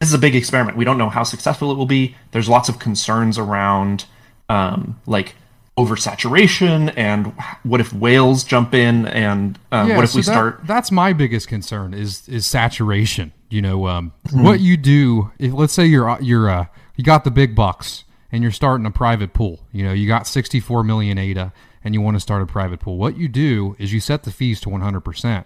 this 0.00 0.08
is 0.08 0.14
a 0.14 0.18
big 0.18 0.34
experiment. 0.34 0.76
We 0.76 0.84
don't 0.84 0.98
know 0.98 1.08
how 1.08 1.22
successful 1.22 1.70
it 1.72 1.76
will 1.76 1.86
be. 1.86 2.14
There's 2.32 2.48
lots 2.48 2.68
of 2.68 2.78
concerns 2.78 3.38
around 3.38 4.04
like 4.48 5.34
oversaturation 5.78 6.92
and 6.96 7.34
what 7.62 7.80
if 7.80 7.92
whales 7.92 8.44
jump 8.44 8.72
in 8.72 9.06
and 9.06 9.58
um, 9.72 9.88
yeah, 9.88 9.96
what 9.96 10.04
if 10.04 10.10
so 10.10 10.16
we 10.16 10.22
that, 10.22 10.32
start 10.32 10.60
that's 10.64 10.90
my 10.90 11.12
biggest 11.12 11.48
concern 11.48 11.92
is 11.92 12.26
is 12.30 12.46
saturation 12.46 13.30
you 13.50 13.60
know 13.60 13.86
um, 13.86 14.10
mm-hmm. 14.26 14.42
what 14.42 14.58
you 14.60 14.78
do 14.78 15.30
if 15.38 15.52
let's 15.52 15.74
say 15.74 15.84
you're 15.84 16.18
you're 16.22 16.48
uh, 16.48 16.64
you 16.96 17.04
got 17.04 17.24
the 17.24 17.30
big 17.30 17.54
bucks 17.54 18.04
and 18.32 18.42
you're 18.42 18.52
starting 18.52 18.86
a 18.86 18.90
private 18.90 19.34
pool 19.34 19.60
you 19.70 19.84
know 19.84 19.92
you 19.92 20.08
got 20.08 20.26
64 20.26 20.82
million 20.82 21.18
ada 21.18 21.52
and 21.86 21.94
you 21.94 22.00
want 22.00 22.16
to 22.16 22.20
start 22.20 22.42
a 22.42 22.46
private 22.46 22.80
pool 22.80 22.98
what 22.98 23.16
you 23.16 23.28
do 23.28 23.76
is 23.78 23.92
you 23.92 24.00
set 24.00 24.24
the 24.24 24.30
fees 24.30 24.60
to 24.60 24.68
100% 24.68 25.44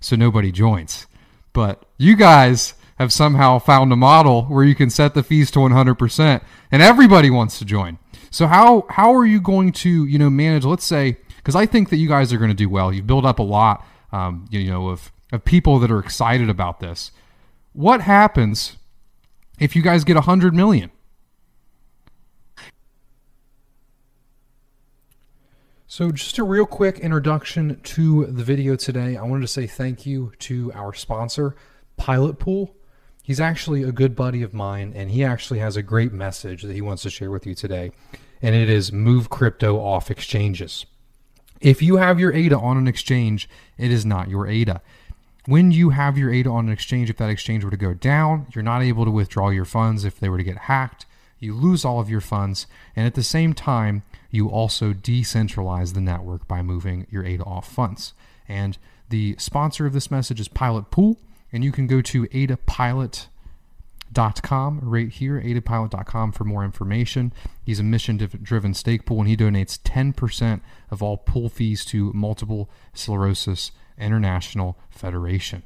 so 0.00 0.16
nobody 0.16 0.52
joins 0.52 1.06
but 1.52 1.84
you 1.98 2.16
guys 2.16 2.74
have 2.98 3.12
somehow 3.12 3.58
found 3.58 3.92
a 3.92 3.96
model 3.96 4.44
where 4.44 4.64
you 4.64 4.74
can 4.74 4.88
set 4.88 5.14
the 5.14 5.22
fees 5.22 5.50
to 5.50 5.58
100% 5.58 6.42
and 6.70 6.80
everybody 6.80 7.28
wants 7.28 7.58
to 7.58 7.64
join 7.64 7.98
so 8.30 8.46
how 8.46 8.86
how 8.88 9.14
are 9.14 9.26
you 9.26 9.40
going 9.40 9.72
to 9.72 10.06
you 10.06 10.18
know 10.18 10.30
manage? 10.30 10.64
Let's 10.64 10.84
say 10.84 11.16
because 11.36 11.56
I 11.56 11.66
think 11.66 11.90
that 11.90 11.96
you 11.96 12.08
guys 12.08 12.32
are 12.32 12.38
going 12.38 12.50
to 12.50 12.56
do 12.56 12.68
well. 12.68 12.92
You've 12.92 13.06
built 13.06 13.24
up 13.24 13.38
a 13.38 13.42
lot, 13.42 13.84
um, 14.12 14.46
you 14.50 14.70
know, 14.70 14.88
of 14.88 15.12
of 15.32 15.44
people 15.44 15.78
that 15.80 15.90
are 15.90 15.98
excited 15.98 16.48
about 16.48 16.80
this. 16.80 17.10
What 17.72 18.00
happens 18.00 18.76
if 19.58 19.76
you 19.76 19.82
guys 19.82 20.04
get 20.04 20.14
100 20.14 20.54
million? 20.54 20.90
So, 25.92 26.12
just 26.12 26.38
a 26.38 26.44
real 26.44 26.66
quick 26.66 27.00
introduction 27.00 27.80
to 27.82 28.26
the 28.26 28.44
video 28.44 28.76
today. 28.76 29.16
I 29.16 29.24
wanted 29.24 29.40
to 29.40 29.48
say 29.48 29.66
thank 29.66 30.06
you 30.06 30.30
to 30.38 30.72
our 30.72 30.94
sponsor, 30.94 31.56
Pilot 31.96 32.38
Pool. 32.38 32.76
He's 33.24 33.40
actually 33.40 33.82
a 33.82 33.90
good 33.90 34.14
buddy 34.14 34.44
of 34.44 34.54
mine, 34.54 34.92
and 34.94 35.10
he 35.10 35.24
actually 35.24 35.58
has 35.58 35.76
a 35.76 35.82
great 35.82 36.12
message 36.12 36.62
that 36.62 36.74
he 36.74 36.80
wants 36.80 37.02
to 37.02 37.10
share 37.10 37.32
with 37.32 37.44
you 37.44 37.56
today, 37.56 37.90
and 38.40 38.54
it 38.54 38.70
is 38.70 38.92
move 38.92 39.30
crypto 39.30 39.80
off 39.80 40.12
exchanges. 40.12 40.86
If 41.60 41.82
you 41.82 41.96
have 41.96 42.20
your 42.20 42.32
ADA 42.32 42.56
on 42.56 42.76
an 42.76 42.86
exchange, 42.86 43.48
it 43.76 43.90
is 43.90 44.06
not 44.06 44.28
your 44.28 44.46
ADA. 44.46 44.82
When 45.46 45.72
you 45.72 45.90
have 45.90 46.16
your 46.16 46.32
ADA 46.32 46.50
on 46.50 46.66
an 46.66 46.72
exchange, 46.72 47.10
if 47.10 47.16
that 47.16 47.30
exchange 47.30 47.64
were 47.64 47.70
to 47.72 47.76
go 47.76 47.94
down, 47.94 48.46
you're 48.54 48.62
not 48.62 48.84
able 48.84 49.06
to 49.06 49.10
withdraw 49.10 49.48
your 49.48 49.64
funds 49.64 50.04
if 50.04 50.20
they 50.20 50.28
were 50.28 50.38
to 50.38 50.44
get 50.44 50.56
hacked. 50.56 51.06
You 51.40 51.52
lose 51.52 51.84
all 51.84 51.98
of 51.98 52.08
your 52.08 52.20
funds, 52.20 52.68
and 52.94 53.08
at 53.08 53.14
the 53.14 53.24
same 53.24 53.54
time, 53.54 54.04
you 54.30 54.48
also 54.48 54.92
decentralize 54.92 55.94
the 55.94 56.00
network 56.00 56.46
by 56.46 56.62
moving 56.62 57.06
your 57.10 57.24
ADA 57.24 57.44
off 57.44 57.70
funds. 57.70 58.14
And 58.48 58.78
the 59.08 59.36
sponsor 59.38 59.86
of 59.86 59.92
this 59.92 60.10
message 60.10 60.40
is 60.40 60.48
Pilot 60.48 60.90
Pool, 60.90 61.16
and 61.52 61.64
you 61.64 61.72
can 61.72 61.86
go 61.86 62.00
to 62.02 62.26
adapilot.com 62.26 63.28
right 64.82 65.08
here, 65.08 65.40
adapilot.com 65.40 66.32
for 66.32 66.44
more 66.44 66.64
information. 66.64 67.32
He's 67.64 67.80
a 67.80 67.84
mission 67.84 68.16
driven 68.16 68.74
stake 68.74 69.04
pool, 69.04 69.20
and 69.20 69.28
he 69.28 69.36
donates 69.36 69.78
10% 69.80 70.60
of 70.90 71.02
all 71.02 71.16
pool 71.16 71.48
fees 71.48 71.84
to 71.86 72.12
Multiple 72.12 72.70
Sclerosis 72.94 73.72
International 73.98 74.78
Federation. 74.90 75.62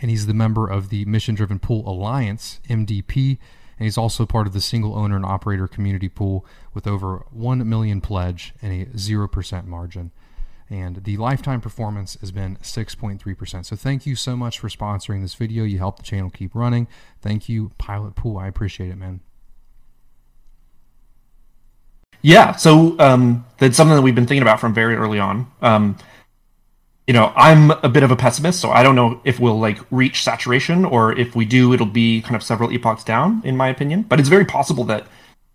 And 0.00 0.10
he's 0.10 0.26
the 0.26 0.34
member 0.34 0.68
of 0.68 0.90
the 0.90 1.04
Mission 1.06 1.34
Driven 1.34 1.58
Pool 1.58 1.88
Alliance, 1.88 2.60
MDP, 2.68 3.38
and 3.78 3.84
he's 3.84 3.98
also 3.98 4.24
part 4.24 4.46
of 4.46 4.52
the 4.52 4.60
single 4.60 4.96
owner 4.96 5.16
and 5.16 5.24
operator 5.24 5.68
community 5.68 6.08
pool 6.08 6.46
with 6.72 6.86
over 6.86 7.26
1 7.30 7.68
million 7.68 8.00
pledge 8.00 8.54
and 8.62 8.72
a 8.72 8.86
0% 8.86 9.66
margin. 9.66 10.12
And 10.68 11.04
the 11.04 11.16
lifetime 11.16 11.60
performance 11.60 12.16
has 12.20 12.32
been 12.32 12.56
6.3%. 12.56 13.66
So 13.66 13.76
thank 13.76 14.04
you 14.04 14.16
so 14.16 14.36
much 14.36 14.58
for 14.58 14.68
sponsoring 14.68 15.22
this 15.22 15.34
video. 15.34 15.62
You 15.62 15.78
help 15.78 15.98
the 15.98 16.02
channel 16.02 16.30
keep 16.30 16.54
running. 16.54 16.88
Thank 17.20 17.48
you, 17.48 17.70
Pilot 17.78 18.16
Pool. 18.16 18.38
I 18.38 18.48
appreciate 18.48 18.90
it, 18.90 18.96
man. 18.96 19.20
Yeah, 22.22 22.56
so 22.56 22.98
um, 22.98 23.46
that's 23.58 23.76
something 23.76 23.94
that 23.94 24.02
we've 24.02 24.14
been 24.14 24.26
thinking 24.26 24.42
about 24.42 24.58
from 24.58 24.74
very 24.74 24.96
early 24.96 25.20
on. 25.20 25.48
Um, 25.62 25.96
you 27.06 27.14
know, 27.14 27.32
I'm 27.36 27.70
a 27.70 27.88
bit 27.88 28.02
of 28.02 28.10
a 28.10 28.16
pessimist, 28.16 28.60
so 28.60 28.70
I 28.70 28.82
don't 28.82 28.96
know 28.96 29.20
if 29.24 29.38
we'll 29.38 29.58
like 29.58 29.78
reach 29.90 30.24
saturation 30.24 30.84
or 30.84 31.16
if 31.16 31.36
we 31.36 31.44
do, 31.44 31.72
it'll 31.72 31.86
be 31.86 32.20
kind 32.22 32.34
of 32.34 32.42
several 32.42 32.72
epochs 32.72 33.04
down, 33.04 33.42
in 33.44 33.56
my 33.56 33.68
opinion. 33.68 34.02
But 34.02 34.18
it's 34.18 34.28
very 34.28 34.44
possible 34.44 34.82
that 34.84 35.06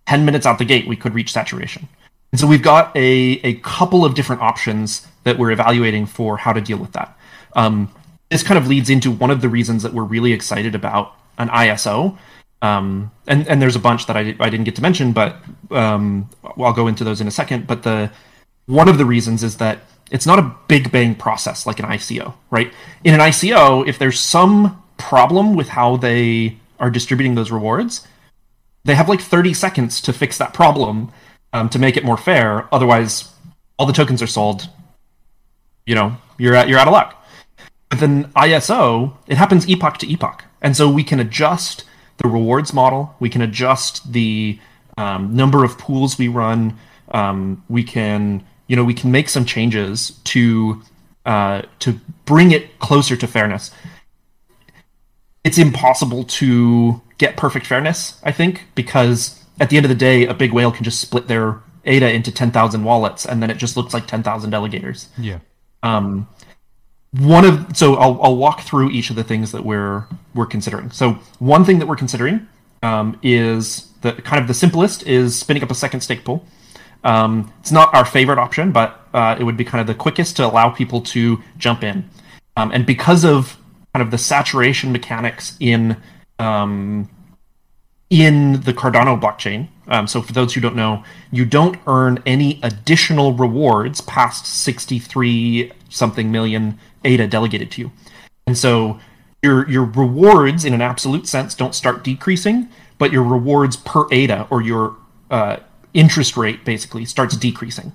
10 0.06 0.24
minutes 0.24 0.46
out 0.46 0.58
the 0.58 0.64
gate, 0.64 0.86
we 0.86 0.96
could 0.96 1.14
reach 1.14 1.32
saturation. 1.32 1.88
And 2.32 2.40
so 2.40 2.46
we've 2.46 2.62
got 2.62 2.96
a, 2.96 3.40
a 3.44 3.54
couple 3.56 4.04
of 4.04 4.14
different 4.14 4.40
options 4.40 5.06
that 5.24 5.38
we're 5.38 5.50
evaluating 5.50 6.06
for 6.06 6.38
how 6.38 6.54
to 6.54 6.60
deal 6.60 6.78
with 6.78 6.92
that. 6.92 7.16
Um, 7.54 7.92
this 8.30 8.42
kind 8.42 8.56
of 8.56 8.66
leads 8.66 8.88
into 8.88 9.10
one 9.10 9.30
of 9.30 9.42
the 9.42 9.48
reasons 9.50 9.82
that 9.82 9.92
we're 9.92 10.04
really 10.04 10.32
excited 10.32 10.74
about 10.74 11.14
an 11.36 11.50
ISO. 11.50 12.16
Um, 12.62 13.10
and, 13.26 13.46
and 13.46 13.60
there's 13.60 13.76
a 13.76 13.80
bunch 13.80 14.06
that 14.06 14.16
I, 14.16 14.34
I 14.40 14.48
didn't 14.48 14.64
get 14.64 14.76
to 14.76 14.82
mention, 14.82 15.12
but 15.12 15.36
um, 15.70 16.30
I'll 16.42 16.72
go 16.72 16.86
into 16.86 17.04
those 17.04 17.20
in 17.20 17.28
a 17.28 17.30
second. 17.30 17.66
But 17.66 17.82
the 17.82 18.10
one 18.64 18.88
of 18.88 18.96
the 18.96 19.04
reasons 19.04 19.42
is 19.42 19.58
that 19.58 19.80
it's 20.12 20.26
not 20.26 20.38
a 20.38 20.54
big 20.68 20.92
bang 20.92 21.14
process 21.14 21.66
like 21.66 21.80
an 21.80 21.86
ICO, 21.86 22.34
right? 22.50 22.72
In 23.02 23.14
an 23.14 23.20
ICO, 23.20 23.88
if 23.88 23.98
there's 23.98 24.20
some 24.20 24.80
problem 24.98 25.56
with 25.56 25.68
how 25.68 25.96
they 25.96 26.58
are 26.78 26.90
distributing 26.90 27.34
those 27.34 27.50
rewards, 27.50 28.06
they 28.84 28.94
have 28.94 29.08
like 29.08 29.22
30 29.22 29.54
seconds 29.54 30.02
to 30.02 30.12
fix 30.12 30.36
that 30.36 30.52
problem 30.52 31.10
um, 31.54 31.70
to 31.70 31.78
make 31.78 31.96
it 31.96 32.04
more 32.04 32.18
fair. 32.18 32.68
Otherwise, 32.72 33.32
all 33.78 33.86
the 33.86 33.92
tokens 33.92 34.20
are 34.20 34.26
sold. 34.26 34.68
You 35.86 35.94
know, 35.94 36.16
you're 36.36 36.54
at, 36.54 36.68
you're 36.68 36.78
out 36.78 36.88
of 36.88 36.92
luck. 36.92 37.24
But 37.88 38.00
then 38.00 38.24
ISO, 38.32 39.16
it 39.26 39.38
happens 39.38 39.66
epoch 39.68 39.98
to 39.98 40.10
epoch, 40.10 40.44
and 40.60 40.76
so 40.76 40.90
we 40.90 41.04
can 41.04 41.20
adjust 41.20 41.84
the 42.18 42.28
rewards 42.28 42.72
model. 42.72 43.14
We 43.18 43.30
can 43.30 43.40
adjust 43.40 44.12
the 44.12 44.58
um, 44.98 45.34
number 45.34 45.64
of 45.64 45.78
pools 45.78 46.18
we 46.18 46.28
run. 46.28 46.78
Um, 47.10 47.64
we 47.68 47.82
can 47.82 48.44
you 48.72 48.76
know 48.76 48.84
we 48.84 48.94
can 48.94 49.12
make 49.12 49.28
some 49.28 49.44
changes 49.44 50.18
to 50.24 50.80
uh, 51.26 51.60
to 51.80 52.00
bring 52.24 52.52
it 52.52 52.78
closer 52.78 53.16
to 53.16 53.26
fairness. 53.26 53.70
It's 55.44 55.58
impossible 55.58 56.24
to 56.40 57.02
get 57.18 57.36
perfect 57.36 57.66
fairness, 57.66 58.18
I 58.24 58.32
think, 58.32 58.64
because 58.74 59.44
at 59.60 59.68
the 59.68 59.76
end 59.76 59.84
of 59.84 59.90
the 59.90 59.94
day, 59.94 60.24
a 60.24 60.32
big 60.32 60.54
whale 60.54 60.72
can 60.72 60.84
just 60.84 61.02
split 61.02 61.28
their 61.28 61.60
ADA 61.84 62.14
into 62.14 62.32
ten 62.32 62.50
thousand 62.50 62.84
wallets, 62.84 63.26
and 63.26 63.42
then 63.42 63.50
it 63.50 63.58
just 63.58 63.76
looks 63.76 63.92
like 63.92 64.06
ten 64.06 64.22
thousand 64.22 64.52
delegators. 64.52 65.08
Yeah. 65.18 65.40
Um, 65.82 66.26
one 67.10 67.44
of 67.44 67.76
so 67.76 67.96
I'll, 67.96 68.18
I'll 68.22 68.36
walk 68.38 68.62
through 68.62 68.88
each 68.88 69.10
of 69.10 69.16
the 69.16 69.24
things 69.24 69.52
that 69.52 69.66
we're 69.66 70.06
we're 70.34 70.46
considering. 70.46 70.90
So 70.92 71.18
one 71.40 71.66
thing 71.66 71.78
that 71.78 71.86
we're 71.88 71.96
considering 71.96 72.48
um, 72.82 73.18
is 73.22 73.90
the 74.00 74.14
kind 74.14 74.40
of 74.40 74.48
the 74.48 74.54
simplest 74.54 75.06
is 75.06 75.38
spinning 75.38 75.62
up 75.62 75.70
a 75.70 75.74
second 75.74 76.00
stake 76.00 76.24
pool. 76.24 76.46
Um, 77.04 77.52
it's 77.60 77.72
not 77.72 77.92
our 77.94 78.04
favorite 78.04 78.38
option, 78.38 78.72
but 78.72 79.00
uh, 79.12 79.36
it 79.38 79.44
would 79.44 79.56
be 79.56 79.64
kind 79.64 79.80
of 79.80 79.86
the 79.86 79.94
quickest 79.94 80.36
to 80.36 80.46
allow 80.46 80.70
people 80.70 81.00
to 81.00 81.42
jump 81.58 81.82
in. 81.82 82.08
Um, 82.56 82.70
and 82.72 82.86
because 82.86 83.24
of 83.24 83.56
kind 83.94 84.02
of 84.02 84.10
the 84.10 84.18
saturation 84.18 84.92
mechanics 84.92 85.56
in 85.60 85.96
um, 86.38 87.08
in 88.10 88.60
the 88.62 88.74
Cardano 88.74 89.18
blockchain, 89.20 89.68
um, 89.88 90.06
so 90.06 90.20
for 90.20 90.32
those 90.32 90.52
who 90.52 90.60
don't 90.60 90.76
know, 90.76 91.02
you 91.30 91.44
don't 91.44 91.78
earn 91.86 92.22
any 92.26 92.60
additional 92.62 93.32
rewards 93.32 94.02
past 94.02 94.46
63 94.46 95.72
something 95.88 96.30
million 96.30 96.78
ADA 97.04 97.26
delegated 97.26 97.70
to 97.72 97.82
you, 97.82 97.92
and 98.46 98.56
so 98.56 99.00
your 99.42 99.68
your 99.68 99.84
rewards 99.84 100.64
in 100.64 100.74
an 100.74 100.80
absolute 100.80 101.26
sense 101.26 101.54
don't 101.54 101.74
start 101.74 102.04
decreasing, 102.04 102.68
but 102.98 103.12
your 103.12 103.24
rewards 103.24 103.76
per 103.76 104.06
ADA 104.12 104.46
or 104.50 104.62
your 104.62 104.96
uh, 105.30 105.56
interest 105.94 106.36
rate 106.36 106.64
basically 106.64 107.04
starts 107.04 107.36
decreasing. 107.36 107.92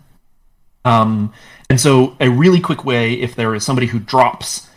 Um, 0.86 1.34
and 1.70 1.80
so, 1.80 2.16
a 2.20 2.30
really 2.30 2.62
quick 2.62 2.86
way, 2.86 3.14
if 3.14 3.36
there 3.36 3.54
is 3.54 3.66
somebody 3.66 3.88
who 3.88 4.00
drops 4.00 4.70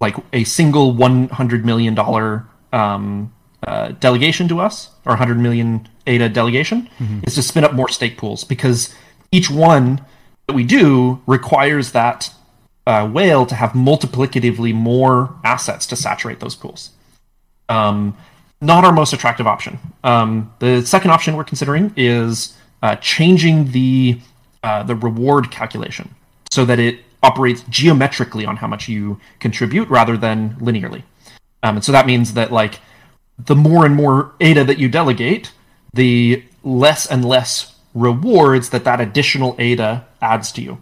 like 0.00 0.16
a 0.32 0.44
single 0.44 0.92
one 0.92 1.28
hundred 1.28 1.64
million 1.64 1.94
dollar 1.94 2.46
um, 2.72 3.32
uh, 3.66 3.88
delegation 3.88 4.48
to 4.48 4.60
us, 4.60 4.90
or 5.04 5.16
hundred 5.16 5.38
million 5.38 5.86
ADA 6.06 6.30
delegation, 6.30 6.88
mm-hmm. 6.98 7.20
is 7.24 7.34
to 7.34 7.42
spin 7.42 7.64
up 7.64 7.74
more 7.74 7.88
stake 7.88 8.16
pools 8.16 8.44
because 8.44 8.94
each 9.30 9.50
one 9.50 10.04
that 10.46 10.54
we 10.54 10.64
do 10.64 11.20
requires 11.26 11.92
that 11.92 12.32
uh, 12.86 13.06
whale 13.06 13.44
to 13.44 13.54
have 13.54 13.72
multiplicatively 13.72 14.72
more 14.72 15.34
assets 15.44 15.86
to 15.86 15.96
saturate 15.96 16.40
those 16.40 16.54
pools. 16.54 16.90
Um, 17.68 18.16
not 18.60 18.84
our 18.84 18.92
most 18.92 19.12
attractive 19.12 19.46
option. 19.46 19.78
Um, 20.02 20.52
the 20.58 20.84
second 20.84 21.10
option 21.10 21.36
we're 21.36 21.44
considering 21.44 21.92
is 21.96 22.56
uh, 22.82 22.96
changing 22.96 23.72
the 23.72 24.20
uh, 24.62 24.82
the 24.82 24.94
reward 24.94 25.50
calculation 25.50 26.14
so 26.50 26.64
that 26.64 26.78
it 26.78 27.00
operates 27.22 27.62
geometrically 27.68 28.44
on 28.44 28.56
how 28.56 28.66
much 28.66 28.88
you 28.88 29.20
contribute 29.40 29.88
rather 29.88 30.16
than 30.16 30.54
linearly. 30.56 31.02
Um, 31.62 31.76
and 31.76 31.84
so 31.84 31.92
that 31.92 32.06
means 32.06 32.34
that 32.34 32.52
like 32.52 32.80
the 33.38 33.56
more 33.56 33.84
and 33.84 33.94
more 33.94 34.32
ADA 34.40 34.64
that 34.64 34.78
you 34.78 34.88
delegate, 34.88 35.52
the 35.92 36.44
less 36.62 37.06
and 37.06 37.24
less 37.24 37.76
rewards 37.94 38.70
that 38.70 38.84
that 38.84 39.00
additional 39.00 39.56
ADA 39.58 40.06
adds 40.20 40.52
to 40.52 40.62
you. 40.62 40.78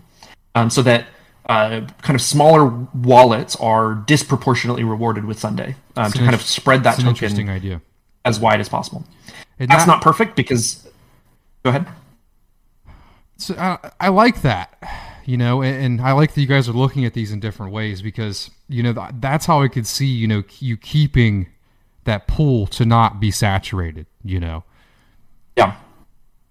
Um, 0.54 0.70
so 0.70 0.82
that 0.82 1.06
uh, 1.48 1.82
kind 2.02 2.14
of 2.14 2.22
smaller 2.22 2.66
wallets 2.94 3.56
are 3.56 3.94
disproportionately 3.94 4.84
rewarded 4.84 5.24
with 5.24 5.38
Sundae 5.38 5.74
um, 5.96 6.10
to 6.10 6.18
kind 6.18 6.34
of 6.34 6.42
spread 6.42 6.82
that 6.84 6.98
token 6.98 7.48
idea. 7.48 7.80
as 8.24 8.40
wide 8.40 8.60
as 8.60 8.68
possible. 8.68 9.04
That's 9.58 9.86
not 9.86 10.02
perfect 10.02 10.36
because 10.36 10.86
Go 11.66 11.70
ahead. 11.70 11.86
So 13.38 13.54
uh, 13.56 13.90
I 13.98 14.10
like 14.10 14.42
that, 14.42 14.80
you 15.24 15.36
know, 15.36 15.62
and, 15.62 15.84
and, 15.84 16.00
I 16.00 16.12
like 16.12 16.32
that 16.32 16.40
you 16.40 16.46
guys 16.46 16.68
are 16.68 16.72
looking 16.72 17.04
at 17.04 17.12
these 17.12 17.32
in 17.32 17.40
different 17.40 17.72
ways 17.72 18.02
because 18.02 18.52
you 18.68 18.84
know 18.84 18.94
that's 19.14 19.46
how 19.46 19.62
I 19.62 19.66
could 19.66 19.84
see 19.84 20.06
you 20.06 20.28
know 20.28 20.44
you 20.60 20.76
keeping 20.76 21.48
that 22.04 22.28
pool 22.28 22.68
to 22.68 22.84
not 22.84 23.18
be 23.18 23.32
saturated, 23.32 24.06
you 24.22 24.38
know. 24.38 24.62
Yeah. 25.56 25.76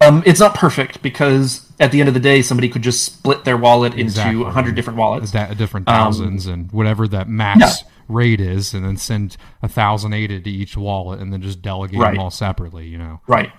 Um, 0.02 0.22
it's 0.26 0.38
not 0.38 0.54
perfect 0.54 1.00
because 1.00 1.66
at 1.80 1.92
the 1.92 2.00
end 2.00 2.08
of 2.08 2.14
the 2.14 2.20
day, 2.20 2.42
somebody 2.42 2.68
could 2.68 2.82
just 2.82 3.02
split 3.02 3.46
their 3.46 3.56
wallet 3.56 3.94
exactly. 3.94 4.36
into 4.36 4.46
a 4.46 4.50
hundred 4.50 4.74
different 4.74 4.98
wallets, 4.98 5.30
that 5.30 5.56
different 5.56 5.86
thousands, 5.86 6.46
um, 6.46 6.52
and 6.52 6.72
whatever 6.72 7.08
that 7.08 7.26
max 7.26 7.58
yeah. 7.58 7.88
rate 8.06 8.42
is, 8.42 8.74
and 8.74 8.84
then 8.84 8.98
send 8.98 9.38
a 9.62 9.68
thousand 9.68 10.12
ADA 10.12 10.40
to 10.40 10.50
each 10.50 10.76
wallet, 10.76 11.20
and 11.20 11.32
then 11.32 11.40
just 11.40 11.62
delegate 11.62 11.98
right. 11.98 12.10
them 12.10 12.20
all 12.20 12.30
separately. 12.30 12.86
You 12.86 12.98
know, 12.98 13.22
right? 13.26 13.50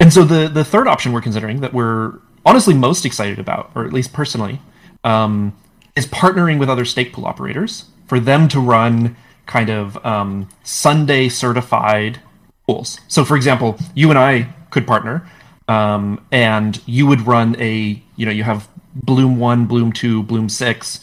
And 0.00 0.12
so 0.12 0.24
the 0.24 0.48
the 0.48 0.64
third 0.64 0.86
option 0.86 1.12
we're 1.12 1.20
considering 1.20 1.60
that 1.60 1.72
we're 1.72 2.18
honestly 2.44 2.74
most 2.74 3.04
excited 3.04 3.38
about, 3.38 3.70
or 3.74 3.84
at 3.84 3.92
least 3.92 4.12
personally, 4.12 4.60
um, 5.04 5.56
is 5.96 6.06
partnering 6.06 6.58
with 6.58 6.68
other 6.68 6.84
stake 6.84 7.12
pool 7.12 7.26
operators 7.26 7.86
for 8.06 8.20
them 8.20 8.48
to 8.48 8.60
run 8.60 9.16
kind 9.46 9.70
of 9.70 10.04
um, 10.04 10.48
Sundae 10.62 11.28
certified 11.28 12.20
pools. 12.66 13.00
So, 13.08 13.24
for 13.24 13.36
example, 13.36 13.78
you 13.94 14.10
and 14.10 14.18
I 14.18 14.54
could 14.70 14.86
partner, 14.86 15.28
um, 15.66 16.24
and 16.30 16.80
you 16.86 17.06
would 17.06 17.26
run 17.26 17.56
a 17.60 18.00
you 18.16 18.26
know 18.26 18.32
you 18.32 18.44
have 18.44 18.68
Bloom 18.94 19.38
one, 19.38 19.66
Bloom 19.66 19.92
two, 19.92 20.22
Bloom 20.22 20.48
six. 20.48 21.00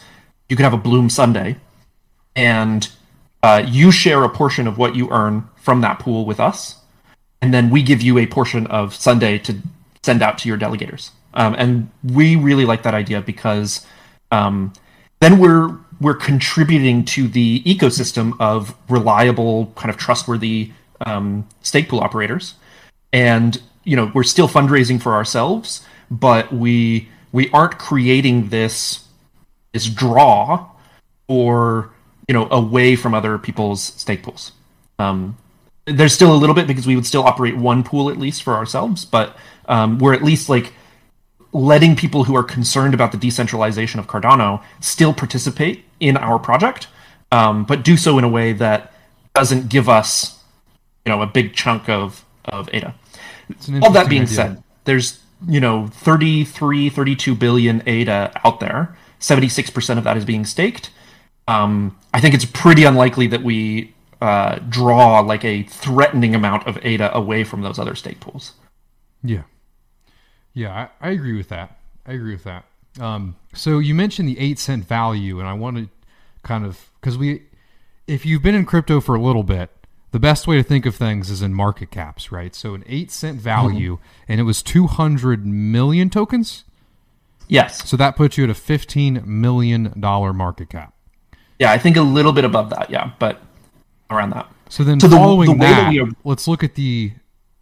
You 0.49 0.55
could 0.55 0.63
have 0.63 0.73
a 0.73 0.77
Bloom 0.77 1.09
Sundae, 1.09 1.57
and 2.35 2.89
uh, 3.43 3.63
you 3.67 3.91
share 3.91 4.23
a 4.23 4.29
portion 4.29 4.67
of 4.67 4.77
what 4.77 4.95
you 4.95 5.09
earn 5.11 5.47
from 5.55 5.81
that 5.81 5.99
pool 5.99 6.25
with 6.25 6.39
us, 6.39 6.77
and 7.41 7.53
then 7.53 7.69
we 7.69 7.83
give 7.83 8.01
you 8.01 8.17
a 8.17 8.25
portion 8.25 8.67
of 8.67 8.93
Sundae 8.93 9.38
to 9.39 9.57
send 10.03 10.21
out 10.21 10.38
to 10.39 10.49
your 10.49 10.57
delegators. 10.57 11.11
Um, 11.33 11.55
and 11.57 11.89
we 12.03 12.36
really 12.36 12.65
like 12.65 12.83
that 12.83 12.93
idea 12.93 13.21
because 13.21 13.86
um, 14.31 14.73
then 15.19 15.39
we're 15.39 15.77
we're 16.01 16.15
contributing 16.15 17.05
to 17.05 17.27
the 17.27 17.61
ecosystem 17.63 18.33
of 18.39 18.75
reliable, 18.89 19.71
kind 19.75 19.89
of 19.89 19.97
trustworthy 19.97 20.71
um, 21.05 21.47
stake 21.61 21.89
pool 21.89 21.99
operators, 21.99 22.55
and 23.13 23.61
you 23.83 23.95
know 23.95 24.11
we're 24.13 24.23
still 24.23 24.47
fundraising 24.47 25.01
for 25.01 25.13
ourselves, 25.13 25.86
but 26.09 26.53
we 26.53 27.09
we 27.31 27.49
aren't 27.51 27.77
creating 27.77 28.49
this 28.49 29.05
this 29.73 29.88
draw 29.88 30.69
or 31.27 31.91
you 32.27 32.33
know 32.33 32.47
away 32.49 32.95
from 32.95 33.13
other 33.13 33.38
people's 33.38 33.81
stake 33.83 34.23
pools. 34.23 34.51
Um, 34.99 35.38
there's 35.86 36.13
still 36.13 36.33
a 36.33 36.38
little 36.38 36.55
bit 36.55 36.67
because 36.67 36.88
we 36.88 36.95
would 36.95 37.05
still 37.05 37.23
operate 37.23 37.55
one 37.55 37.83
pool 37.83 38.09
at 38.09 38.17
least 38.17 38.43
for 38.43 38.53
ourselves, 38.53 39.05
but 39.05 39.38
um, 39.67 39.99
we're 39.99 40.13
at 40.13 40.23
least 40.23 40.49
like 40.49 40.73
letting 41.53 41.95
people 41.95 42.25
who 42.25 42.36
are 42.36 42.43
concerned 42.43 42.93
about 42.93 43.11
the 43.11 43.17
decentralization 43.17 43.99
of 43.99 44.07
Cardano 44.07 44.61
still 44.81 45.13
participate 45.13 45.86
in 45.99 46.17
our 46.17 46.38
project, 46.38 46.88
um, 47.31 47.63
but 47.63 47.83
do 47.83 47.97
so 47.97 48.17
in 48.17 48.23
a 48.23 48.29
way 48.29 48.51
that 48.53 48.93
doesn't 49.33 49.69
give 49.69 49.88
us, 49.88 50.39
you 51.05 51.11
know, 51.11 51.21
a 51.21 51.27
big 51.27 51.53
chunk 51.53 51.89
of 51.89 52.25
of 52.45 52.69
ADA. 52.73 52.93
All 53.81 53.91
that 53.91 54.09
being 54.09 54.23
idea. 54.23 54.36
said, 54.36 54.63
there's 54.83 55.19
you 55.47 55.59
know 55.59 55.88
33, 55.88 56.89
32 56.89 57.36
billion 57.36 57.83
ADA 57.88 58.31
out 58.43 58.59
there. 58.59 58.97
76% 59.19 59.97
of 59.97 60.03
that 60.03 60.17
is 60.17 60.25
being 60.25 60.45
staked. 60.45 60.91
Um, 61.47 61.97
I 62.13 62.19
think 62.19 62.36
it's 62.36 62.45
pretty 62.45 62.83
unlikely 62.83 63.27
that 63.27 63.43
we 63.43 63.94
uh, 64.22 64.59
draw 64.70 65.20
like 65.20 65.43
a 65.43 65.63
threatening 65.63 66.36
amount 66.36 66.68
of 66.68 66.78
ADA 66.84 67.16
away 67.16 67.43
from 67.43 67.61
those 67.61 67.80
other 67.80 67.95
stake 67.95 68.20
pools. 68.20 68.53
Yeah. 69.24 69.43
Yeah, 70.53 70.89
I, 71.01 71.09
I 71.09 71.11
agree 71.11 71.36
with 71.36 71.49
that. 71.49 71.78
I 72.05 72.13
agree 72.13 72.32
with 72.34 72.45
that. 72.45 72.66
Um, 72.99 73.36
so 73.53 73.80
you 73.80 73.93
mentioned 73.93 74.30
the 74.30 74.39
eight 74.39 74.57
cent 74.57 74.86
value, 74.86 75.39
and 75.39 75.47
I 75.47 75.53
want 75.53 75.78
to 75.78 75.89
kind 76.43 76.66
of 76.66 76.89
because 77.01 77.18
we, 77.18 77.43
if 78.07 78.26
you've 78.26 78.41
been 78.41 78.55
in 78.55 78.66
crypto 78.66 79.01
for 79.01 79.16
a 79.16 79.22
little 79.22 79.43
bit, 79.43 79.70
the 80.11 80.20
best 80.20 80.47
way 80.47 80.55
to 80.55 80.63
think 80.63 80.86
of 80.86 80.95
things 80.95 81.30
is 81.30 81.41
in 81.41 81.53
market 81.53 81.91
caps, 81.91 82.32
right? 82.32 82.55
So 82.55 82.74
an 82.74 82.86
eight 82.88 83.11
cent 83.11 83.41
value, 83.41 83.95
mm-hmm. 83.95 84.32
and 84.32 84.39
it 84.39 84.43
was 84.43 84.63
two 84.63 84.88
hundred 84.88 85.45
million 85.45 86.09
tokens. 86.09 86.63
Yes. 87.49 87.88
So 87.88 87.97
that 87.97 88.16
puts 88.16 88.38
you 88.38 88.45
at 88.45 88.49
a 88.49 88.55
fifteen 88.55 89.22
million 89.26 89.93
dollar 89.99 90.32
market 90.32 90.70
cap. 90.70 90.93
Yeah, 91.59 91.72
I 91.72 91.78
think 91.78 91.97
a 91.97 92.01
little 92.01 92.32
bit 92.32 92.45
above 92.45 92.70
that. 92.70 92.89
Yeah, 92.89 93.11
but 93.20 93.41
around 94.10 94.32
that. 94.32 94.49
So 94.70 94.84
then, 94.84 94.99
so 94.99 95.10
following 95.10 95.49
the, 95.49 95.53
the 95.53 95.60
that, 95.60 95.93
that 95.93 96.01
are... 96.01 96.08
let's 96.24 96.47
look 96.47 96.64
at 96.64 96.76
the, 96.76 97.12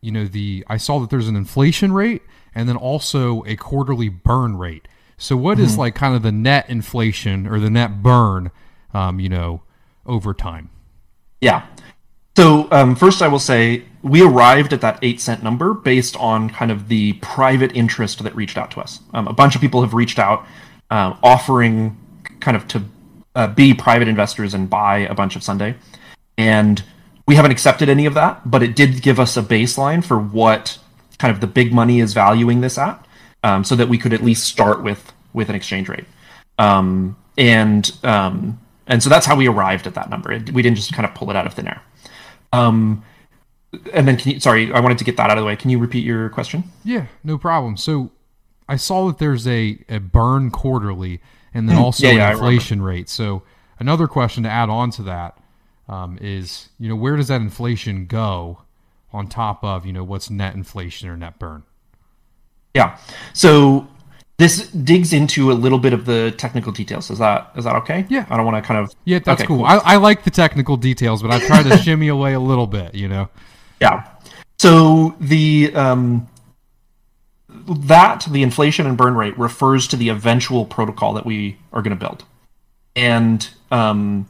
you 0.02 0.12
know, 0.12 0.26
the. 0.26 0.66
I 0.68 0.78
saw 0.78 1.00
that 1.00 1.10
there's 1.10 1.28
an 1.28 1.36
inflation 1.36 1.94
rate 1.94 2.22
and 2.56 2.70
then 2.70 2.76
also 2.76 3.44
a 3.46 3.56
quarterly 3.56 4.10
burn 4.10 4.58
rate. 4.58 4.88
So, 5.18 5.38
what 5.38 5.58
mm-hmm. 5.58 5.66
is 5.66 5.78
like 5.78 5.96
kind 5.96 6.16
of 6.16 6.24
the 6.24 6.32
net 6.32 6.70
inflation 6.70 7.48
or 7.48 7.60
the 7.60 7.70
net 7.70 8.02
burn, 8.02 8.52
um, 8.94 9.20
you 9.20 9.30
know, 9.30 9.64
over 10.06 10.34
time? 10.34 10.70
Yeah. 11.42 11.66
So, 12.36 12.68
um, 12.72 12.96
first, 12.96 13.22
I 13.22 13.28
will 13.28 13.40
say 13.40 13.84
we 14.02 14.24
arrived 14.24 14.74
at 14.74 14.82
that 14.82 15.00
eight 15.02 15.22
cent 15.22 15.44
number 15.44 15.74
based 15.74 16.16
on 16.18 16.50
kind 16.50 16.72
of 16.72 16.88
the 16.88 17.14
private 17.14 17.76
interest 17.76 18.24
that 18.24 18.36
reached 18.36 18.58
out 18.58 18.72
to 18.72 18.82
us. 18.82 19.00
Um, 19.14 19.28
a 19.28 19.34
bunch 19.34 19.56
of 19.56 19.62
people 19.62 19.82
have 19.82 19.94
reached 19.94 20.20
out 20.20 20.46
uh, 20.90 21.16
offering 21.22 21.98
kind 22.40 22.58
of 22.58 22.68
to 22.70 22.84
uh, 23.36 23.48
be 23.48 23.74
private 23.74 24.08
investors 24.08 24.54
and 24.54 24.70
buy 24.70 25.00
a 25.00 25.14
bunch 25.14 25.36
of 25.36 25.44
Sundae. 25.44 25.76
And 26.38 26.84
we 27.28 27.36
haven't 27.36 27.52
accepted 27.52 27.90
any 27.90 28.06
of 28.06 28.14
that, 28.16 28.50
but 28.50 28.64
it 28.64 28.76
did 28.76 29.02
give 29.02 29.20
us 29.20 29.38
a 29.38 29.42
baseline 29.42 30.04
for 30.04 30.18
what 30.18 30.80
kind 31.20 31.34
of 31.34 31.42
the 31.42 31.48
big 31.48 31.72
money 31.72 32.00
is 32.00 32.14
valuing 32.14 32.62
this 32.62 32.78
at, 32.78 33.06
um, 33.44 33.64
so 33.64 33.76
that 33.76 33.88
we 33.88 33.98
could 33.98 34.14
at 34.14 34.24
least 34.24 34.44
start 34.44 34.84
with 34.84 35.14
with 35.34 35.50
an 35.50 35.56
exchange 35.56 35.90
rate. 35.90 36.06
Um, 36.60 37.18
and 37.38 37.92
um, 38.04 38.60
and 38.88 39.02
so 39.02 39.10
that's 39.10 39.26
how 39.26 39.36
we 39.36 39.48
arrived 39.48 39.88
at 39.88 39.94
that 39.96 40.10
number. 40.10 40.30
We 40.52 40.62
didn't 40.62 40.76
just 40.76 40.94
kind 40.94 41.06
of 41.06 41.16
pull 41.16 41.30
it 41.30 41.36
out 41.36 41.48
of 41.48 41.54
thin 41.54 41.68
air. 41.68 41.82
Um, 42.52 43.04
and 43.92 44.08
then, 44.08 44.18
can 44.18 44.34
you, 44.34 44.40
sorry, 44.40 44.72
I 44.72 44.80
wanted 44.80 44.98
to 45.00 45.04
get 45.04 45.18
that 45.18 45.30
out 45.30 45.38
of 45.38 45.42
the 45.42 45.48
way. 45.48 45.56
Can 45.56 45.70
you 45.70 45.80
repeat 45.80 46.04
your 46.04 46.30
question? 46.30 46.66
Yeah, 46.84 47.08
no 47.24 47.38
problem. 47.38 47.78
So 47.78 48.12
I 48.70 48.76
saw 48.76 49.08
that 49.08 49.18
there's 49.18 49.48
a, 49.48 49.80
a 49.90 50.00
burn 50.00 50.52
quarterly 50.52 51.22
and 51.54 51.68
then 51.68 51.76
mm-hmm. 51.76 51.86
also 51.86 52.08
yeah, 52.08 52.14
yeah, 52.14 52.32
inflation 52.32 52.82
rate. 52.82 53.10
So 53.10 53.44
another 53.80 54.08
question 54.08 54.44
to 54.44 54.50
add 54.50 54.70
on 54.70 54.92
to 54.92 55.04
that 55.04 55.38
um, 55.88 56.18
is, 56.22 56.70
you 56.80 56.90
know, 56.90 56.96
where 56.96 57.16
does 57.16 57.28
that 57.28 57.42
inflation 57.42 58.06
go 58.06 58.60
on 59.14 59.28
top 59.28 59.64
of 59.64 59.86
you 59.86 59.94
know 59.94 60.04
what's 60.04 60.30
net 60.30 60.56
inflation 60.56 61.08
or 61.08 61.16
net 61.16 61.38
burn. 61.40 61.64
Yeah. 62.74 62.98
So 63.34 63.88
this 64.38 64.68
digs 64.70 65.14
into 65.14 65.52
a 65.52 65.54
little 65.54 65.78
bit 65.78 65.94
of 65.94 66.06
the 66.06 66.34
technical 66.38 66.72
details. 66.72 67.12
Is 67.12 67.20
that 67.20 67.52
is 67.56 67.66
that 67.66 67.76
okay? 67.78 68.06
Yeah. 68.10 68.26
I 68.30 68.36
don't 68.36 68.46
want 68.46 68.62
to 68.62 68.68
kind 68.68 68.80
of 68.80 68.94
Yeah, 69.06 69.20
that's 69.20 69.42
okay, 69.42 69.48
cool. 69.48 69.58
cool. 69.58 69.66
I, 69.66 69.78
I 69.78 69.96
like 69.98 70.24
the 70.24 70.32
technical 70.32 70.76
details, 70.76 71.22
but 71.22 71.32
I 71.32 71.40
try 71.46 71.62
to 71.62 71.78
shimmy 71.84 72.08
away 72.08 72.34
a 72.34 72.40
little 72.40 72.68
bit, 72.68 72.96
you 72.96 73.08
know. 73.08 73.30
Yeah. 73.80 74.08
So 74.58 75.16
the 75.20 75.72
um 75.76 76.28
that 77.68 78.26
the 78.32 78.42
inflation 78.42 78.88
and 78.88 78.98
burn 78.98 79.14
rate 79.14 79.38
refers 79.38 79.88
to 79.90 79.96
the 79.96 80.10
eventual 80.10 80.66
protocol 80.66 81.14
that 81.14 81.26
we 81.26 81.58
are 81.72 81.84
going 81.84 81.96
to 81.96 82.00
build. 82.04 82.26
And 82.96 83.48
um 83.70 84.28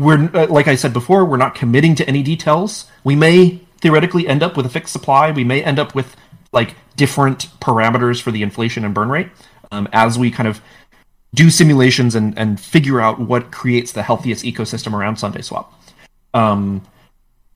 we're 0.00 0.30
uh, 0.34 0.46
like 0.48 0.66
I 0.66 0.74
said 0.74 0.92
before, 0.92 1.24
we're 1.24 1.36
not 1.36 1.54
committing 1.54 1.94
to 1.96 2.08
any 2.08 2.22
details. 2.22 2.86
We 3.04 3.16
may 3.16 3.60
theoretically 3.80 4.26
end 4.26 4.42
up 4.42 4.56
with 4.56 4.66
a 4.66 4.68
fixed 4.68 4.92
supply. 4.92 5.30
We 5.30 5.44
may 5.44 5.62
end 5.62 5.78
up 5.78 5.94
with 5.94 6.16
like 6.52 6.74
different 6.96 7.48
parameters 7.60 8.20
for 8.20 8.30
the 8.30 8.42
inflation 8.42 8.84
and 8.84 8.94
burn 8.94 9.08
rate 9.08 9.28
um, 9.70 9.88
as 9.92 10.18
we 10.18 10.30
kind 10.30 10.48
of 10.48 10.60
do 11.34 11.48
simulations 11.48 12.14
and, 12.14 12.36
and 12.36 12.58
figure 12.60 13.00
out 13.00 13.20
what 13.20 13.52
creates 13.52 13.92
the 13.92 14.02
healthiest 14.02 14.44
ecosystem 14.44 14.92
around 14.92 15.16
SundaeSwap. 15.16 15.66
Um, 16.34 16.82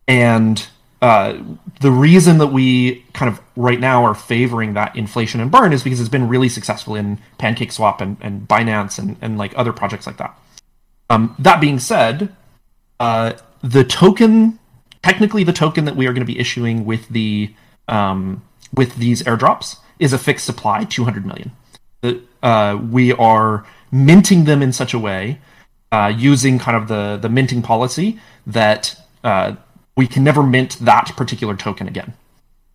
and 0.07 0.66
uh, 1.03 1.42
the 1.80 1.90
reason 1.90 2.38
that 2.38 2.49
we 2.49 3.05
kind 3.14 3.30
of 3.32 3.40
right 3.57 3.80
now 3.80 4.05
are 4.05 4.14
favoring 4.14 4.74
that 4.74 4.95
inflation 4.97 5.40
and 5.40 5.51
burn 5.51 5.72
is 5.72 5.82
because 5.82 5.99
it's 5.99 6.09
been 6.09 6.28
really 6.28 6.49
successful 6.49 6.95
in 6.95 7.18
PancakeSwap 7.38 8.01
and, 8.01 8.16
and 8.20 8.47
Binance 8.47 8.99
and, 8.99 9.16
and 9.20 9.36
like 9.36 9.53
other 9.57 9.72
projects 9.72 10.07
like 10.07 10.18
that. 10.18 10.38
Um, 11.11 11.34
that 11.38 11.61
being 11.61 11.78
said, 11.78 12.34
uh, 12.98 13.34
the 13.62 13.84
token 13.84 14.59
technically 15.05 15.44
the 15.44 15.52
token 15.52 15.84
that 15.84 15.94
we 15.94 16.07
are 16.07 16.12
going 16.12 16.26
to 16.26 16.32
be 16.32 16.38
issuing 16.38 16.84
with 16.84 17.09
the 17.11 17.55
um, 17.88 18.42
with 18.72 18.96
these 18.96 19.22
airdrops 19.22 19.76
is 19.98 20.12
a 20.12 20.18
fixed 20.18 20.46
supply, 20.46 20.84
200 20.84 21.24
million. 21.26 21.52
Uh, 22.42 22.78
we 22.90 23.12
are 23.12 23.64
minting 23.92 24.44
them 24.44 24.62
in 24.62 24.72
such 24.72 24.92
a 24.94 24.98
way, 24.98 25.38
uh, 25.92 26.12
using 26.16 26.59
kind 26.59 26.76
of 26.76 26.88
the 26.88 27.18
the 27.20 27.28
minting 27.28 27.62
policy 27.62 28.18
that 28.46 28.96
uh, 29.22 29.55
we 29.96 30.07
can 30.07 30.24
never 30.24 30.42
mint 30.42 30.78
that 30.80 31.12
particular 31.16 31.55
token 31.55 31.86
again. 31.86 32.14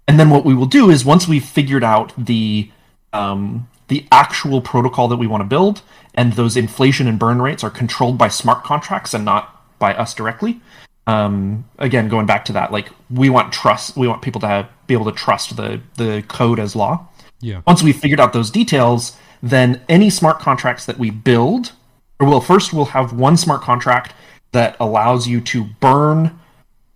And 0.07 0.19
then 0.19 0.29
what 0.29 0.45
we 0.45 0.53
will 0.53 0.65
do 0.65 0.89
is 0.89 1.03
once 1.03 1.27
we've 1.27 1.45
figured 1.45 1.83
out 1.83 2.13
the 2.17 2.71
um, 3.11 3.67
the 3.87 4.07
actual 4.11 4.61
protocol 4.61 5.07
that 5.07 5.17
we 5.17 5.27
want 5.27 5.41
to 5.41 5.47
build, 5.47 5.81
and 6.15 6.33
those 6.33 6.57
inflation 6.57 7.07
and 7.07 7.19
burn 7.19 7.41
rates 7.41 7.63
are 7.63 7.69
controlled 7.69 8.17
by 8.17 8.27
smart 8.27 8.63
contracts 8.63 9.13
and 9.13 9.23
not 9.23 9.55
by 9.79 9.93
us 9.93 10.13
directly, 10.13 10.61
um, 11.09 11.65
again, 11.79 12.07
going 12.07 12.27
back 12.27 12.45
to 12.45 12.53
that, 12.53 12.71
like 12.71 12.89
we 13.09 13.31
want 13.31 13.51
trust. 13.51 13.97
We 13.97 14.07
want 14.07 14.21
people 14.21 14.39
to 14.41 14.47
have, 14.47 14.69
be 14.85 14.93
able 14.93 15.05
to 15.05 15.11
trust 15.11 15.55
the 15.57 15.81
the 15.95 16.23
code 16.27 16.59
as 16.59 16.75
law. 16.75 17.07
Yeah. 17.41 17.61
Once 17.65 17.81
we've 17.81 17.97
figured 17.97 18.19
out 18.19 18.31
those 18.31 18.51
details, 18.51 19.17
then 19.41 19.81
any 19.89 20.11
smart 20.11 20.39
contracts 20.39 20.85
that 20.85 20.99
we 20.99 21.09
build, 21.09 21.71
or 22.19 22.27
well, 22.27 22.41
first 22.41 22.73
we'll 22.73 22.85
have 22.85 23.11
one 23.11 23.37
smart 23.37 23.61
contract 23.61 24.13
that 24.51 24.75
allows 24.79 25.27
you 25.27 25.41
to 25.41 25.63
burn 25.79 26.39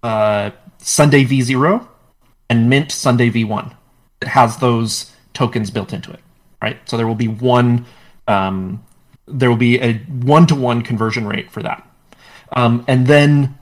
uh, 0.03 0.51
Sundae 0.77 1.23
v0 1.23 1.87
and 2.51 2.69
mint 2.69 2.91
Sundae 2.91 3.31
v1. 3.31 3.75
It 4.21 4.27
has 4.27 4.57
those 4.57 5.11
tokens 5.33 5.71
built 5.71 5.91
into 5.91 6.11
it, 6.11 6.19
right? 6.61 6.77
So 6.87 6.97
there 6.97 7.07
will 7.07 7.15
be 7.15 7.29
one. 7.29 7.87
Um, 8.27 8.85
there 9.27 9.49
will 9.49 9.57
be 9.57 9.79
a 9.79 9.93
one-to-one 9.93 10.81
conversion 10.81 11.27
rate 11.27 11.51
for 11.51 11.63
that, 11.63 11.87
um, 12.53 12.83
and 12.87 13.07
then 13.07 13.57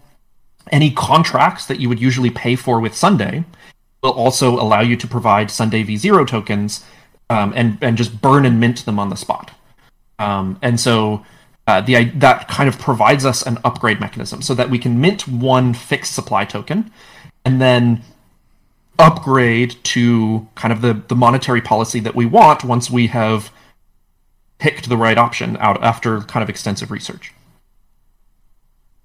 any 0.72 0.92
contracts 0.92 1.66
that 1.66 1.80
you 1.80 1.90
would 1.90 2.00
usually 2.00 2.30
pay 2.30 2.56
for 2.56 2.80
with 2.80 2.96
Sundae 2.96 3.44
will 4.02 4.12
also 4.12 4.60
allow 4.60 4.82
you 4.82 4.96
to 4.96 5.08
provide 5.08 5.52
Sundae 5.52 5.84
v0 5.84 6.28
tokens 6.28 6.86
um, 7.30 7.54
and 7.56 7.78
and 7.82 7.98
just 7.98 8.22
burn 8.22 8.46
and 8.46 8.60
mint 8.60 8.86
them 8.86 9.00
on 9.00 9.10
the 9.10 9.16
spot. 9.16 9.52
Um, 10.20 10.60
and 10.62 10.80
so 10.80 11.26
uh, 11.68 11.82
the 11.82 12.06
that 12.16 12.48
kind 12.48 12.68
of 12.68 12.78
provides 12.80 13.26
us 13.26 13.46
an 13.46 13.58
upgrade 13.64 14.00
mechanism 14.00 14.42
so 14.42 14.54
that 14.54 14.70
we 14.70 14.78
can 14.78 15.00
mint 15.00 15.28
one 15.28 15.74
fixed 15.74 16.14
supply 16.14 16.46
token 16.46 16.92
and 17.46 17.62
then 17.62 18.04
upgrade 19.00 19.76
to 19.84 20.48
kind 20.56 20.72
of 20.72 20.82
the, 20.82 20.94
the 21.08 21.16
monetary 21.16 21.62
policy 21.62 22.00
that 22.00 22.16
we 22.16 22.26
want 22.26 22.64
once 22.64 22.92
we 22.92 23.08
have 23.08 23.52
picked 24.62 24.88
the 24.88 24.96
right 24.96 25.18
option 25.18 25.58
out 25.58 25.84
after 25.84 26.22
kind 26.22 26.44
of 26.44 26.50
extensive 26.50 26.92
research. 26.92 27.34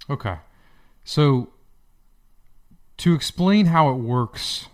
Okay. 0.09 0.37
So 1.03 1.49
to 2.99 3.15
explain 3.15 3.67
how 3.67 3.89
it 3.89 3.95
works, 3.95 4.69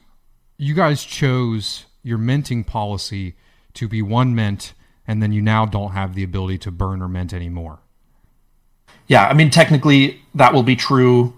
you 0.58 0.74
guys 0.74 1.04
chose 1.04 1.86
your 2.02 2.18
minting 2.18 2.64
policy 2.64 3.36
to 3.74 3.86
be 3.86 4.02
one 4.02 4.34
mint 4.34 4.74
and 5.06 5.22
then 5.22 5.30
you 5.32 5.40
now 5.40 5.64
don't 5.64 5.92
have 5.92 6.16
the 6.16 6.24
ability 6.24 6.58
to 6.58 6.72
burn 6.72 7.00
or 7.00 7.08
mint 7.08 7.32
anymore. 7.32 7.78
Yeah, 9.06 9.28
I 9.28 9.34
mean 9.34 9.50
technically 9.50 10.20
that 10.34 10.52
will 10.52 10.64
be 10.64 10.74
true 10.74 11.32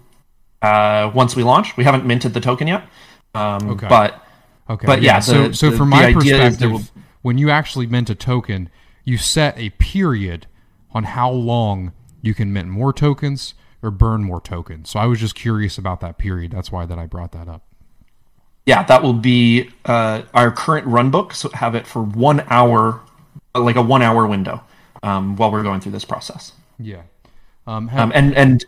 uh, 0.63 1.11
once 1.13 1.35
we 1.35 1.43
launch. 1.43 1.77
We 1.77 1.83
haven't 1.83 2.05
minted 2.05 2.33
the 2.33 2.41
token 2.41 2.67
yet. 2.67 2.83
Um, 3.35 3.69
okay. 3.69 3.87
But 3.87 4.23
okay. 4.71 4.87
But 4.87 5.03
yeah. 5.03 5.15
yeah 5.15 5.19
so 5.19 5.51
so 5.51 5.69
the, 5.69 5.77
from 5.77 5.89
my 5.89 6.13
perspective, 6.13 6.71
will... 6.71 6.81
when 7.21 7.37
you 7.37 7.51
actually 7.51 7.85
mint 7.85 8.09
a 8.09 8.15
token, 8.15 8.71
you 9.05 9.17
set 9.17 9.57
a 9.57 9.69
period 9.71 10.47
on 10.91 11.03
how 11.03 11.31
long 11.31 11.93
you 12.21 12.33
can 12.33 12.51
mint 12.51 12.67
more 12.67 12.91
tokens 12.91 13.53
or 13.81 13.91
burn 13.91 14.23
more 14.23 14.41
tokens. 14.41 14.89
So 14.89 14.99
I 14.99 15.05
was 15.05 15.19
just 15.19 15.35
curious 15.35 15.77
about 15.77 16.01
that 16.01 16.17
period. 16.17 16.51
That's 16.51 16.71
why 16.71 16.85
that 16.85 16.97
I 16.97 17.05
brought 17.05 17.31
that 17.33 17.47
up. 17.47 17.61
Yeah, 18.65 18.81
that 18.83 19.03
will 19.03 19.13
be 19.13 19.69
uh, 19.85 20.23
our 20.33 20.51
current 20.51 20.87
run 20.87 21.11
book. 21.11 21.33
So 21.33 21.49
have 21.49 21.75
it 21.75 21.85
for 21.85 22.01
one 22.01 22.43
hour, 22.49 23.01
like 23.53 23.75
a 23.75 23.81
one 23.81 24.01
hour 24.01 24.25
window, 24.25 24.63
um, 25.03 25.35
while 25.35 25.51
we're 25.51 25.61
going 25.61 25.81
through 25.81 25.91
this 25.91 26.05
process. 26.05 26.53
Yeah. 26.79 27.03
Um, 27.67 27.89
have... 27.89 28.01
um, 28.01 28.11
and 28.15 28.35
and 28.35 28.65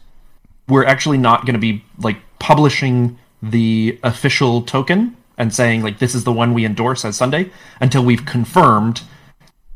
we're 0.67 0.85
actually 0.85 1.17
not 1.17 1.45
going 1.45 1.53
to 1.53 1.59
be 1.59 1.83
like 1.97 2.17
publishing 2.37 3.17
the 3.41 3.99
official 4.03 4.61
token 4.61 5.15
and 5.37 5.53
saying 5.53 5.81
like 5.81 5.97
this 5.97 6.13
is 6.13 6.23
the 6.25 6.31
one 6.31 6.53
we 6.53 6.65
endorse 6.65 7.03
as 7.03 7.15
Sundae 7.15 7.49
until 7.81 8.03
we've 8.03 8.25
confirmed 8.25 9.01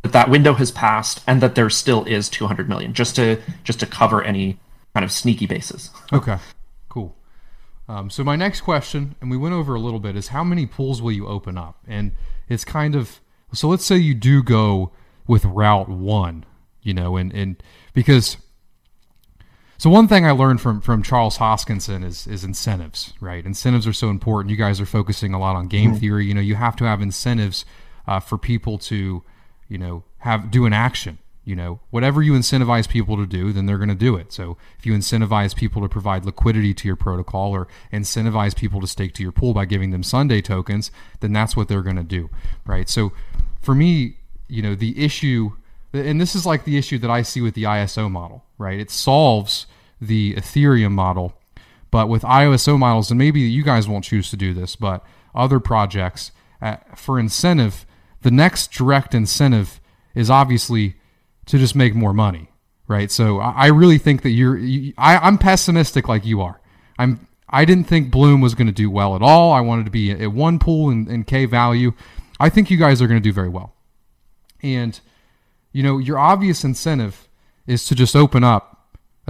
that 0.02 0.12
that 0.14 0.30
window 0.30 0.54
has 0.54 0.72
passed 0.72 1.22
and 1.28 1.42
that 1.42 1.56
there 1.56 1.70
still 1.70 2.04
is 2.06 2.30
200 2.30 2.68
million 2.68 2.94
just 2.94 3.16
to 3.16 3.40
just 3.64 3.80
to 3.80 3.86
cover 3.86 4.24
any 4.24 4.60
kind 4.94 5.04
of 5.04 5.12
sneaky 5.12 5.46
bases. 5.46 5.90
Okay, 6.12 6.38
cool. 6.90 7.16
Um, 7.88 8.10
so 8.10 8.24
my 8.24 8.36
next 8.36 8.62
question, 8.62 9.16
and 9.22 9.30
we 9.30 9.38
went 9.38 9.54
over 9.54 9.76
a 9.76 9.80
little 9.80 10.00
bit, 10.00 10.16
is 10.16 10.30
how 10.30 10.44
many 10.44 10.66
pools 10.66 11.02
will 11.02 11.12
you 11.12 11.28
open 11.28 11.58
up? 11.58 11.80
And 11.88 12.14
it's 12.48 12.66
kind 12.66 12.96
of 12.96 13.20
so. 13.54 13.68
Let's 13.68 13.86
say 13.86 13.98
you 13.98 14.14
do 14.14 14.44
go 14.44 14.92
with 15.28 15.46
route 15.46 15.90
one, 15.90 16.46
you 16.82 16.94
know, 16.94 17.18
and 17.18 17.34
and 17.34 17.62
because 17.94 18.38
so 19.82 19.90
one 19.90 20.08
thing 20.08 20.28
I 20.28 20.32
learned 20.32 20.62
from 20.62 20.80
from 20.80 21.02
Charles 21.02 21.40
Hoskinson 21.40 22.06
is 22.06 22.28
is 22.28 22.44
incentives, 22.44 23.14
right? 23.20 23.44
Incentives 23.44 23.88
are 23.88 23.94
so 23.94 24.10
important. 24.10 24.52
You 24.52 24.56
guys 24.56 24.80
are 24.80 24.86
focusing 24.86 25.34
a 25.34 25.40
lot 25.40 25.56
on 25.56 25.68
game 25.68 25.90
mm-hmm. 25.92 26.00
theory. 26.00 26.28
You 26.28 26.36
know, 26.36 26.42
you 26.42 26.54
have 26.54 26.76
to 26.76 26.84
have 26.84 27.02
incentives 27.02 27.66
uh, 28.08 28.20
for 28.20 28.38
people 28.38 28.78
to, 28.78 29.24
you 29.72 29.78
know, 29.78 30.04
have 30.18 30.52
do 30.52 30.66
an 30.66 30.74
action. 30.74 31.18
You 31.46 31.56
know, 31.56 31.80
whatever 31.90 32.22
you 32.22 32.34
incentivize 32.34 32.88
people 32.88 33.18
to 33.18 33.26
do, 33.26 33.52
then 33.52 33.66
they're 33.66 33.80
going 33.80 33.90
to 33.90 33.96
do 33.96 34.16
it. 34.16 34.32
So 34.32 34.58
if 34.78 34.86
you 34.86 34.94
incentivize 34.94 35.56
people 35.56 35.82
to 35.82 35.90
provide 35.90 36.24
liquidity 36.24 36.74
to 36.76 36.88
your 36.88 36.96
protocol 36.96 37.52
or 37.52 37.68
incentivize 37.92 38.56
people 38.56 38.80
to 38.82 38.86
stake 38.86 39.14
to 39.16 39.24
your 39.24 39.32
pool 39.32 39.54
by 39.56 39.66
giving 39.66 39.90
them 39.90 40.04
Sundae 40.04 40.42
tokens, 40.42 40.92
then 41.22 41.34
that's 41.34 41.56
what 41.56 41.68
they're 41.68 41.82
going 41.82 41.96
to 41.96 42.04
do, 42.04 42.30
right? 42.64 42.88
So 42.88 43.12
for 43.60 43.74
me, 43.74 44.18
you 44.48 44.62
know, 44.62 44.76
the 44.76 45.04
issue 45.04 45.54
and 45.94 46.22
this 46.22 46.36
is 46.36 46.46
like 46.46 46.64
the 46.64 46.78
issue 46.78 46.98
that 47.00 47.10
I 47.10 47.22
see 47.22 47.42
with 47.42 47.56
the 47.56 47.64
ISO 47.64 48.10
model, 48.12 48.46
right? 48.58 48.80
It 48.80 48.92
solves 48.92 49.68
the 50.00 50.36
Ethereum 50.36 50.92
model, 50.92 51.34
but 51.90 52.08
with 52.08 52.22
ISO 52.22 52.78
models, 52.78 53.10
and 53.10 53.18
maybe 53.18 53.40
you 53.40 53.64
guys 53.64 53.88
won't 53.88 54.06
choose 54.06 54.30
to 54.30 54.38
do 54.38 54.54
this, 54.54 54.76
but 54.76 55.04
other 55.34 55.60
projects 55.60 56.32
uh, 56.62 56.78
for 56.96 57.20
incentive, 57.20 57.86
the 58.22 58.32
next 58.32 58.72
direct 58.72 59.14
incentive 59.14 59.80
is 60.16 60.30
obviously 60.30 60.96
to 61.48 61.58
just 61.58 61.76
make 61.76 61.96
more 61.96 62.14
money, 62.14 62.50
right? 62.88 63.12
So 63.12 63.40
I 63.40 63.68
really 63.68 63.98
think 63.98 64.22
that 64.24 64.30
you're, 64.30 64.58
you, 64.58 64.94
I, 64.98 65.18
I'm 65.18 65.38
pessimistic 65.38 66.08
like 66.08 66.26
you 66.26 66.42
are. 66.42 66.62
I'm, 67.00 67.28
I 67.50 67.66
didn't 67.66 67.86
think 67.86 68.12
Bloom 68.12 68.42
was 68.42 68.56
going 68.56 68.68
to 68.68 68.74
do 68.74 68.90
well 68.90 69.16
at 69.16 69.22
all. 69.22 69.52
I 69.52 69.62
wanted 69.62 69.86
to 69.86 69.92
be 69.92 70.12
at 70.12 70.32
one 70.32 70.60
pool 70.60 70.90
in 70.90 71.24
K 71.24 71.46
value. 71.46 71.94
I 72.40 72.50
think 72.50 72.72
you 72.72 72.78
guys 72.78 73.02
are 73.02 73.08
going 73.08 73.22
to 73.22 73.24
do 73.24 73.34
very 73.34 73.50
well. 73.50 73.76
And 74.64 75.00
you 75.74 75.84
know, 75.84 75.98
your 75.98 76.18
obvious 76.18 76.64
incentive 76.64 77.28
is 77.66 77.86
to 77.86 77.96
just 77.96 78.16
open 78.16 78.44
up 78.44 78.71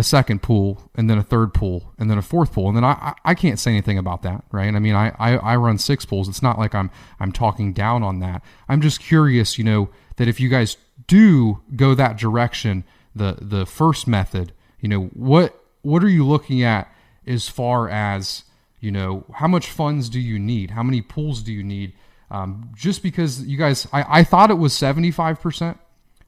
a 0.02 0.04
second 0.04 0.42
pool 0.42 0.90
and 0.96 1.08
then 1.08 1.20
a 1.20 1.24
third 1.24 1.54
pool 1.54 1.94
and 2.00 2.10
then 2.10 2.18
a 2.18 2.24
fourth 2.24 2.54
pool. 2.54 2.68
And 2.68 2.76
then 2.76 2.84
I, 2.84 3.14
I 3.24 3.36
can't 3.36 3.60
say 3.60 3.70
anything 3.70 4.00
about 4.00 4.24
that, 4.24 4.44
right? 4.52 4.74
I 4.74 4.80
mean, 4.80 4.96
I, 4.96 5.14
I, 5.20 5.38
I 5.38 5.56
run 5.58 5.78
six 5.78 6.06
pools. 6.06 6.28
It's 6.28 6.42
not 6.42 6.58
like 6.58 6.74
I'm, 6.74 6.90
I'm 7.20 7.32
talking 7.32 7.72
down 7.72 8.02
on 8.02 8.18
that. 8.20 8.42
I'm 8.68 8.82
just 8.82 9.00
curious, 9.00 9.60
you 9.60 9.64
know, 9.64 9.90
that 10.16 10.28
if 10.28 10.40
you 10.40 10.50
guys 10.50 10.76
do 11.06 11.62
go 11.76 11.94
that 11.94 12.18
direction, 12.18 12.84
the, 13.16 13.38
the 13.40 13.68
first 13.68 14.08
method, 14.08 14.54
you 14.80 14.90
know, 14.90 15.04
what, 15.14 15.64
what 15.84 16.04
are 16.04 16.10
you 16.10 16.26
looking 16.26 16.64
at 16.64 16.92
as 17.28 17.48
far 17.48 17.88
as, 17.88 18.44
you 18.80 18.92
know, 18.92 19.24
how 19.36 19.48
much 19.48 19.70
funds 19.70 20.10
do 20.10 20.20
you 20.20 20.40
need? 20.40 20.72
How 20.72 20.82
many 20.82 21.04
pools 21.04 21.44
do 21.44 21.54
you 21.54 21.64
need? 21.64 21.94
Um, 22.32 22.72
just 22.74 23.04
because 23.04 23.46
you 23.46 23.56
guys, 23.56 23.88
I, 23.94 24.22
I 24.22 24.24
thought 24.24 24.50
it 24.50 24.58
was 24.58 24.74
75% 24.74 25.78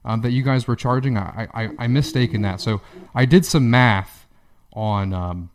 um, 0.06 0.22
that 0.22 0.32
you 0.32 0.44
guys 0.44 0.68
were 0.68 0.76
charging. 0.76 1.18
I, 1.18 1.48
I, 1.54 1.70
I 1.80 1.88
mistaken 1.88 2.42
that. 2.42 2.62
So 2.62 2.82
I 3.16 3.26
did 3.26 3.46
some 3.46 3.70
math 3.70 4.28
on, 4.74 5.14
um, 5.14 5.50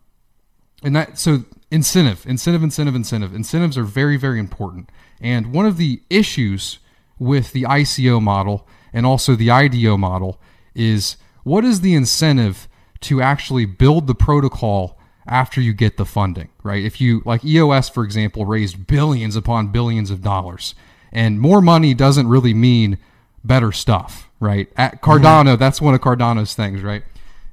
and 0.83 0.95
that, 0.95 1.17
so 1.17 1.43
incentive, 1.71 2.25
incentive, 2.25 2.63
incentive, 2.63 2.95
incentive. 2.95 3.35
Incentives 3.35 3.77
are 3.77 3.83
very, 3.83 4.17
very 4.17 4.39
important. 4.39 4.89
And 5.21 5.53
one 5.53 5.65
of 5.65 5.77
the 5.77 6.01
issues 6.09 6.79
with 7.17 7.51
the 7.51 7.63
ICO 7.63 8.21
model 8.21 8.67
and 8.93 9.05
also 9.05 9.35
the 9.35 9.51
IDO 9.51 9.97
model 9.97 10.39
is 10.73 11.17
what 11.43 11.65
is 11.65 11.81
the 11.81 11.93
incentive 11.93 12.67
to 13.01 13.21
actually 13.21 13.65
build 13.65 14.07
the 14.07 14.15
protocol 14.15 14.97
after 15.27 15.61
you 15.61 15.73
get 15.73 15.97
the 15.97 16.05
funding, 16.05 16.49
right? 16.63 16.83
If 16.83 16.99
you, 16.99 17.21
like 17.25 17.45
EOS, 17.45 17.89
for 17.89 18.03
example, 18.03 18.45
raised 18.45 18.87
billions 18.87 19.35
upon 19.35 19.71
billions 19.71 20.09
of 20.09 20.21
dollars, 20.21 20.73
and 21.11 21.39
more 21.39 21.61
money 21.61 21.93
doesn't 21.93 22.27
really 22.27 22.53
mean 22.53 22.97
better 23.43 23.71
stuff, 23.71 24.28
right? 24.39 24.71
At 24.77 25.01
Cardano, 25.01 25.53
mm-hmm. 25.53 25.59
that's 25.59 25.81
one 25.81 25.93
of 25.93 25.99
Cardano's 26.01 26.53
things, 26.53 26.81
right? 26.81 27.03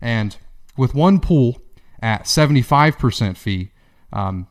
And 0.01 0.37
with 0.77 0.95
one 0.95 1.19
pool 1.21 1.61
at 2.01 2.25
75% 2.25 3.37
fee, 3.37 3.73
um, 4.13 4.47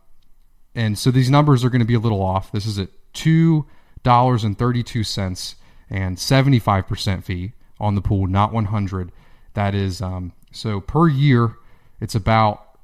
and 0.74 0.98
so 0.98 1.12
these 1.12 1.30
numbers 1.30 1.64
are 1.64 1.70
going 1.70 1.80
to 1.80 1.86
be 1.86 1.94
a 1.94 2.00
little 2.00 2.22
off. 2.22 2.52
This 2.52 2.66
is 2.66 2.78
at 2.78 2.90
$2.32 3.14 5.56
and 5.90 6.18
75% 6.18 7.24
fee 7.24 7.54
on 7.80 7.96
the 7.96 8.02
pool, 8.02 8.28
not 8.28 8.52
100. 8.52 9.14
That 9.54 9.74
is, 9.74 10.02
um, 10.02 10.34
so 10.52 10.82
per 10.82 11.08
year, 11.08 11.56
it's 12.02 12.16
about 12.16 12.78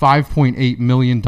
$5.8 0.00 0.78
million. 0.78 1.20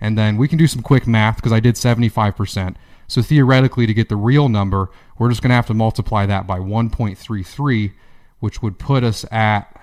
And 0.00 0.18
then 0.18 0.36
we 0.36 0.48
can 0.48 0.58
do 0.58 0.66
some 0.66 0.82
quick 0.82 1.06
math 1.06 1.36
because 1.36 1.52
I 1.52 1.60
did 1.60 1.76
75%. 1.76 2.74
So 3.06 3.22
theoretically, 3.22 3.86
to 3.86 3.94
get 3.94 4.08
the 4.08 4.16
real 4.16 4.48
number, 4.48 4.90
we're 5.18 5.28
just 5.28 5.42
going 5.42 5.50
to 5.50 5.54
have 5.56 5.66
to 5.66 5.74
multiply 5.74 6.26
that 6.26 6.46
by 6.46 6.58
1.33, 6.58 7.92
which 8.40 8.62
would 8.62 8.78
put 8.78 9.04
us 9.04 9.24
at, 9.30 9.80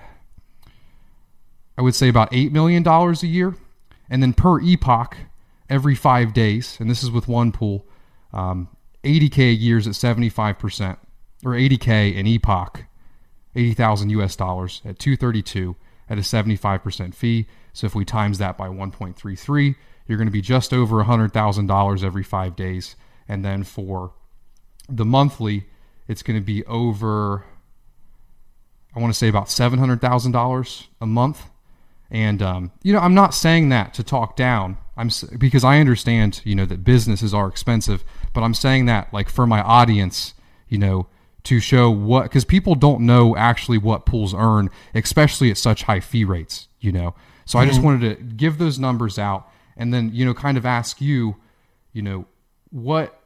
I 1.76 1.82
would 1.82 1.94
say, 1.94 2.08
about 2.08 2.30
$8 2.32 2.52
million 2.52 2.86
a 2.86 3.12
year. 3.26 3.54
And 4.10 4.22
then 4.22 4.34
per 4.34 4.60
epoch, 4.60 5.16
every 5.70 5.94
five 5.94 6.34
days, 6.34 6.76
and 6.80 6.90
this 6.90 7.02
is 7.02 7.10
with 7.10 7.28
one 7.28 7.50
pool, 7.50 7.86
um, 8.32 8.68
80K 9.04 9.38
a 9.50 9.54
year 9.54 9.78
is 9.78 9.86
at 9.86 9.94
75%, 9.94 10.96
or 11.44 11.52
80K 11.52 12.18
an 12.18 12.26
epoch, 12.26 12.84
80,000 13.54 14.10
US 14.10 14.36
dollars 14.36 14.82
at 14.84 14.98
232 14.98 15.76
at 16.08 16.18
a 16.18 16.20
75% 16.20 17.14
fee. 17.14 17.46
So 17.72 17.86
if 17.86 17.94
we 17.94 18.04
times 18.04 18.38
that 18.38 18.58
by 18.58 18.68
1.33, 18.68 19.74
you're 20.06 20.18
going 20.18 20.26
to 20.26 20.32
be 20.32 20.42
just 20.42 20.74
over 20.74 21.02
$100,000 21.02 22.04
every 22.04 22.22
five 22.22 22.54
days. 22.54 22.96
And 23.26 23.44
then 23.44 23.64
for 23.64 24.12
the 24.88 25.04
monthly, 25.04 25.66
it's 26.08 26.22
going 26.22 26.38
to 26.38 26.44
be 26.44 26.64
over, 26.66 27.44
I 28.94 29.00
want 29.00 29.12
to 29.12 29.18
say 29.18 29.28
about 29.28 29.46
$700,000 29.46 30.86
a 31.00 31.06
month. 31.06 31.44
And, 32.10 32.42
um, 32.42 32.72
you 32.82 32.92
know, 32.92 32.98
I'm 32.98 33.14
not 33.14 33.34
saying 33.34 33.70
that 33.70 33.94
to 33.94 34.02
talk 34.02 34.36
down. 34.36 34.76
I'm 34.96 35.10
because 35.38 35.64
I 35.64 35.78
understand, 35.78 36.42
you 36.44 36.54
know, 36.54 36.66
that 36.66 36.84
businesses 36.84 37.32
are 37.32 37.48
expensive, 37.48 38.04
but 38.34 38.42
I'm 38.42 38.52
saying 38.52 38.84
that 38.86 39.12
like 39.14 39.30
for 39.30 39.46
my 39.46 39.62
audience, 39.62 40.34
you 40.68 40.76
know, 40.76 41.06
to 41.44 41.58
show 41.58 41.90
what, 41.90 42.24
because 42.24 42.44
people 42.44 42.74
don't 42.74 43.00
know 43.00 43.34
actually 43.36 43.78
what 43.78 44.04
pools 44.04 44.34
earn, 44.34 44.68
especially 44.94 45.50
at 45.50 45.56
such 45.56 45.84
high 45.84 46.00
fee 46.00 46.24
rates, 46.24 46.68
you 46.80 46.92
know. 46.92 47.14
So 47.46 47.56
mm-hmm. 47.56 47.62
I 47.62 47.66
just 47.66 47.78
mm-hmm. 47.78 47.86
wanted 47.86 48.18
to 48.18 48.22
give 48.24 48.58
those 48.58 48.78
numbers 48.78 49.18
out 49.18 49.48
and 49.76 49.92
then, 49.92 50.10
you 50.12 50.26
know, 50.26 50.34
kind 50.34 50.58
of 50.58 50.66
ask 50.66 51.00
you, 51.00 51.36
you 51.94 52.02
know, 52.02 52.26
what 52.70 53.21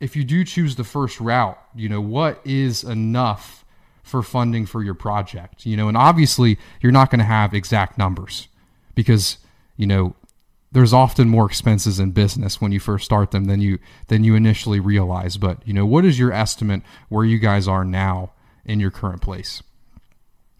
if 0.00 0.16
you 0.16 0.24
do 0.24 0.44
choose 0.44 0.76
the 0.76 0.84
first 0.84 1.20
route, 1.20 1.58
you 1.74 1.88
know, 1.88 2.00
what 2.00 2.40
is 2.44 2.84
enough 2.84 3.64
for 4.08 4.22
funding 4.22 4.66
for 4.66 4.82
your 4.82 4.94
project. 4.94 5.66
You 5.66 5.76
know, 5.76 5.88
and 5.88 5.96
obviously 5.96 6.58
you're 6.80 6.92
not 6.92 7.10
going 7.10 7.18
to 7.20 7.24
have 7.24 7.54
exact 7.54 7.98
numbers 7.98 8.48
because 8.94 9.38
you 9.76 9.86
know 9.86 10.16
there's 10.72 10.92
often 10.92 11.28
more 11.28 11.46
expenses 11.46 12.00
in 12.00 12.10
business 12.10 12.60
when 12.60 12.72
you 12.72 12.80
first 12.80 13.04
start 13.04 13.30
them 13.30 13.44
than 13.44 13.60
you 13.60 13.78
than 14.08 14.24
you 14.24 14.34
initially 14.34 14.80
realize. 14.80 15.36
But 15.36 15.66
you 15.66 15.74
know, 15.74 15.86
what 15.86 16.04
is 16.04 16.18
your 16.18 16.32
estimate 16.32 16.82
where 17.08 17.24
you 17.24 17.38
guys 17.38 17.68
are 17.68 17.84
now 17.84 18.32
in 18.64 18.80
your 18.80 18.90
current 18.90 19.22
place? 19.22 19.62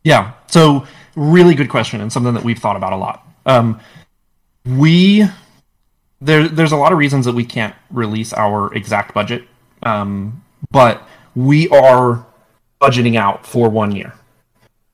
Yeah. 0.05 0.34
So 0.47 0.86
really 1.16 1.55
good 1.55 1.68
question 1.68 2.01
and 2.01 2.12
something 2.12 2.34
that 2.34 2.45
we've 2.45 2.59
thought 2.59 2.76
about 2.76 2.93
a 2.93 2.97
lot. 2.97 3.26
Um, 3.45 3.80
we 4.64 5.26
there 6.20 6.48
there's 6.48 6.72
a 6.72 6.76
lot 6.76 6.92
of 6.92 6.98
reasons 6.98 7.24
that 7.26 7.34
we 7.34 7.44
can't 7.44 7.74
release 7.90 8.32
our 8.32 8.72
exact 8.74 9.14
budget, 9.14 9.44
um, 9.82 10.42
but 10.70 11.02
we 11.34 11.68
are 11.68 12.26
budgeting 12.80 13.16
out 13.16 13.46
for 13.46 13.68
one 13.68 13.92
year, 13.92 14.12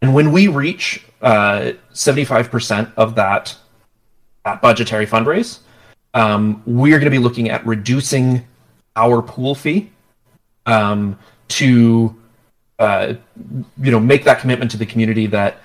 and 0.03 0.14
when 0.14 0.33
we 0.33 0.49
reach 0.49 1.05
five 1.20 2.51
percent 2.51 2.91
of 2.97 3.14
that 3.14 3.57
that 4.45 4.61
budgetary 4.61 5.07
fundraise, 5.07 5.61
um, 6.12 6.62
we're 6.66 6.99
going 6.99 7.05
to 7.05 7.11
be 7.11 7.18
looking 7.18 7.49
at 7.51 7.66
reducing 7.66 8.45
our 8.97 9.22
pool 9.22 9.55
fee 9.55 9.91
um, 10.66 11.18
to 11.49 12.14
uh, 12.79 13.14
you 13.81 13.91
know 13.91 14.01
make 14.01 14.25
that 14.25 14.41
commitment 14.41 14.70
to 14.70 14.77
the 14.77 14.87
community 14.87 15.27
that 15.27 15.61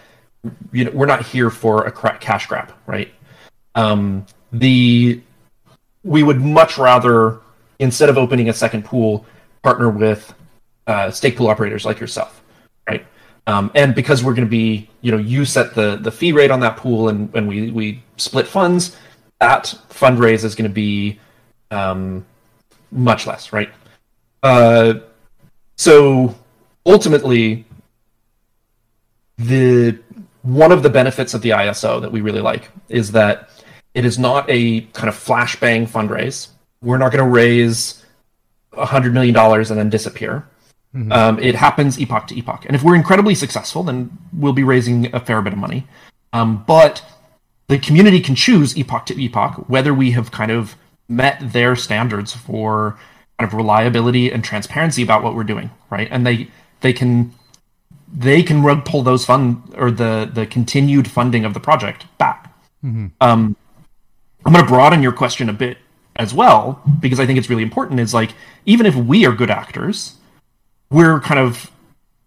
you 0.72 0.86
know 0.86 0.92
we're 0.92 1.06
not 1.06 1.26
here 1.26 1.50
for 1.50 1.86
a 1.86 1.92
cash 1.92 2.48
grab, 2.48 2.74
right? 2.88 3.12
Um, 3.76 4.26
the 4.52 5.22
we 6.04 6.24
would 6.24 6.42
much 6.42 6.78
rather 6.78 7.40
instead 7.80 8.10
of 8.10 8.18
opening 8.18 8.50
a 8.50 8.54
second 8.54 8.86
pool, 8.86 9.26
partner 9.64 9.90
with 9.90 10.34
uh, 10.88 11.10
stake 11.12 11.38
pool 11.38 11.48
operators 11.48 11.86
like 11.86 12.00
yourself, 12.00 12.44
right? 12.88 13.06
Um, 13.48 13.72
and 13.74 13.96
because 13.96 14.24
we're 14.24 14.34
going 14.34 14.48
to 14.48 14.50
be, 14.50 14.90
you 15.02 15.12
know, 15.12 15.18
you 15.18 15.46
set 15.46 15.74
the 15.74 15.96
the 15.96 16.12
fee 16.12 16.32
rate 16.32 16.52
on 16.52 16.60
that 16.60 16.78
pool, 16.78 17.10
and 17.10 17.32
when 17.34 17.48
we 17.48 17.72
we 17.72 18.04
split 18.18 18.48
funds, 18.48 18.96
that 19.40 19.74
fundraise 19.90 20.44
is 20.44 20.56
going 20.56 20.70
to 20.70 20.74
be 20.74 21.20
um, 21.72 22.26
much 22.92 23.26
less, 23.26 23.54
right? 23.54 23.70
Uh, 24.44 24.96
so 25.78 26.36
ultimately, 26.86 27.66
the 29.38 29.98
one 30.42 30.72
of 30.72 30.84
the 30.84 30.90
benefits 30.90 31.34
of 31.34 31.42
the 31.42 31.50
ISO 31.50 32.02
that 32.02 32.12
we 32.12 32.22
really 32.22 32.42
like 32.42 32.70
is 32.88 33.12
that 33.12 33.50
it 33.94 34.06
is 34.06 34.20
not 34.20 34.46
a 34.50 34.82
kind 34.82 35.10
of 35.10 35.16
flashbang 35.16 35.88
fundraise. 35.88 36.50
We're 36.82 36.98
not 36.98 37.12
going 37.12 37.24
to 37.24 37.30
raise 37.30 38.06
a 38.74 38.86
hundred 38.86 39.14
million 39.14 39.34
dollars 39.34 39.72
and 39.72 39.80
then 39.80 39.90
disappear. 39.90 40.48
Mm-hmm. 40.96 41.12
Um, 41.12 41.40
it 41.40 41.56
happens 41.56 42.00
epoch 42.00 42.28
to 42.28 42.38
epoch, 42.38 42.66
and 42.66 42.76
if 42.76 42.84
we're 42.84 42.96
incredibly 42.96 43.36
successful, 43.36 43.84
then 43.84 44.18
we'll 44.34 44.54
be 44.54 44.64
raising 44.64 45.14
a 45.14 45.20
fair 45.20 45.42
bit 45.42 45.54
of 45.54 45.60
money. 45.60 45.88
Um, 46.34 46.64
but 46.66 47.04
the 47.68 47.78
community 47.78 48.20
can 48.20 48.36
choose 48.36 48.76
epoch 48.76 49.06
to 49.08 49.22
epoch 49.22 49.70
whether 49.70 49.94
we 49.94 50.12
have 50.12 50.32
kind 50.32 50.52
of 50.52 50.76
met 51.08 51.38
their 51.54 51.76
standards 51.76 52.34
for 52.34 52.98
kind 53.38 53.48
of 53.48 53.54
reliability 53.54 54.32
and 54.32 54.44
transparency 54.44 55.04
about 55.04 55.24
what 55.24 55.36
we're 55.36 55.44
doing, 55.44 55.70
right? 55.90 56.08
And 56.12 56.26
they 56.26 56.50
they 56.82 56.94
can 56.94 57.34
they 58.12 58.44
can 58.44 58.64
rug 58.64 58.86
pull 58.86 59.04
those 59.04 59.26
fund 59.26 59.62
or 59.78 59.92
the 59.92 60.30
the 60.32 60.46
continued 60.46 61.10
funding 61.10 61.46
of 61.46 61.54
the 61.54 61.60
project 61.60 62.06
back. 62.18 62.54
Mm-hmm. 62.84 63.08
Um, 63.22 63.56
I'm 64.46 64.54
going 64.54 64.66
to 64.66 64.72
broaden 64.72 65.02
your 65.04 65.12
question 65.12 65.50
a 65.50 65.54
bit 65.54 65.78
as 66.16 66.34
well 66.34 66.82
because 67.00 67.20
I 67.20 67.26
think 67.26 67.40
it's 67.40 67.50
really 67.50 67.64
important. 67.64 68.00
Is 68.00 68.14
like 68.14 68.34
even 68.66 68.86
if 68.86 68.96
we 68.96 69.26
are 69.26 69.34
good 69.34 69.50
actors, 69.50 70.16
we're 70.90 71.20
kind 71.20 71.40
of 71.40 71.72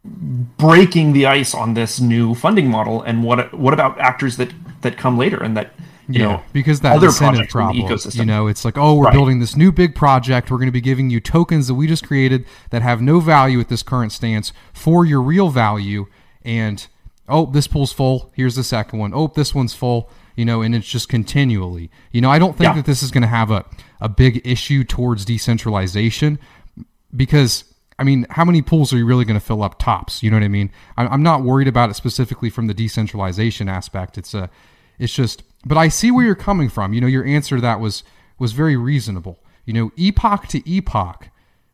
breaking 0.05 1.13
the 1.13 1.27
ice 1.27 1.55
on 1.55 1.75
this 1.75 2.01
new 2.01 2.35
funding 2.35 2.69
model. 2.69 3.03
And 3.03 3.23
what 3.25 3.55
what 3.55 3.75
about 3.75 3.99
actors 3.99 4.37
that 4.37 4.53
that 4.83 4.97
come 4.97 5.17
later 5.17 5.43
and 5.43 5.57
that 5.57 5.73
you 6.09 6.21
yeah, 6.21 6.27
know 6.27 6.43
because 6.53 6.81
that 6.81 6.97
other 6.97 7.07
incentive 7.07 7.49
problem 7.49 7.77
ecosystem. 7.87 8.17
you 8.17 8.25
know 8.25 8.49
it's 8.49 8.65
like 8.65 8.77
oh 8.77 8.97
we're 8.97 9.05
right. 9.05 9.13
building 9.13 9.39
this 9.39 9.55
new 9.55 9.71
big 9.71 9.95
project 9.95 10.51
we're 10.51 10.59
going 10.59 10.67
to 10.67 10.73
be 10.73 10.81
giving 10.81 11.11
you 11.11 11.21
tokens 11.21 11.69
that 11.69 11.75
we 11.75 11.87
just 11.87 12.05
created 12.05 12.45
that 12.71 12.83
have 12.83 13.01
no 13.01 13.21
value 13.21 13.61
at 13.61 13.69
this 13.69 13.85
current 13.85 14.11
stance 14.11 14.53
for 14.73 15.05
your 15.07 15.23
real 15.23 15.49
value 15.49 16.07
and 16.45 16.89
oh 17.29 17.47
this 17.47 17.69
pool's 17.69 17.93
full 17.93 18.33
here's 18.35 18.57
the 18.57 18.65
second 18.65 18.99
one 18.99 19.13
oh 19.15 19.29
this 19.29 19.55
one's 19.55 19.75
full 19.75 20.11
you 20.37 20.45
know 20.45 20.62
and 20.62 20.74
it's 20.74 20.89
just 20.89 21.09
continually 21.09 21.91
you 22.12 22.20
know 22.20 22.30
i 22.30 22.39
don't 22.39 22.57
think 22.57 22.68
yeah. 22.68 22.74
that 22.74 22.87
this 22.87 23.03
is 23.03 23.11
going 23.11 23.22
to 23.22 23.28
have 23.28 23.51
a, 23.51 23.64
a 24.01 24.09
big 24.09 24.41
issue 24.47 24.85
towards 24.85 25.24
decentralization 25.24 26.39
because 27.14 27.64
I 27.99 28.05
mean, 28.05 28.26
how 28.30 28.45
many 28.45 28.62
pools 28.62 28.93
are 28.93 28.97
you 28.97 29.07
really 29.07 29.24
going 29.24 29.39
to 29.39 29.45
fill 29.45 29.62
up 29.62 29.78
tops? 29.78 30.24
You 30.24 30.30
know 30.30 30.37
what 30.37 30.43
I 30.43 30.49
mean? 30.49 30.72
I'm 30.97 31.22
not 31.22 31.43
worried 31.43 31.68
about 31.68 31.91
it 31.91 31.95
specifically 31.95 32.51
from 32.51 32.66
the 32.66 32.74
decentralization 32.74 33.68
aspect. 33.68 34.18
It's 34.18 34.35
a, 34.35 34.51
it's 34.99 35.12
just 35.12 35.45
but 35.64 35.78
I 35.78 35.89
see 35.89 36.11
where 36.11 36.24
you're 36.24 36.35
coming 36.35 36.68
from. 36.68 36.93
You 36.93 37.01
know, 37.01 37.07
your 37.07 37.24
answer 37.24 37.57
to 37.57 37.62
that 37.62 37.80
was 37.80 38.03
was 38.39 38.53
very 38.53 38.76
reasonable. 38.76 39.39
You 39.64 39.72
know, 39.74 39.93
epoch 39.97 40.49
to 40.49 40.68
epoch, 40.68 41.28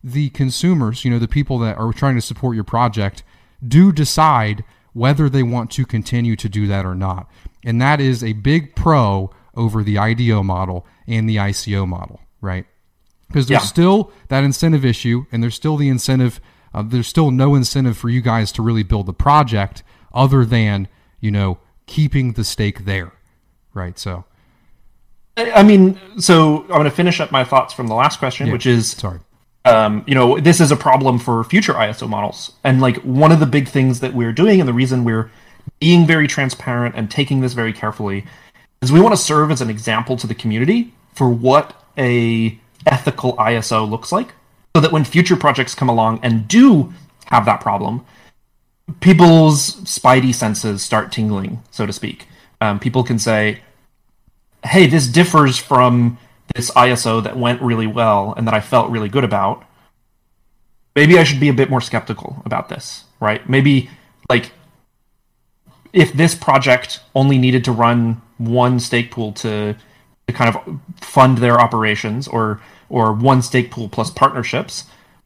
the 0.05 0.29
consumers, 0.31 1.05
you 1.05 1.11
know, 1.11 1.19
the 1.19 1.29
people 1.29 1.59
that 1.61 1.79
are 1.79 1.93
trying 1.93 2.17
to 2.17 2.21
support 2.21 2.55
your 2.55 2.65
project 2.65 3.23
do 3.67 3.91
decide 3.91 4.65
whether 4.93 5.29
they 5.29 5.43
want 5.43 5.71
to 5.71 5.87
continue 5.87 6.37
to 6.37 6.49
do 6.49 6.67
that 6.67 6.85
or 6.85 6.95
not. 6.95 7.31
And 7.69 7.81
that 7.81 8.01
is 8.01 8.25
a 8.25 8.33
big 8.33 8.75
pro 8.75 9.31
over 9.55 9.83
the 9.83 9.99
IDO 9.99 10.43
model 10.43 10.87
and 11.07 11.29
the 11.29 11.37
ICO 11.37 11.87
model, 11.87 12.21
right? 12.41 12.67
Because 13.27 13.47
there's 13.47 13.63
yeah. 13.63 13.67
still 13.67 14.13
that 14.29 14.43
incentive 14.43 14.85
issue 14.85 15.27
and 15.31 15.43
there's 15.43 15.55
still 15.55 15.77
the 15.77 15.89
incentive 15.89 16.41
uh, 16.75 16.83
there's 16.83 17.07
still 17.07 17.31
no 17.31 17.55
incentive 17.55 17.97
for 17.97 18.11
you 18.11 18.21
guys 18.21 18.53
to 18.53 18.63
really 18.63 18.83
build 18.83 19.07
the 19.07 19.13
project 19.15 19.83
other 20.13 20.45
than, 20.45 20.87
you 21.19 21.31
know, 21.31 21.59
keeping 21.87 22.33
the 22.33 22.45
stake 22.45 22.85
there 22.85 23.13
right? 23.79 23.99
So, 23.99 24.25
I 25.37 25.63
mean, 25.63 25.99
so 26.19 26.63
I'm 26.63 26.69
going 26.69 26.85
to 26.85 26.91
finish 26.91 27.21
up 27.21 27.31
my 27.31 27.45
thoughts 27.45 27.73
from 27.73 27.87
the 27.87 27.95
last 27.95 28.19
question, 28.19 28.49
yeah, 28.49 28.53
which 28.53 28.67
is 28.67 28.91
sorry. 28.91 29.21
Um, 29.65 30.05
you 30.07 30.15
know, 30.15 30.39
this 30.39 30.61
is 30.61 30.71
a 30.71 30.77
problem 30.77 31.19
for 31.19 31.45
future 31.45 31.75
ISO 31.75 32.09
models, 32.09 32.53
and 32.65 32.81
like 32.81 32.97
one 32.99 33.33
of 33.33 33.41
the 33.41 33.47
big 33.47 33.69
things 33.69 34.01
that 34.01 34.15
we're 34.15 34.33
doing, 34.33 34.61
and 34.61 34.69
the 34.69 34.73
reason 34.73 35.05
we're 35.05 35.31
being 35.81 36.07
very 36.07 36.27
transparent 36.27 36.95
and 36.95 37.11
taking 37.11 37.41
this 37.41 37.53
very 37.53 37.73
carefully, 37.73 38.25
is 38.81 38.93
we 38.93 39.01
want 39.01 39.15
to 39.15 39.21
serve 39.21 39.51
as 39.51 39.61
an 39.61 39.71
example 39.71 40.17
to 40.17 40.27
the 40.27 40.35
community 40.35 40.93
for 41.15 41.29
what 41.29 41.75
a 41.97 42.59
ethical 42.87 43.37
ISO 43.37 43.89
looks 43.89 44.13
like, 44.13 44.29
so 44.75 44.81
that 44.81 44.93
when 44.93 45.05
future 45.05 45.37
projects 45.37 45.75
come 45.75 45.89
along 45.89 46.21
and 46.23 46.47
do 46.47 46.93
have 47.27 47.45
that 47.45 47.61
problem, 47.61 48.05
people's 49.01 49.77
spidey 49.83 50.35
senses 50.35 50.83
start 50.83 51.13
tingling, 51.13 51.63
so 51.71 51.87
to 51.87 51.93
speak. 51.93 52.27
Um, 52.61 52.79
people 52.79 53.05
can 53.05 53.19
say, 53.19 53.61
hey, 54.65 54.87
this 54.87 55.07
differs 55.07 55.59
from 55.59 56.19
this 56.55 56.71
ISO 56.73 57.23
that 57.23 57.37
went 57.37 57.61
really 57.61 57.87
well 57.87 58.35
and 58.37 58.47
that 58.47 58.55
I 58.55 58.61
felt 58.61 58.91
really 58.91 59.09
good 59.09 59.25
about. 59.25 59.65
Maybe 60.97 61.19
I 61.19 61.25
should 61.25 61.41
be 61.41 61.49
a 61.49 61.55
bit 61.55 61.71
more 61.71 61.81
skeptical 61.81 62.43
about 62.45 62.69
this, 62.69 63.05
right? 63.21 63.49
Maybe 63.49 63.91
like 64.29 64.51
if 65.93 66.13
this 66.13 66.35
project 66.35 67.01
only 67.15 67.39
needed 67.39 67.65
to 67.65 67.73
run 67.73 68.21
one 68.39 68.81
stake 68.81 69.11
pool 69.11 69.33
to 69.33 69.77
to 70.27 70.35
kind 70.35 70.55
of 70.55 70.81
fund 71.01 71.39
their 71.39 71.61
operations 71.61 72.29
or 72.29 72.61
or 72.89 73.13
one 73.13 73.43
stake 73.43 73.71
pool 73.71 73.89
plus 73.89 74.11
partnerships, 74.11 74.85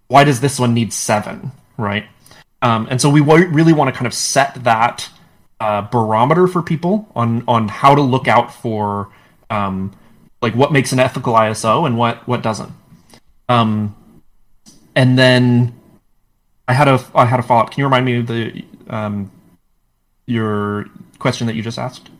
why 0.09 0.25
does 0.25 0.41
this 0.41 0.59
one 0.59 0.75
need 0.75 0.93
seven, 0.93 1.53
right? 1.77 2.07
Um, 2.61 2.87
and 2.91 3.01
so 3.01 3.11
we 3.11 3.21
w- 3.21 3.49
really 3.49 3.73
want 3.73 3.89
to 3.89 3.93
kind 3.93 4.07
of 4.07 4.15
set 4.15 4.63
that 4.65 5.11
uh, 5.61 5.83
barometer 5.83 6.47
for 6.47 6.63
people 6.63 7.09
on 7.15 7.45
on 7.47 7.69
how 7.69 7.95
to 7.95 8.03
look 8.03 8.29
out 8.29 8.53
for 8.53 9.11
um, 9.51 9.93
like 10.41 10.55
what 10.55 10.73
makes 10.73 10.93
an 10.93 11.01
ethical 11.01 11.35
ISO 11.35 11.87
and 11.87 11.97
what 11.99 12.27
what 12.29 12.43
doesn't. 12.43 12.73
Um, 13.49 13.97
and 14.95 15.19
then 15.19 15.79
I 16.69 16.73
had 16.73 16.89
a 16.89 17.05
I 17.15 17.25
had 17.25 17.41
a 17.41 17.43
follow 17.43 17.63
up. 17.63 17.71
Can 17.71 17.81
you 17.81 17.85
remind 17.87 18.07
me 18.07 18.17
of 18.19 18.27
the 18.27 18.65
um, 18.89 19.31
your 20.27 20.87
question 21.18 21.47
that 21.47 21.55
you 21.55 21.62
just 21.62 21.79
asked? 21.79 22.11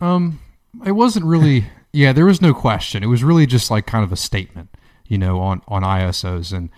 Um, 0.00 0.40
it 0.84 0.92
wasn't 0.92 1.24
really. 1.26 1.66
Yeah, 1.92 2.12
there 2.12 2.26
was 2.26 2.42
no 2.42 2.52
question. 2.52 3.02
It 3.02 3.06
was 3.06 3.24
really 3.24 3.46
just 3.46 3.70
like 3.70 3.86
kind 3.86 4.04
of 4.04 4.12
a 4.12 4.16
statement, 4.16 4.68
you 5.06 5.16
know, 5.16 5.40
on 5.40 5.62
on 5.66 5.82
ISOs 5.82 6.52
and. 6.52 6.68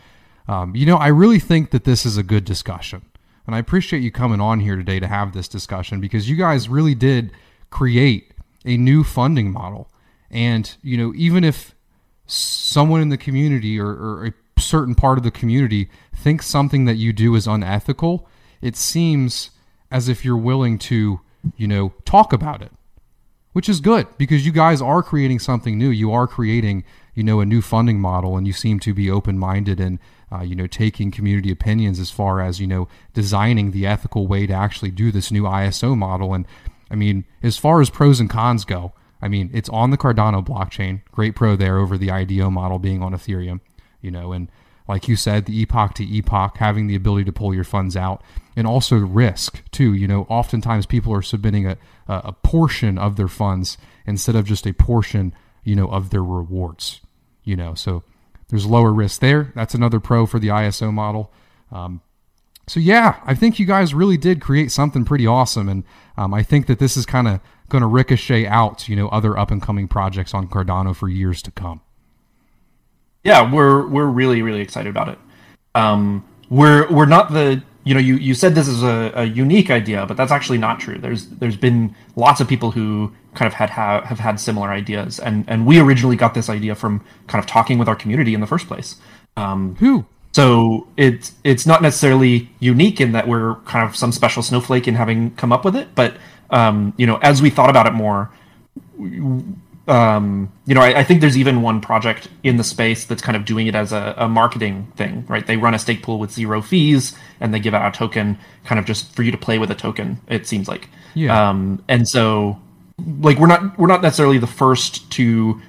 Um, 0.47 0.75
you 0.75 0.87
know, 0.87 0.97
I 0.97 1.09
really 1.09 1.39
think 1.39 1.73
that 1.73 1.85
this 1.85 2.07
is 2.07 2.17
a 2.17 2.23
good 2.23 2.45
discussion. 2.45 3.03
And 3.49 3.55
I 3.55 3.59
appreciate 3.59 4.01
you 4.01 4.11
coming 4.11 4.43
on 4.43 4.61
here 4.61 4.77
today 4.77 5.01
to 5.01 5.07
have 5.07 5.33
this 5.33 5.49
discussion 5.49 6.01
because 6.01 6.29
you 6.29 6.37
guys 6.37 6.69
really 6.69 6.95
did 6.95 7.33
create 7.71 8.33
a 8.67 8.77
new 8.77 9.03
funding 9.03 9.51
model. 9.51 9.91
And, 10.31 10.77
you 10.83 10.99
know, 10.99 11.15
even 11.17 11.45
if 11.45 11.75
someone 12.27 13.01
in 13.01 13.09
the 13.09 13.17
community 13.17 13.81
or, 13.81 13.89
or 13.89 14.27
a 14.27 14.33
certain 14.59 14.95
part 14.95 15.19
of 15.19 15.25
the 15.25 15.31
community 15.31 15.89
thinks 16.15 16.47
something 16.47 16.85
that 16.85 16.97
you 16.97 17.13
do 17.13 17.35
is 17.35 17.47
unethical, 17.47 18.29
it 18.61 18.77
seems 18.77 19.51
as 19.91 20.09
if 20.09 20.25
you're 20.25 20.37
willing 20.37 20.79
to, 20.79 21.21
you 21.57 21.69
know, 21.69 21.93
talk 22.05 22.33
about 22.33 22.63
it, 22.63 22.73
which 23.53 23.69
is 23.69 23.81
good 23.81 24.07
because 24.19 24.45
you 24.45 24.53
guys 24.53 24.83
are 24.83 25.03
creating 25.03 25.39
something 25.39 25.79
new. 25.79 25.91
You 25.91 26.13
are 26.13 26.27
creating, 26.27 26.85
you 27.19 27.25
know 27.25 27.41
a 27.41 27.45
new 27.45 27.61
funding 27.61 28.01
model, 28.01 28.37
and 28.37 28.47
you 28.47 28.53
seem 28.53 28.79
to 28.79 28.95
be 28.95 29.11
open 29.11 29.41
minded 29.41 29.81
and 29.81 29.99
uh, 30.31 30.43
you 30.43 30.55
know 30.55 30.69
taking 30.69 31.11
community 31.11 31.51
opinions 31.51 31.99
as 31.99 32.13
far 32.13 32.41
as 32.41 32.61
you 32.61 32.67
know 32.69 32.87
designing 33.13 33.73
the 33.73 33.89
ethical 33.89 34.29
way 34.29 34.47
to 34.47 34.55
actually 34.55 34.93
do 34.93 35.11
this 35.11 35.33
new 35.33 35.43
ISO 35.43 35.99
model. 35.99 36.33
And 36.33 36.47
I 36.93 36.95
mean, 36.95 37.25
as 37.43 37.59
far 37.59 37.81
as 37.81 37.91
pros 37.91 38.21
and 38.21 38.31
cons 38.31 38.65
go, 38.65 38.93
I 39.21 39.27
mean 39.27 39.51
it's 39.53 39.69
on 39.71 39.91
the 39.91 39.99
Cardano 39.99 40.47
blockchain, 40.47 41.03
great 41.11 41.35
pro 41.35 41.57
there 41.57 41.79
over 41.79 41.99
the 41.99 42.09
IDO 42.13 42.51
model 42.51 42.79
being 42.79 43.03
on 43.03 43.13
Ethereum, 43.13 43.59
you 44.01 44.11
know, 44.11 44.33
and 44.33 44.49
like 44.89 45.07
you 45.07 45.17
said, 45.17 45.45
the 45.45 45.61
epoch 45.61 45.95
to 45.95 46.05
epoch, 46.05 46.57
having 46.57 46.87
the 46.87 46.97
ability 46.97 47.25
to 47.25 47.33
pull 47.33 47.55
your 47.55 47.65
funds 47.65 47.97
out, 47.97 48.23
and 48.57 48.67
also 48.67 48.97
risk 48.97 49.63
too. 49.71 49.93
You 49.93 50.09
know, 50.09 50.27
oftentimes 50.31 50.87
people 50.87 51.13
are 51.13 51.23
submitting 51.23 51.67
a, 51.67 51.77
a 52.09 52.33
portion 52.33 52.97
of 52.97 53.17
their 53.17 53.29
funds 53.29 53.77
instead 54.07 54.35
of 54.35 54.47
just 54.47 54.67
a 54.67 54.73
portion, 54.73 55.35
you 55.63 55.77
know, 55.77 55.89
of 55.89 56.11
their 56.11 56.25
rewards. 56.25 57.01
You 57.45 57.57
know, 57.57 57.75
so 57.75 58.03
there's 58.49 58.67
lower 58.67 58.93
risk 58.93 59.21
there. 59.21 59.53
That's 59.55 59.75
another 59.75 60.01
pro 60.01 60.27
for 60.27 60.39
the 60.39 60.49
ISO 60.49 60.93
model. 60.93 61.33
Um, 61.71 62.01
so 62.67 62.81
yeah, 62.81 63.21
I 63.25 63.35
think 63.35 63.59
you 63.59 63.67
guys 63.67 63.95
really 63.95 64.17
did 64.17 64.41
create 64.41 64.71
something 64.73 65.05
pretty 65.05 65.27
awesome, 65.27 65.69
and 65.69 65.85
um, 66.17 66.33
I 66.33 66.43
think 66.43 66.67
that 66.67 66.79
this 66.79 66.97
is 66.97 67.07
kind 67.07 67.29
of 67.29 67.41
going 67.69 67.83
to 67.83 67.89
ricochet 67.89 68.47
out, 68.47 68.89
you 68.89 68.97
know, 68.97 69.09
other 69.09 69.39
up 69.39 69.51
and 69.51 69.61
coming 69.61 69.89
projects 69.89 70.33
on 70.33 70.49
Cardano 70.49 70.97
for 70.97 71.09
years 71.09 71.43
to 71.43 71.51
come 71.51 71.83
yeah, 73.29 73.53
we're 73.53 73.87
we're 73.87 74.07
really 74.07 74.41
really 74.41 74.63
excited 74.63 74.89
about 74.89 75.11
it. 75.11 75.19
Um, 75.75 76.25
we're 76.49 76.91
we're 76.91 77.05
not 77.05 77.31
the 77.31 77.63
you 77.85 77.93
know 77.93 78.01
you 78.01 78.17
you 78.17 78.33
said 78.33 78.55
this 78.55 78.67
is 78.67 78.83
a, 78.83 79.13
a 79.15 79.25
unique 79.25 79.71
idea, 79.71 80.07
but 80.07 80.17
that's 80.17 80.33
actually 80.33 80.57
not 80.57 80.81
true. 80.81 80.99
There's 80.99 81.29
there's 81.29 81.57
been 81.57 81.95
lots 82.17 82.41
of 82.41 82.49
people 82.49 82.71
who 82.71 83.13
kind 83.35 83.47
of 83.47 83.53
had 83.53 83.69
have, 83.69 84.05
have 84.05 84.19
had 84.19 84.41
similar 84.41 84.71
ideas, 84.71 85.21
and 85.21 85.45
and 85.47 85.67
we 85.67 85.79
originally 85.79 86.17
got 86.17 86.33
this 86.33 86.49
idea 86.49 86.75
from 86.75 87.05
kind 87.27 87.43
of 87.43 87.47
talking 87.47 87.77
with 87.79 87.87
our 87.87 87.97
community 87.97 88.33
in 88.33 88.41
the 88.41 88.47
first 88.47 88.67
place. 88.67 88.97
Um, 89.37 89.77
who 89.77 90.07
so 90.33 90.89
it's 90.97 91.35
it's 91.45 91.67
not 91.67 91.83
necessarily 91.83 92.49
unique 92.61 92.99
in 92.99 93.13
that 93.13 93.29
we're 93.29 93.57
kind 93.67 93.87
of 93.87 93.95
some 93.95 94.11
special 94.11 94.43
snowflake 94.43 94.89
in 94.89 94.95
having 94.95 95.35
come 95.35 95.53
up 95.53 95.67
with 95.67 95.77
it, 95.77 95.95
but 95.95 96.17
um, 96.49 96.95
you 96.97 97.07
know, 97.07 97.19
as 97.19 97.43
we 97.43 97.51
thought 97.51 97.69
about 97.69 97.87
it 97.87 97.93
more, 97.93 98.31
um, 99.89 100.53
you 100.67 100.75
know, 100.75 100.83
I, 100.83 101.01
I, 101.01 101.05
think 101.05 101.23
there's 101.23 101.39
even 101.39 101.63
one 101.63 101.81
project 101.81 102.29
in 102.43 102.59
the 102.59 102.65
space 102.65 103.07
that's 103.07 103.23
kind 103.23 103.37
of 103.37 103.45
doing 103.47 103.67
it 103.67 103.75
as 103.75 103.91
a, 103.93 104.15
a, 104.19 104.29
marketing 104.29 104.93
thing, 104.97 105.25
right? 105.29 105.47
They 105.47 105.57
run 105.57 105.73
a 105.73 105.79
stake 105.79 106.03
pool 106.03 106.19
with 106.19 106.31
zero 106.31 106.61
fees 106.61 107.17
and 107.41 107.55
they 107.55 107.59
give 107.59 107.73
out 107.73 107.95
a 107.95 107.97
token 107.97 108.39
kind 108.65 108.79
of 108.79 108.85
just 108.85 109.15
for 109.15 109.23
you 109.23 109.31
to 109.31 109.39
play 109.39 109.59
with 109.59 109.71
a 109.71 109.75
token, 109.75 110.21
it 110.29 110.47
seems 110.47 110.69
like. 110.69 110.91
Yeah. 111.15 111.49
Um, 111.49 111.83
and 111.89 112.07
so 112.07 112.61
like 113.21 113.39
we're 113.39 113.47
not 113.47 113.79
we're 113.79 113.87
not 113.87 114.03
necessarily 114.03 114.39
the 114.39 114.47
first 114.47 115.11
to 115.13 115.61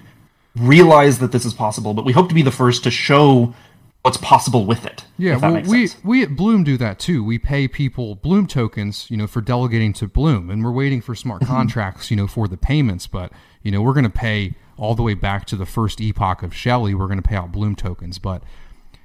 realize 0.55 1.19
that 1.19 1.31
this 1.31 1.45
is 1.45 1.53
possible, 1.53 1.93
but 1.93 2.05
we 2.05 2.11
hope 2.11 2.29
to 2.29 2.35
be 2.35 2.41
the 2.41 2.51
first 2.51 2.83
to 2.83 2.91
show 2.91 3.53
what's 4.01 4.17
possible 4.17 4.65
with 4.65 4.85
it. 4.85 5.05
Yeah, 5.17 5.37
well, 5.37 5.61
we 5.61 5.87
sense. 5.87 6.03
we 6.03 6.23
at 6.23 6.35
Bloom 6.35 6.63
do 6.63 6.77
that 6.77 6.99
too. 6.99 7.23
We 7.23 7.37
pay 7.37 7.67
people 7.67 8.15
Bloom 8.15 8.47
tokens, 8.47 9.09
you 9.09 9.17
know, 9.17 9.27
for 9.27 9.41
delegating 9.41 9.93
to 9.93 10.07
Bloom, 10.07 10.49
and 10.49 10.63
we're 10.63 10.71
waiting 10.71 11.01
for 11.01 11.15
smart 11.15 11.41
mm-hmm. 11.41 11.53
contracts, 11.53 12.09
you 12.09 12.17
know, 12.17 12.27
for 12.27 12.47
the 12.47 12.57
payments. 12.57 13.07
But 13.07 13.31
you 13.63 13.71
know, 13.71 13.81
we're 13.81 13.93
going 13.93 14.03
to 14.03 14.09
pay 14.09 14.53
all 14.77 14.95
the 14.95 15.03
way 15.03 15.13
back 15.13 15.45
to 15.45 15.55
the 15.55 15.65
first 15.65 15.99
epoch 15.99 16.41
of 16.41 16.55
Shelley. 16.55 16.93
We're 16.93 17.07
going 17.07 17.21
to 17.21 17.27
pay 17.27 17.35
out 17.35 17.51
Bloom 17.51 17.75
tokens. 17.75 18.17
But, 18.17 18.41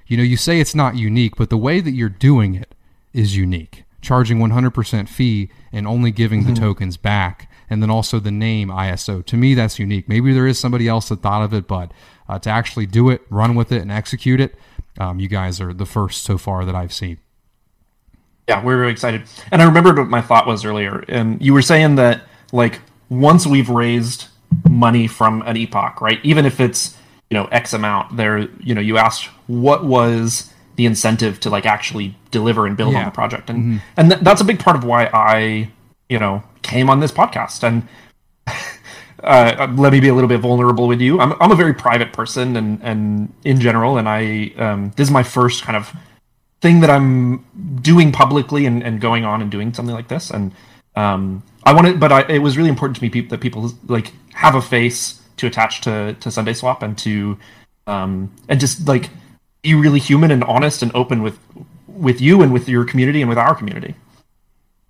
you 0.07 0.17
know, 0.17 0.23
you 0.23 0.37
say 0.37 0.59
it's 0.59 0.75
not 0.75 0.95
unique, 0.95 1.35
but 1.35 1.49
the 1.49 1.57
way 1.57 1.81
that 1.81 1.91
you're 1.91 2.09
doing 2.09 2.55
it 2.55 2.73
is 3.13 3.35
unique. 3.35 3.83
Charging 4.01 4.37
100% 4.37 5.09
fee 5.09 5.49
and 5.71 5.87
only 5.87 6.11
giving 6.11 6.43
mm-hmm. 6.43 6.53
the 6.53 6.59
tokens 6.59 6.97
back. 6.97 7.49
And 7.69 7.81
then 7.81 7.89
also 7.89 8.19
the 8.19 8.31
name 8.31 8.69
ISO. 8.69 9.25
To 9.25 9.37
me, 9.37 9.55
that's 9.55 9.79
unique. 9.79 10.07
Maybe 10.07 10.33
there 10.33 10.47
is 10.47 10.59
somebody 10.59 10.87
else 10.87 11.09
that 11.09 11.21
thought 11.21 11.41
of 11.41 11.53
it, 11.53 11.67
but 11.67 11.91
uh, 12.29 12.39
to 12.39 12.49
actually 12.49 12.85
do 12.85 13.09
it, 13.09 13.21
run 13.29 13.55
with 13.55 13.71
it, 13.71 13.81
and 13.81 13.91
execute 13.91 14.39
it, 14.39 14.55
um, 14.99 15.19
you 15.19 15.27
guys 15.27 15.59
are 15.59 15.73
the 15.73 15.85
first 15.85 16.23
so 16.23 16.37
far 16.37 16.63
that 16.63 16.75
I've 16.75 16.93
seen. 16.93 17.17
Yeah, 18.47 18.63
we're 18.63 18.77
very 18.77 18.91
excited. 18.91 19.23
And 19.51 19.61
I 19.61 19.65
remembered 19.65 19.97
what 19.97 20.07
my 20.07 20.21
thought 20.21 20.45
was 20.45 20.63
earlier. 20.63 21.03
And 21.07 21.41
you 21.41 21.53
were 21.53 21.63
saying 21.63 21.95
that, 21.95 22.21
like, 22.51 22.79
once 23.09 23.47
we've 23.47 23.69
raised 23.69 24.27
money 24.69 25.07
from 25.07 25.41
an 25.43 25.57
epoch, 25.57 26.01
right? 26.01 26.19
Even 26.23 26.45
if 26.45 26.59
it's 26.59 26.97
you 27.29 27.35
know 27.35 27.45
X 27.45 27.73
amount, 27.73 28.17
there 28.17 28.39
you 28.59 28.75
know 28.75 28.81
you 28.81 28.97
asked 28.97 29.25
what 29.47 29.85
was 29.85 30.51
the 30.75 30.85
incentive 30.85 31.39
to 31.41 31.49
like 31.49 31.65
actually 31.65 32.15
deliver 32.31 32.67
and 32.67 32.75
build 32.75 32.93
yeah. 32.93 32.99
on 32.99 33.05
the 33.05 33.11
project, 33.11 33.49
and 33.49 33.59
mm-hmm. 33.59 33.77
and 33.97 34.11
th- 34.11 34.21
that's 34.21 34.41
a 34.41 34.45
big 34.45 34.59
part 34.59 34.75
of 34.75 34.83
why 34.83 35.09
I 35.13 35.71
you 36.09 36.19
know 36.19 36.43
came 36.61 36.89
on 36.89 36.99
this 36.99 37.11
podcast 37.11 37.63
and. 37.63 37.87
Uh, 39.23 39.73
let 39.77 39.91
me 39.91 39.99
be 39.99 40.07
a 40.07 40.13
little 40.13 40.27
bit 40.27 40.39
vulnerable 40.39 40.87
with 40.87 41.01
you. 41.01 41.19
I'm, 41.19 41.33
I'm 41.41 41.49
a 41.49 41.55
very 41.55 41.73
private 41.73 42.13
person, 42.13 42.55
and, 42.55 42.79
and 42.83 43.33
in 43.43 43.59
general, 43.59 43.97
and 43.97 44.07
I 44.07 44.51
um, 44.57 44.91
this 44.97 45.07
is 45.07 45.11
my 45.11 45.23
first 45.23 45.63
kind 45.63 45.75
of 45.75 45.95
thing 46.61 46.81
that 46.81 46.89
I'm 46.89 47.45
doing 47.81 48.11
publicly 48.11 48.65
and, 48.65 48.83
and 48.83 48.99
going 48.99 49.25
on 49.25 49.41
and 49.41 49.51
doing 49.51 49.73
something 49.73 49.95
like 49.95 50.07
this. 50.07 50.29
And 50.29 50.51
um, 50.95 51.43
I 51.63 51.73
wanted, 51.73 51.99
but 51.99 52.11
I, 52.11 52.21
it 52.29 52.39
was 52.39 52.57
really 52.57 52.69
important 52.69 52.97
to 52.97 53.03
me 53.03 53.09
pe- 53.09 53.27
that 53.27 53.41
people 53.41 53.71
like 53.87 54.13
have 54.33 54.55
a 54.55 54.61
face 54.61 55.21
to 55.37 55.47
attach 55.47 55.81
to 55.81 56.15
to 56.19 56.29
SundaeSwap 56.29 56.81
and 56.81 56.97
to 56.99 57.37
um, 57.87 58.33
and 58.47 58.59
just 58.59 58.87
like 58.87 59.09
be 59.61 59.73
really 59.73 59.99
human 59.99 60.31
and 60.31 60.43
honest 60.43 60.81
and 60.81 60.91
open 60.95 61.21
with 61.21 61.39
with 61.87 62.21
you 62.21 62.41
and 62.41 62.53
with 62.53 62.69
your 62.69 62.85
community 62.85 63.21
and 63.21 63.29
with 63.29 63.37
our 63.37 63.55
community. 63.55 63.95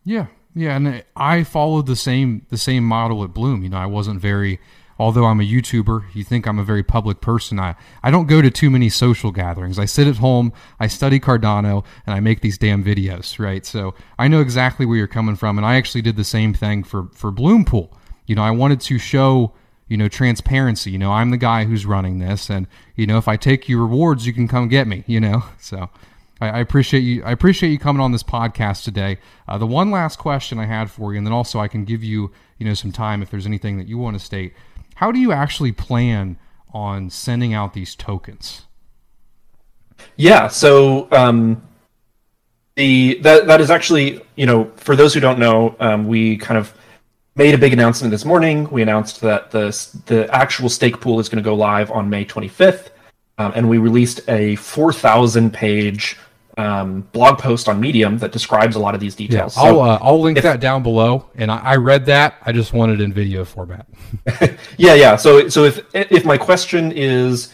Yeah, 0.03 0.27
yeah, 0.53 0.75
and 0.75 1.03
I 1.15 1.43
followed 1.43 1.87
the 1.87 1.95
same 1.95 2.45
the 2.49 2.57
same 2.57 2.83
model 2.83 3.23
at 3.23 3.33
Bloom. 3.33 3.63
You 3.63 3.69
know, 3.69 3.77
I 3.77 3.85
wasn't 3.85 4.19
very 4.19 4.59
although 4.97 5.25
I'm 5.25 5.39
a 5.39 5.43
YouTuber, 5.43 6.05
you 6.13 6.23
think 6.23 6.47
I'm 6.47 6.59
a 6.59 6.63
very 6.63 6.83
public 6.83 7.21
person. 7.21 7.59
I, 7.59 7.75
I 8.01 8.11
don't 8.11 8.27
go 8.27 8.41
to 8.41 8.49
too 8.49 8.69
many 8.69 8.89
social 8.89 9.31
gatherings. 9.31 9.77
I 9.77 9.85
sit 9.85 10.07
at 10.07 10.17
home, 10.17 10.53
I 10.79 10.87
study 10.87 11.19
Cardano, 11.19 11.85
and 12.05 12.15
I 12.15 12.19
make 12.19 12.41
these 12.41 12.57
damn 12.57 12.83
videos, 12.83 13.39
right? 13.39 13.65
So 13.65 13.93
I 14.17 14.27
know 14.27 14.41
exactly 14.41 14.85
where 14.85 14.97
you're 14.97 15.07
coming 15.07 15.35
from. 15.35 15.57
And 15.57 15.65
I 15.65 15.75
actually 15.75 16.01
did 16.01 16.15
the 16.15 16.23
same 16.23 16.53
thing 16.53 16.83
for, 16.83 17.09
for 17.13 17.31
Bloompool. 17.31 17.89
You 18.25 18.35
know, 18.35 18.43
I 18.43 18.51
wanted 18.51 18.81
to 18.81 18.97
show, 18.97 19.53
you 19.87 19.97
know, 19.97 20.07
transparency. 20.07 20.91
You 20.91 20.97
know, 20.97 21.11
I'm 21.11 21.29
the 21.29 21.37
guy 21.37 21.65
who's 21.65 21.85
running 21.85 22.19
this. 22.19 22.49
And, 22.49 22.67
you 22.95 23.05
know, 23.05 23.17
if 23.17 23.27
I 23.27 23.37
take 23.37 23.67
you 23.69 23.81
rewards, 23.81 24.25
you 24.25 24.33
can 24.33 24.47
come 24.47 24.67
get 24.67 24.87
me, 24.87 25.03
you 25.07 25.19
know? 25.19 25.43
So. 25.59 25.89
I, 26.41 26.49
I 26.49 26.59
appreciate 26.59 26.99
you. 27.01 27.23
I 27.23 27.31
appreciate 27.31 27.69
you 27.69 27.79
coming 27.79 28.01
on 28.01 28.11
this 28.11 28.23
podcast 28.23 28.83
today. 28.83 29.19
Uh, 29.47 29.57
the 29.57 29.65
one 29.67 29.89
last 29.89 30.19
question 30.19 30.59
I 30.59 30.65
had 30.65 30.91
for 30.91 31.13
you, 31.13 31.17
and 31.17 31.25
then 31.25 31.33
also 31.33 31.59
I 31.59 31.69
can 31.69 31.85
give 31.85 32.03
you, 32.03 32.31
you 32.57 32.67
know, 32.67 32.73
some 32.73 32.91
time 32.91 33.21
if 33.21 33.29
there's 33.31 33.45
anything 33.45 33.77
that 33.77 33.87
you 33.87 33.97
want 33.97 34.19
to 34.19 34.23
state. 34.23 34.53
How 34.95 35.11
do 35.11 35.19
you 35.19 35.31
actually 35.31 35.71
plan 35.71 36.37
on 36.73 37.09
sending 37.09 37.53
out 37.53 37.73
these 37.73 37.95
tokens? 37.95 38.63
Yeah, 40.17 40.47
so 40.47 41.07
um, 41.11 41.61
the 42.75 43.19
that 43.21 43.47
that 43.47 43.61
is 43.61 43.69
actually 43.69 44.21
you 44.35 44.45
know 44.45 44.71
for 44.75 44.95
those 44.95 45.13
who 45.13 45.19
don't 45.19 45.39
know, 45.39 45.75
um, 45.79 46.07
we 46.07 46.37
kind 46.37 46.57
of 46.57 46.73
made 47.35 47.53
a 47.53 47.57
big 47.57 47.73
announcement 47.73 48.11
this 48.11 48.25
morning. 48.25 48.69
We 48.69 48.81
announced 48.81 49.21
that 49.21 49.51
the 49.51 49.67
the 50.05 50.33
actual 50.33 50.69
stake 50.69 50.99
pool 51.01 51.19
is 51.19 51.29
going 51.29 51.43
to 51.43 51.47
go 51.47 51.55
live 51.55 51.91
on 51.91 52.09
May 52.09 52.25
25th, 52.25 52.89
um, 53.37 53.51
and 53.55 53.69
we 53.69 53.77
released 53.77 54.21
a 54.29 54.55
4,000 54.55 55.53
page 55.53 56.17
um, 56.57 57.01
blog 57.11 57.37
post 57.37 57.67
on 57.67 57.79
Medium 57.79 58.17
that 58.19 58.31
describes 58.31 58.75
a 58.75 58.79
lot 58.79 58.93
of 58.93 59.01
these 59.01 59.15
details. 59.15 59.57
Yeah, 59.57 59.63
I'll, 59.63 59.81
uh, 59.81 59.99
I'll 60.01 60.21
link 60.21 60.37
if, 60.37 60.43
that 60.43 60.59
down 60.59 60.83
below. 60.83 61.29
And 61.35 61.51
I, 61.51 61.57
I, 61.57 61.75
read 61.75 62.05
that. 62.05 62.35
I 62.43 62.51
just 62.51 62.73
wanted 62.73 63.01
in 63.01 63.11
video 63.13 63.43
format. 63.43 63.87
yeah, 64.77 64.93
yeah. 64.93 65.15
So, 65.15 65.49
so 65.49 65.63
if 65.63 65.83
if 65.93 66.23
my 66.25 66.37
question 66.37 66.91
is 66.93 67.53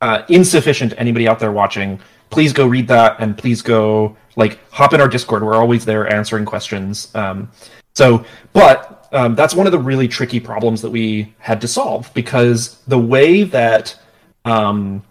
uh, 0.00 0.22
insufficient 0.28 0.92
to 0.92 0.98
anybody 0.98 1.26
out 1.26 1.38
there 1.38 1.52
watching, 1.52 1.98
please 2.30 2.52
go 2.52 2.66
read 2.66 2.88
that 2.88 3.16
and 3.20 3.36
please 3.38 3.62
go 3.62 4.16
like 4.36 4.58
hop 4.70 4.92
in 4.92 5.00
our 5.00 5.08
Discord. 5.08 5.42
We're 5.42 5.54
always 5.54 5.84
there 5.84 6.12
answering 6.12 6.44
questions. 6.44 7.14
Um, 7.14 7.50
so, 7.94 8.24
but 8.52 9.08
um, 9.12 9.34
that's 9.34 9.54
one 9.54 9.66
of 9.66 9.72
the 9.72 9.78
really 9.78 10.08
tricky 10.08 10.40
problems 10.40 10.82
that 10.82 10.90
we 10.90 11.32
had 11.38 11.60
to 11.60 11.68
solve 11.68 12.12
because 12.14 12.80
the 12.88 12.98
way 12.98 13.44
that 13.44 13.98
um, 14.44 15.02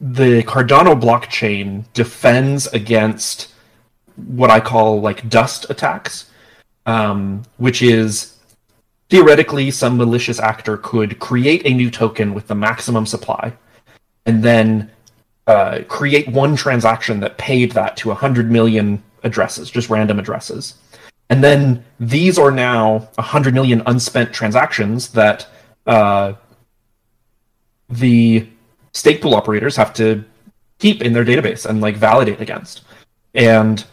the 0.00 0.42
Cardano 0.44 1.00
blockchain 1.00 1.84
defends 1.92 2.66
against 2.68 3.52
what 4.16 4.50
I 4.50 4.60
call 4.60 5.00
like 5.00 5.28
dust 5.28 5.66
attacks, 5.70 6.30
um, 6.86 7.42
which 7.56 7.82
is 7.82 8.38
theoretically 9.10 9.70
some 9.70 9.96
malicious 9.96 10.38
actor 10.38 10.76
could 10.76 11.18
create 11.18 11.62
a 11.64 11.74
new 11.74 11.90
token 11.90 12.34
with 12.34 12.46
the 12.46 12.54
maximum 12.54 13.06
supply 13.06 13.52
and 14.26 14.42
then 14.42 14.90
uh, 15.46 15.80
create 15.88 16.28
one 16.28 16.54
transaction 16.54 17.20
that 17.20 17.38
paid 17.38 17.72
that 17.72 17.96
to 17.96 18.08
100 18.08 18.50
million 18.50 19.02
addresses, 19.22 19.70
just 19.70 19.88
random 19.88 20.18
addresses. 20.18 20.74
And 21.30 21.42
then 21.42 21.84
these 21.98 22.38
are 22.38 22.50
now 22.50 23.08
100 23.14 23.54
million 23.54 23.82
unspent 23.86 24.32
transactions 24.32 25.08
that 25.10 25.46
uh, 25.86 26.34
the 27.88 28.46
stake 28.98 29.22
pool 29.22 29.34
operators 29.34 29.76
have 29.76 29.94
to 29.94 30.24
keep 30.78 31.02
in 31.02 31.12
their 31.12 31.24
database 31.24 31.64
and 31.64 31.80
like 31.80 31.96
validate 31.96 32.40
against. 32.40 32.82
And 33.34 33.84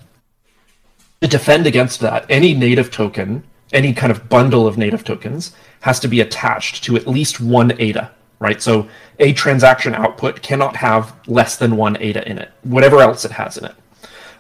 to 1.22 1.28
defend 1.28 1.68
against 1.68 2.00
that, 2.00 2.26
any 2.30 2.54
native 2.54 2.92
token, 2.92 3.44
any 3.72 3.94
kind 3.94 4.12
of 4.12 4.28
bundle 4.30 4.68
of 4.68 4.78
native 4.78 5.04
tokens, 5.04 5.56
has 5.82 6.00
to 6.00 6.08
be 6.08 6.22
attached 6.22 6.84
to 6.86 6.96
at 6.96 7.08
least 7.08 7.40
one 7.40 7.80
ADA. 7.80 8.12
right? 8.40 8.62
So 8.62 8.88
a 9.20 9.34
transaction 9.34 9.94
output 9.94 10.42
cannot 10.42 10.76
have 10.76 11.16
less 11.28 11.58
than 11.58 11.78
one 11.78 11.98
ADA 11.98 12.28
in 12.28 12.38
it, 12.38 12.52
whatever 12.64 13.00
else 13.00 13.26
it 13.26 13.32
has 13.32 13.58
in 13.58 13.66
it. 13.66 13.76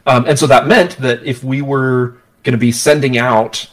Um, 0.07 0.25
and 0.25 0.37
so 0.37 0.47
that 0.47 0.67
meant 0.67 0.97
that 0.97 1.23
if 1.23 1.43
we 1.43 1.61
were 1.61 2.17
going 2.43 2.53
to 2.53 2.57
be 2.57 2.71
sending 2.71 3.17
out, 3.17 3.69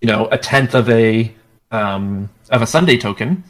you 0.00 0.08
know, 0.08 0.28
a 0.30 0.38
tenth 0.38 0.74
of 0.74 0.88
a 0.88 1.34
um, 1.72 2.28
of 2.50 2.62
a 2.62 2.66
Sundae 2.66 2.98
token, 2.98 3.44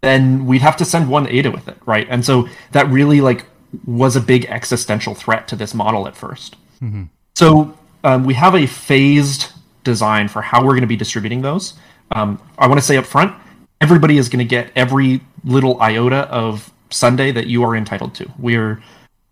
then 0.00 0.46
we'd 0.46 0.62
have 0.62 0.76
to 0.78 0.84
send 0.84 1.08
one 1.08 1.28
ADA 1.28 1.50
with 1.50 1.68
it, 1.68 1.76
right? 1.86 2.06
And 2.10 2.24
so 2.24 2.48
that 2.72 2.88
really 2.88 3.20
like 3.20 3.46
was 3.84 4.16
a 4.16 4.20
big 4.20 4.46
existential 4.46 5.14
threat 5.14 5.46
to 5.48 5.56
this 5.56 5.74
model 5.74 6.06
at 6.08 6.14
1st 6.14 6.54
Mm-hmm. 6.82 7.04
So 7.34 7.76
um, 8.04 8.24
we 8.24 8.32
have 8.34 8.54
a 8.54 8.66
phased 8.66 9.52
design 9.84 10.28
for 10.28 10.40
how 10.42 10.60
we're 10.62 10.72
going 10.72 10.80
to 10.80 10.86
be 10.86 10.96
distributing 10.96 11.42
those. 11.42 11.74
Um, 12.12 12.40
I 12.58 12.66
want 12.66 12.80
to 12.80 12.86
say 12.86 12.96
up 12.96 13.04
front, 13.04 13.34
everybody 13.80 14.16
is 14.16 14.28
going 14.28 14.38
to 14.38 14.48
get 14.48 14.72
every 14.74 15.20
little 15.44 15.80
iota 15.80 16.28
of 16.28 16.72
Sundae 16.90 17.32
that 17.32 17.46
you 17.46 17.62
are 17.64 17.76
entitled 17.76 18.14
to. 18.14 18.30
We're 18.38 18.82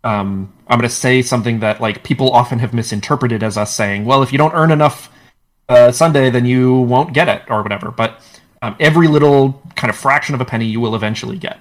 um, 0.05 0.53
I'm 0.69 0.79
going 0.79 0.89
to 0.89 0.95
say 0.95 1.23
something 1.23 1.61
that 1.61 1.81
like 1.81 2.05
people 2.05 2.31
often 2.31 2.59
have 2.61 2.73
misinterpreted 2.73 3.43
as 3.43 3.57
us 3.57 3.75
saying, 3.75 4.05
well, 4.05 4.23
if 4.23 4.31
you 4.33 4.39
don't 4.39 4.55
earn 4.55 4.71
enough 4.71 5.11
uh, 5.69 5.91
Sundae, 5.91 6.31
then 6.31 6.47
you 6.47 6.75
won't 6.75 7.13
get 7.13 7.29
it 7.29 7.43
or 7.49 7.63
whatever. 7.63 7.91
But 7.91 8.21
um, 8.63 8.77
every 8.81 9.09
little 9.09 9.63
kind 9.77 9.91
of 9.91 9.97
fraction 9.97 10.35
of 10.35 10.41
a 10.41 10.45
penny 10.45 10.67
you 10.67 10.81
will 10.81 10.95
eventually 10.95 11.39
get. 11.39 11.59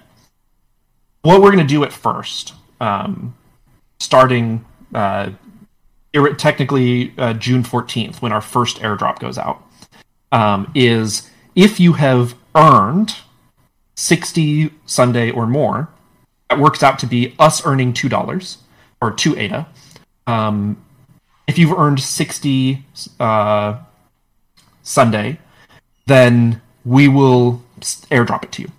What 1.22 1.42
we're 1.42 1.52
going 1.52 1.66
to 1.66 1.74
do 1.74 1.84
at 1.84 1.92
first, 1.92 2.54
um, 2.80 3.36
starting 4.00 4.66
uh, 4.94 5.32
technically 6.38 7.14
uh, 7.18 7.34
June 7.34 7.64
14th, 7.64 8.22
when 8.22 8.32
our 8.32 8.42
first 8.42 8.78
airdrop 8.78 9.20
goes 9.20 9.38
out, 9.38 9.62
um, 10.32 10.72
is 10.74 11.30
if 11.56 11.80
you 11.80 11.94
have 11.94 12.36
earned 12.56 13.16
60 13.96 14.72
Sundae 14.86 15.32
or 15.32 15.48
more, 15.48 15.90
that 16.50 16.60
works 16.60 16.82
out 16.82 16.98
to 17.00 17.06
be 17.06 17.36
us 17.40 17.66
earning 17.66 17.94
$2 17.94 18.58
or 19.02 19.12
2 19.12 19.38
ADA. 19.38 19.68
Um, 20.28 20.84
if 21.48 21.58
you've 21.58 21.78
earned 21.78 22.00
60 22.00 22.86
uh, 23.20 23.80
Sundae, 24.84 25.38
then 26.06 26.62
we 26.88 27.10
will 27.10 27.62
airdrop 28.10 28.44
it 28.44 28.52
to 28.54 28.62
you. 28.62 28.72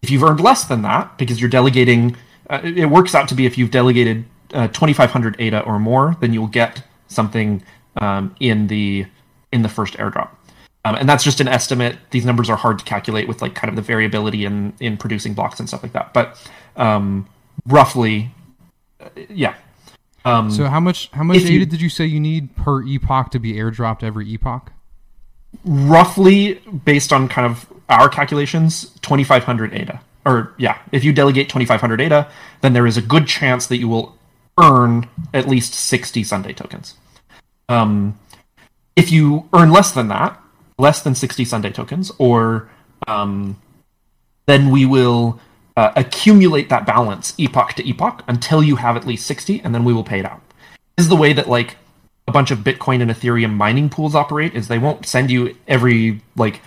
If 0.00 0.10
you've 0.10 0.22
earned 0.22 0.40
less 0.40 0.64
than 0.64 0.82
that, 0.82 1.18
because 1.18 1.40
you're 1.40 1.50
delegating, 1.50 2.16
uh, 2.48 2.60
it 2.62 2.86
works 2.86 3.14
out 3.16 3.28
to 3.30 3.34
be 3.34 3.46
if 3.46 3.58
you've 3.58 3.72
delegated 3.72 4.24
uh, 4.54 4.68
2,500 4.68 5.36
ADA 5.40 5.60
or 5.64 5.80
more, 5.80 6.16
then 6.20 6.32
you'll 6.32 6.46
get 6.46 6.84
something 7.08 7.62
um, 8.00 8.34
in 8.38 8.68
the 8.68 9.06
in 9.50 9.62
the 9.62 9.68
first 9.68 9.94
airdrop. 9.94 10.28
Um, 10.84 10.94
and 10.94 11.08
that's 11.08 11.24
just 11.24 11.40
an 11.40 11.48
estimate. 11.48 11.96
These 12.12 12.24
numbers 12.24 12.48
are 12.48 12.56
hard 12.56 12.78
to 12.78 12.84
calculate 12.84 13.26
with 13.26 13.42
like 13.42 13.54
kind 13.56 13.68
of 13.68 13.74
the 13.76 13.82
variability 13.82 14.44
in 14.44 14.72
in 14.78 14.96
producing 14.96 15.34
blocks 15.34 15.58
and 15.58 15.68
stuff 15.68 15.82
like 15.82 15.92
that. 15.94 16.14
But 16.14 16.38
um, 16.76 17.26
roughly, 17.66 18.30
uh, 19.00 19.08
yeah. 19.28 19.54
Um, 20.24 20.50
So 20.50 20.66
how 20.66 20.80
much 20.80 21.10
how 21.12 21.24
much 21.24 21.38
If 21.38 21.50
you- 21.50 21.66
did 21.66 21.80
you 21.80 21.88
say 21.88 22.06
you 22.06 22.20
need 22.20 22.54
per 22.54 22.82
epoch 22.84 23.32
to 23.32 23.40
be 23.40 23.54
airdropped 23.54 24.04
every 24.04 24.28
epoch? 24.32 24.70
Roughly 25.64 26.54
based 26.84 27.12
on 27.12 27.28
kind 27.28 27.46
of 27.46 27.66
our 27.88 28.08
calculations 28.08 28.90
2500 29.00 29.72
ADA 29.74 30.00
or 30.26 30.52
yeah 30.58 30.78
if 30.92 31.04
you 31.04 31.12
delegate 31.12 31.48
2500 31.48 32.00
ADA 32.02 32.30
then 32.60 32.74
there 32.74 32.86
is 32.86 32.96
a 32.96 33.02
good 33.02 33.26
chance 33.26 33.66
that 33.66 33.78
you 33.78 33.88
will 33.88 34.16
earn 34.60 35.08
at 35.32 35.48
least 35.48 35.72
60 35.72 36.22
Sundae 36.24 36.52
tokens. 36.52 36.94
Um, 37.68 38.18
if 38.94 39.10
you 39.10 39.48
earn 39.52 39.70
less 39.70 39.92
than 39.92 40.08
that 40.08 40.40
less 40.78 41.02
than 41.02 41.14
60 41.14 41.44
Sundae 41.44 41.70
tokens 41.70 42.12
or 42.18 42.70
um, 43.06 43.60
then 44.46 44.70
we 44.70 44.84
will 44.84 45.40
uh, 45.76 45.92
accumulate 45.96 46.68
that 46.68 46.86
balance 46.86 47.34
epoch 47.38 47.74
to 47.74 47.88
epoch 47.88 48.22
until 48.26 48.62
you 48.62 48.76
have 48.76 48.96
at 48.96 49.06
least 49.06 49.26
60 49.26 49.60
and 49.60 49.74
then 49.74 49.84
we 49.84 49.92
will 49.92 50.04
pay 50.04 50.20
it 50.20 50.26
out. 50.26 50.40
This 50.96 51.04
is 51.04 51.08
the 51.08 51.16
way 51.16 51.32
that 51.32 51.48
like 51.48 51.76
a 52.28 52.32
bunch 52.32 52.50
of 52.50 52.58
Bitcoin 52.60 53.00
and 53.02 53.10
Ethereum 53.10 53.54
mining 53.54 53.88
pools 53.88 54.14
operate 54.14 54.54
is 54.54 54.68
they 54.68 54.78
won't 54.78 55.06
send 55.06 55.30
you 55.30 55.56
every 55.66 56.20
like 56.36 56.60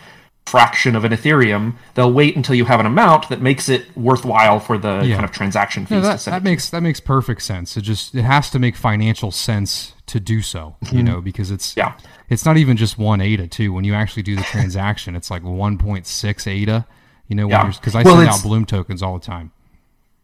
fraction 0.47 0.95
of 0.95 1.05
an 1.05 1.11
Ethereum. 1.13 1.75
They'll 1.93 2.11
wait 2.11 2.35
until 2.35 2.55
you 2.55 2.65
have 2.65 2.79
an 2.79 2.85
amount 2.85 3.29
that 3.29 3.41
makes 3.41 3.69
it 3.69 3.95
worthwhile 3.95 4.59
for 4.59 4.77
the 4.77 5.01
Yeah. 5.05 5.15
kind 5.15 5.23
of 5.25 5.31
transaction 5.31 5.85
fees 5.85 5.91
No, 5.91 6.01
to 6.01 6.07
that, 6.07 6.19
send 6.19 6.33
that 6.35 6.43
makes 6.43 6.69
that 6.71 6.81
makes 6.81 6.99
perfect 6.99 7.41
sense. 7.43 7.77
It 7.77 7.81
just 7.81 8.15
it 8.15 8.23
has 8.23 8.49
to 8.49 8.59
make 8.59 8.75
financial 8.75 9.31
sense 9.31 9.93
to 10.07 10.19
do 10.19 10.41
so, 10.41 10.75
you 10.91 11.03
know, 11.03 11.21
because 11.21 11.51
it's 11.51 11.71
Mm-hmm. 11.75 11.79
Yeah. 11.79 11.93
it's 12.29 12.43
not 12.45 12.57
even 12.57 12.75
just 12.75 12.97
one 12.97 13.21
ADA 13.21 13.47
too. 13.47 13.71
When 13.71 13.83
you 13.85 13.93
actually 13.93 14.23
do 14.23 14.35
the 14.35 14.43
transaction, 14.43 15.15
it's 15.15 15.29
like 15.31 15.43
one 15.43 15.77
point 15.77 16.07
six 16.07 16.47
ADA. 16.47 16.85
You 17.27 17.35
know, 17.35 17.47
Yeah. 17.47 17.67
because 17.69 17.95
I 17.95 18.01
Well, 18.03 18.17
send 18.17 18.27
out 18.29 18.41
Bloom 18.43 18.65
tokens 18.65 19.01
all 19.01 19.13
the 19.17 19.25
time. 19.25 19.51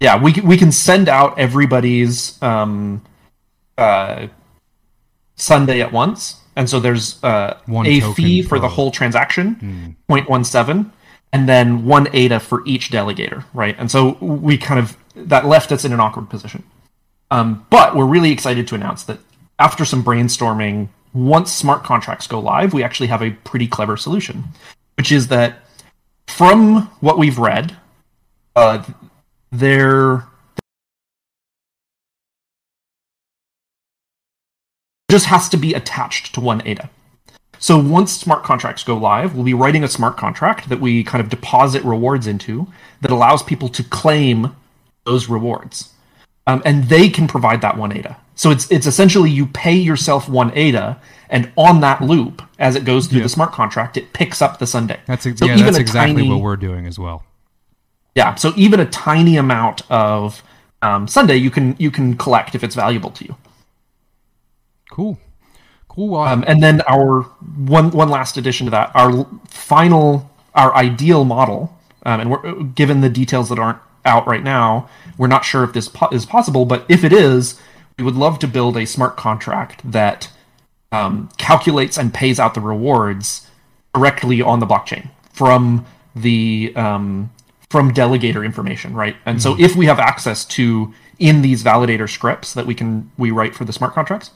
Yeah, 0.01 0.21
we 0.21 0.33
can, 0.33 0.45
we 0.45 0.57
can 0.57 0.71
send 0.73 1.07
out 1.07 1.39
everybody's 1.39 2.41
um, 2.43 3.01
uh, 3.77 4.27
Sundae 5.37 5.81
at 5.81 5.91
once, 5.91 6.41
and 6.55 6.69
so 6.69 6.79
there's 6.79 7.23
uh, 7.23 7.57
One 7.65 7.85
a 7.85 8.01
fee 8.13 8.41
for 8.41 8.59
the 8.59 8.67
whole 8.67 8.91
transaction, 8.91 9.95
0.17, 10.09 10.91
and 11.31 11.47
then 11.47 11.85
one 11.85 12.07
ADA 12.13 12.39
for 12.39 12.63
each 12.65 12.89
delegator, 12.89 13.45
right? 13.53 13.75
And 13.77 13.89
so 13.89 14.17
we 14.19 14.57
kind 14.57 14.79
of 14.79 14.97
that 15.15 15.45
left 15.45 15.71
us 15.71 15.85
in 15.85 15.93
an 15.93 15.99
awkward 15.99 16.29
position. 16.29 16.63
Um, 17.29 17.65
but 17.69 17.95
we're 17.95 18.05
really 18.05 18.31
excited 18.31 18.67
to 18.67 18.75
announce 18.75 19.03
that 19.03 19.19
after 19.59 19.85
some 19.85 20.03
brainstorming, 20.03 20.89
once 21.13 21.51
smart 21.51 21.83
contracts 21.83 22.27
go 22.27 22.39
live, 22.39 22.73
we 22.73 22.83
actually 22.83 23.07
have 23.07 23.21
a 23.21 23.31
pretty 23.31 23.67
clever 23.67 23.97
solution, 23.97 24.43
which 24.95 25.11
is 25.11 25.27
that 25.27 25.59
from 26.27 26.83
what 26.99 27.17
we've 27.17 27.37
read, 27.37 27.75
uh, 28.55 28.83
there 29.51 30.26
just 35.09 35.25
has 35.27 35.47
to 35.49 35.57
be 35.57 35.73
attached 35.73 36.33
to 36.35 36.41
one 36.41 36.65
ADA. 36.67 36.89
So 37.59 37.79
once 37.79 38.11
smart 38.11 38.43
contracts 38.43 38.83
go 38.83 38.95
live, 38.95 39.33
we'll 39.33 39.43
be 39.45 39.53
writing 39.53 39.83
a 39.83 39.87
smart 39.87 40.15
contract 40.17 40.69
that 40.69 40.79
we 40.79 41.03
kind 41.03 41.23
of 41.23 41.29
deposit 41.29 41.83
rewards 41.83 42.27
into 42.27 42.67
that 43.01 43.09
allows 43.09 43.41
people 43.41 43.69
to 43.69 43.83
claim 43.83 44.55
those 45.05 45.27
rewards. 45.27 45.93
Um, 46.45 46.61
and 46.65 46.83
they 46.85 47.09
can 47.09 47.27
provide 47.27 47.61
that 47.61 47.77
one 47.77 47.91
ADA. 47.91 48.17
So 48.35 48.51
it's 48.51 48.69
it's 48.71 48.85
essentially 48.85 49.31
you 49.31 49.47
pay 49.47 49.73
yourself 49.73 50.29
one 50.29 50.51
ADA, 50.55 51.01
and 51.29 51.51
on 51.57 51.81
that 51.81 52.01
loop, 52.01 52.43
as 52.59 52.75
it 52.75 52.85
goes 52.85 53.07
through 53.07 53.17
Yeah. 53.19 53.23
the 53.23 53.29
smart 53.29 53.51
contract, 53.51 53.97
it 53.97 54.13
picks 54.13 54.41
up 54.41 54.59
the 54.59 54.67
Sundae. 54.67 54.99
That's 55.07 55.25
ex- 55.25 55.39
So 55.39 55.45
yeah, 55.45 55.55
that's 55.57 55.77
exactly 55.79 56.21
tiny- 56.21 56.29
what 56.29 56.41
we're 56.41 56.55
doing 56.55 56.85
as 56.85 56.99
well. 56.99 57.23
Yeah, 58.15 58.35
so 58.35 58.53
even 58.55 58.79
a 58.79 58.85
tiny 58.85 59.37
amount 59.37 59.81
of 59.89 60.43
um, 60.83 61.07
Sundae 61.07 61.35
you 61.37 61.49
can 61.49 61.75
you 61.79 61.89
can 61.89 62.15
collect 62.15 62.53
if 62.53 62.63
it's 62.63 62.75
valuable 62.75 63.09
to 63.11 63.25
you. 63.25 63.35
Cool, 64.97 65.19
cool. 65.89 66.15
Um, 66.15 66.43
and 66.47 66.63
then 66.63 66.81
our 66.89 67.21
one 67.21 67.91
one 67.91 68.09
last 68.09 68.35
addition 68.35 68.65
to 68.65 68.71
that, 68.71 68.89
our 68.95 69.27
final, 69.47 70.27
our 70.55 70.73
ideal 70.73 71.23
model, 71.23 71.77
um, 72.03 72.19
and 72.19 72.31
we're 72.31 72.63
given 72.63 73.01
the 73.01 73.09
details 73.09 73.49
that 73.49 73.59
aren't 73.59 73.77
out 74.05 74.25
right 74.25 74.41
now, 74.41 74.89
we're 75.15 75.27
not 75.27 75.45
sure 75.45 75.63
if 75.63 75.71
this 75.73 75.87
po- 75.87 76.09
is 76.11 76.25
possible. 76.25 76.65
But 76.65 76.83
if 76.89 77.03
it 77.03 77.13
is, 77.13 77.61
we 77.99 78.05
would 78.05 78.15
love 78.15 78.39
to 78.39 78.47
build 78.47 78.75
a 78.75 78.87
smart 78.87 79.17
contract 79.17 79.81
that 79.91 80.31
um, 80.91 81.29
calculates 81.37 81.95
and 81.95 82.11
pays 82.11 82.39
out 82.39 82.55
the 82.55 82.61
rewards 82.61 83.47
directly 83.93 84.41
on 84.41 84.59
the 84.59 84.65
blockchain 84.65 85.11
from 85.31 85.85
the 86.15 86.73
um, 86.75 87.31
from 87.69 87.93
delegator 87.93 88.43
information, 88.43 88.95
right? 88.95 89.15
And 89.27 89.43
so 89.43 89.55
if 89.59 89.75
we 89.75 89.85
have 89.85 89.99
access 89.99 90.43
to 90.45 90.91
in 91.19 91.43
these 91.43 91.63
validator 91.63 92.09
scripts 92.09 92.55
that 92.55 92.65
we 92.65 92.73
can 92.73 93.11
we 93.15 93.29
write 93.29 93.53
for 93.53 93.63
the 93.63 93.73
smart 93.73 93.93
contracts, 93.93 94.31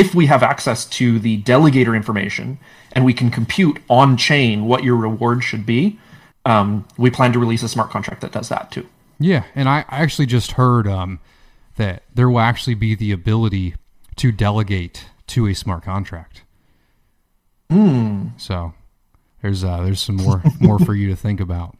if 0.00 0.14
we 0.14 0.24
have 0.24 0.42
access 0.42 0.86
to 0.86 1.18
the 1.18 1.42
delegator 1.42 1.94
information 1.94 2.58
and 2.92 3.04
we 3.04 3.12
can 3.12 3.30
compute 3.30 3.78
on 3.90 4.16
chain 4.16 4.64
what 4.64 4.82
your 4.82 4.96
reward 4.96 5.44
should 5.44 5.66
be, 5.66 6.00
um, 6.46 6.88
we 6.96 7.10
plan 7.10 7.34
to 7.34 7.38
release 7.38 7.62
a 7.62 7.68
smart 7.68 7.90
contract 7.90 8.22
that 8.22 8.32
does 8.32 8.48
that 8.48 8.70
too. 8.70 8.86
Yeah, 9.18 9.44
and 9.54 9.68
I 9.68 9.84
actually 9.90 10.24
just 10.24 10.52
heard 10.52 10.88
um, 10.88 11.20
that 11.76 12.04
there 12.14 12.30
will 12.30 12.40
actually 12.40 12.74
be 12.74 12.94
the 12.94 13.12
ability 13.12 13.74
to 14.16 14.32
delegate 14.32 15.04
to 15.26 15.46
a 15.46 15.54
smart 15.54 15.84
contract. 15.84 16.44
Hmm. 17.68 18.28
So 18.38 18.72
there's 19.42 19.62
uh, 19.62 19.82
there's 19.82 20.00
some 20.00 20.16
more 20.16 20.42
more 20.60 20.78
for 20.78 20.94
you 20.94 21.08
to 21.10 21.16
think 21.16 21.40
about. 21.40 21.76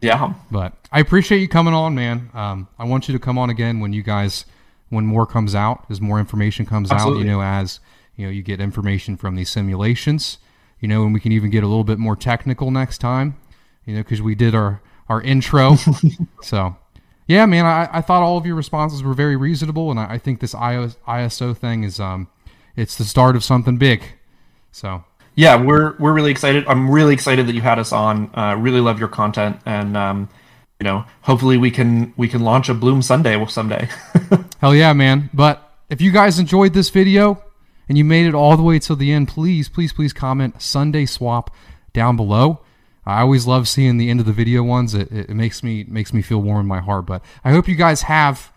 Yeah. 0.00 0.34
But 0.50 0.74
I 0.90 0.98
appreciate 0.98 1.38
you 1.38 1.48
coming 1.48 1.72
on, 1.72 1.94
man. 1.94 2.30
Um, 2.34 2.66
I 2.80 2.84
want 2.84 3.08
you 3.08 3.12
to 3.12 3.20
come 3.20 3.38
on 3.38 3.48
again 3.48 3.78
when 3.78 3.92
you 3.92 4.02
guys 4.02 4.44
when 4.94 5.06
more 5.06 5.26
comes 5.26 5.54
out, 5.54 5.84
as 5.90 6.00
more 6.00 6.18
information 6.18 6.64
comes 6.66 6.90
out. 6.90 7.16
You 7.16 7.24
know, 7.24 7.42
as 7.42 7.80
you 8.16 8.26
know, 8.26 8.30
you 8.30 8.42
get 8.42 8.60
information 8.60 9.16
from 9.16 9.34
these 9.34 9.50
simulations. 9.50 10.38
You 10.80 10.88
know, 10.88 11.04
and 11.04 11.14
we 11.14 11.20
can 11.20 11.32
even 11.32 11.50
get 11.50 11.64
a 11.64 11.66
little 11.66 11.84
bit 11.84 11.98
more 11.98 12.16
technical 12.16 12.70
next 12.70 12.98
time. 12.98 13.36
You 13.86 13.96
know, 13.96 14.00
because 14.02 14.22
we 14.22 14.34
did 14.34 14.54
our 14.54 14.80
our 15.08 15.20
intro. 15.20 15.76
so, 16.42 16.76
yeah, 17.26 17.46
man, 17.46 17.66
I, 17.66 17.88
I 17.92 18.00
thought 18.00 18.22
all 18.22 18.36
of 18.36 18.46
your 18.46 18.54
responses 18.54 19.02
were 19.02 19.14
very 19.14 19.36
reasonable, 19.36 19.90
and 19.90 19.98
I, 19.98 20.14
I 20.14 20.18
think 20.18 20.40
this 20.40 20.54
ISO 20.54 21.56
thing 21.56 21.84
is 21.84 22.00
um, 22.00 22.28
it's 22.76 22.96
the 22.96 23.04
start 23.04 23.36
of 23.36 23.44
something 23.44 23.76
big. 23.76 24.02
So, 24.72 25.04
yeah, 25.34 25.60
we're 25.60 25.96
we're 25.98 26.12
really 26.12 26.30
excited. 26.30 26.64
I'm 26.66 26.90
really 26.90 27.14
excited 27.14 27.46
that 27.46 27.54
you 27.54 27.60
had 27.60 27.78
us 27.78 27.92
on. 27.92 28.30
Uh, 28.34 28.56
really 28.56 28.80
love 28.80 28.98
your 28.98 29.08
content, 29.08 29.60
and 29.66 29.96
um, 29.96 30.28
you 30.80 30.84
know, 30.84 31.04
hopefully 31.22 31.56
we 31.56 31.70
can 31.70 32.12
we 32.16 32.28
can 32.28 32.42
launch 32.42 32.68
a 32.68 32.74
Bloom 32.74 33.02
Sundae 33.02 33.44
someday. 33.46 33.88
Hell 34.60 34.74
yeah, 34.74 34.92
man! 34.92 35.30
But 35.32 35.72
if 35.88 36.00
you 36.00 36.10
guys 36.10 36.38
enjoyed 36.38 36.72
this 36.72 36.90
video 36.90 37.42
and 37.88 37.98
you 37.98 38.04
made 38.04 38.26
it 38.26 38.34
all 38.34 38.56
the 38.56 38.62
way 38.62 38.78
till 38.78 38.96
the 38.96 39.12
end, 39.12 39.28
please, 39.28 39.68
please, 39.68 39.92
please 39.92 40.12
comment 40.12 40.56
SundaeSwap 40.56 41.48
down 41.92 42.16
below. 42.16 42.60
I 43.06 43.20
always 43.20 43.46
love 43.46 43.68
seeing 43.68 43.98
the 43.98 44.08
end 44.08 44.20
of 44.20 44.26
the 44.26 44.32
video 44.32 44.62
ones. 44.62 44.94
It, 44.94 45.12
it 45.12 45.30
makes 45.30 45.62
me 45.62 45.84
makes 45.84 46.12
me 46.12 46.22
feel 46.22 46.40
warm 46.40 46.60
in 46.60 46.66
my 46.66 46.80
heart. 46.80 47.06
But 47.06 47.22
I 47.44 47.52
hope 47.52 47.68
you 47.68 47.76
guys 47.76 48.02
have 48.02 48.52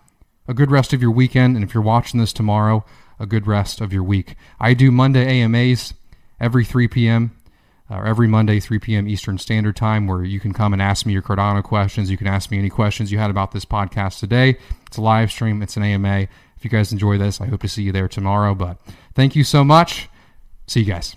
a 0.46 0.54
good 0.54 0.70
rest 0.70 0.92
of 0.92 1.02
your 1.02 1.10
weekend, 1.10 1.56
and 1.56 1.64
if 1.64 1.74
you're 1.74 1.82
watching 1.82 2.18
this 2.18 2.32
tomorrow, 2.32 2.84
a 3.18 3.26
good 3.26 3.46
rest 3.46 3.80
of 3.80 3.92
your 3.92 4.02
week. 4.02 4.34
I 4.58 4.74
do 4.74 4.90
Monday 4.90 5.42
AMAs 5.42 5.92
every 6.40 6.64
3 6.64 6.88
p.m. 6.88 7.36
or 7.90 8.06
every 8.06 8.28
Monday 8.28 8.60
3 8.60 8.78
p.m. 8.78 9.08
Eastern 9.08 9.38
Standard 9.38 9.76
Time, 9.76 10.06
where 10.06 10.24
you 10.24 10.40
can 10.40 10.52
come 10.52 10.72
and 10.72 10.82
ask 10.82 11.06
me 11.06 11.12
your 11.12 11.22
Cardano 11.22 11.62
questions. 11.62 12.10
You 12.10 12.16
can 12.18 12.26
ask 12.26 12.50
me 12.50 12.58
any 12.58 12.70
questions 12.70 13.10
you 13.10 13.18
had 13.18 13.30
about 13.30 13.52
this 13.52 13.64
podcast 13.64 14.20
today. 14.20 14.58
It's 14.86 14.96
a 14.96 15.02
live 15.02 15.30
stream. 15.30 15.62
It's 15.62 15.76
an 15.76 15.82
AMA. 15.82 16.28
If 16.56 16.64
you 16.64 16.70
guys 16.70 16.92
enjoy 16.92 17.18
this, 17.18 17.40
I 17.40 17.46
hope 17.46 17.62
to 17.62 17.68
see 17.68 17.82
you 17.82 17.92
there 17.92 18.08
tomorrow. 18.08 18.54
But 18.54 18.78
thank 19.14 19.36
you 19.36 19.44
so 19.44 19.64
much. 19.64 20.08
See 20.66 20.80
you 20.80 20.86
guys. 20.86 21.16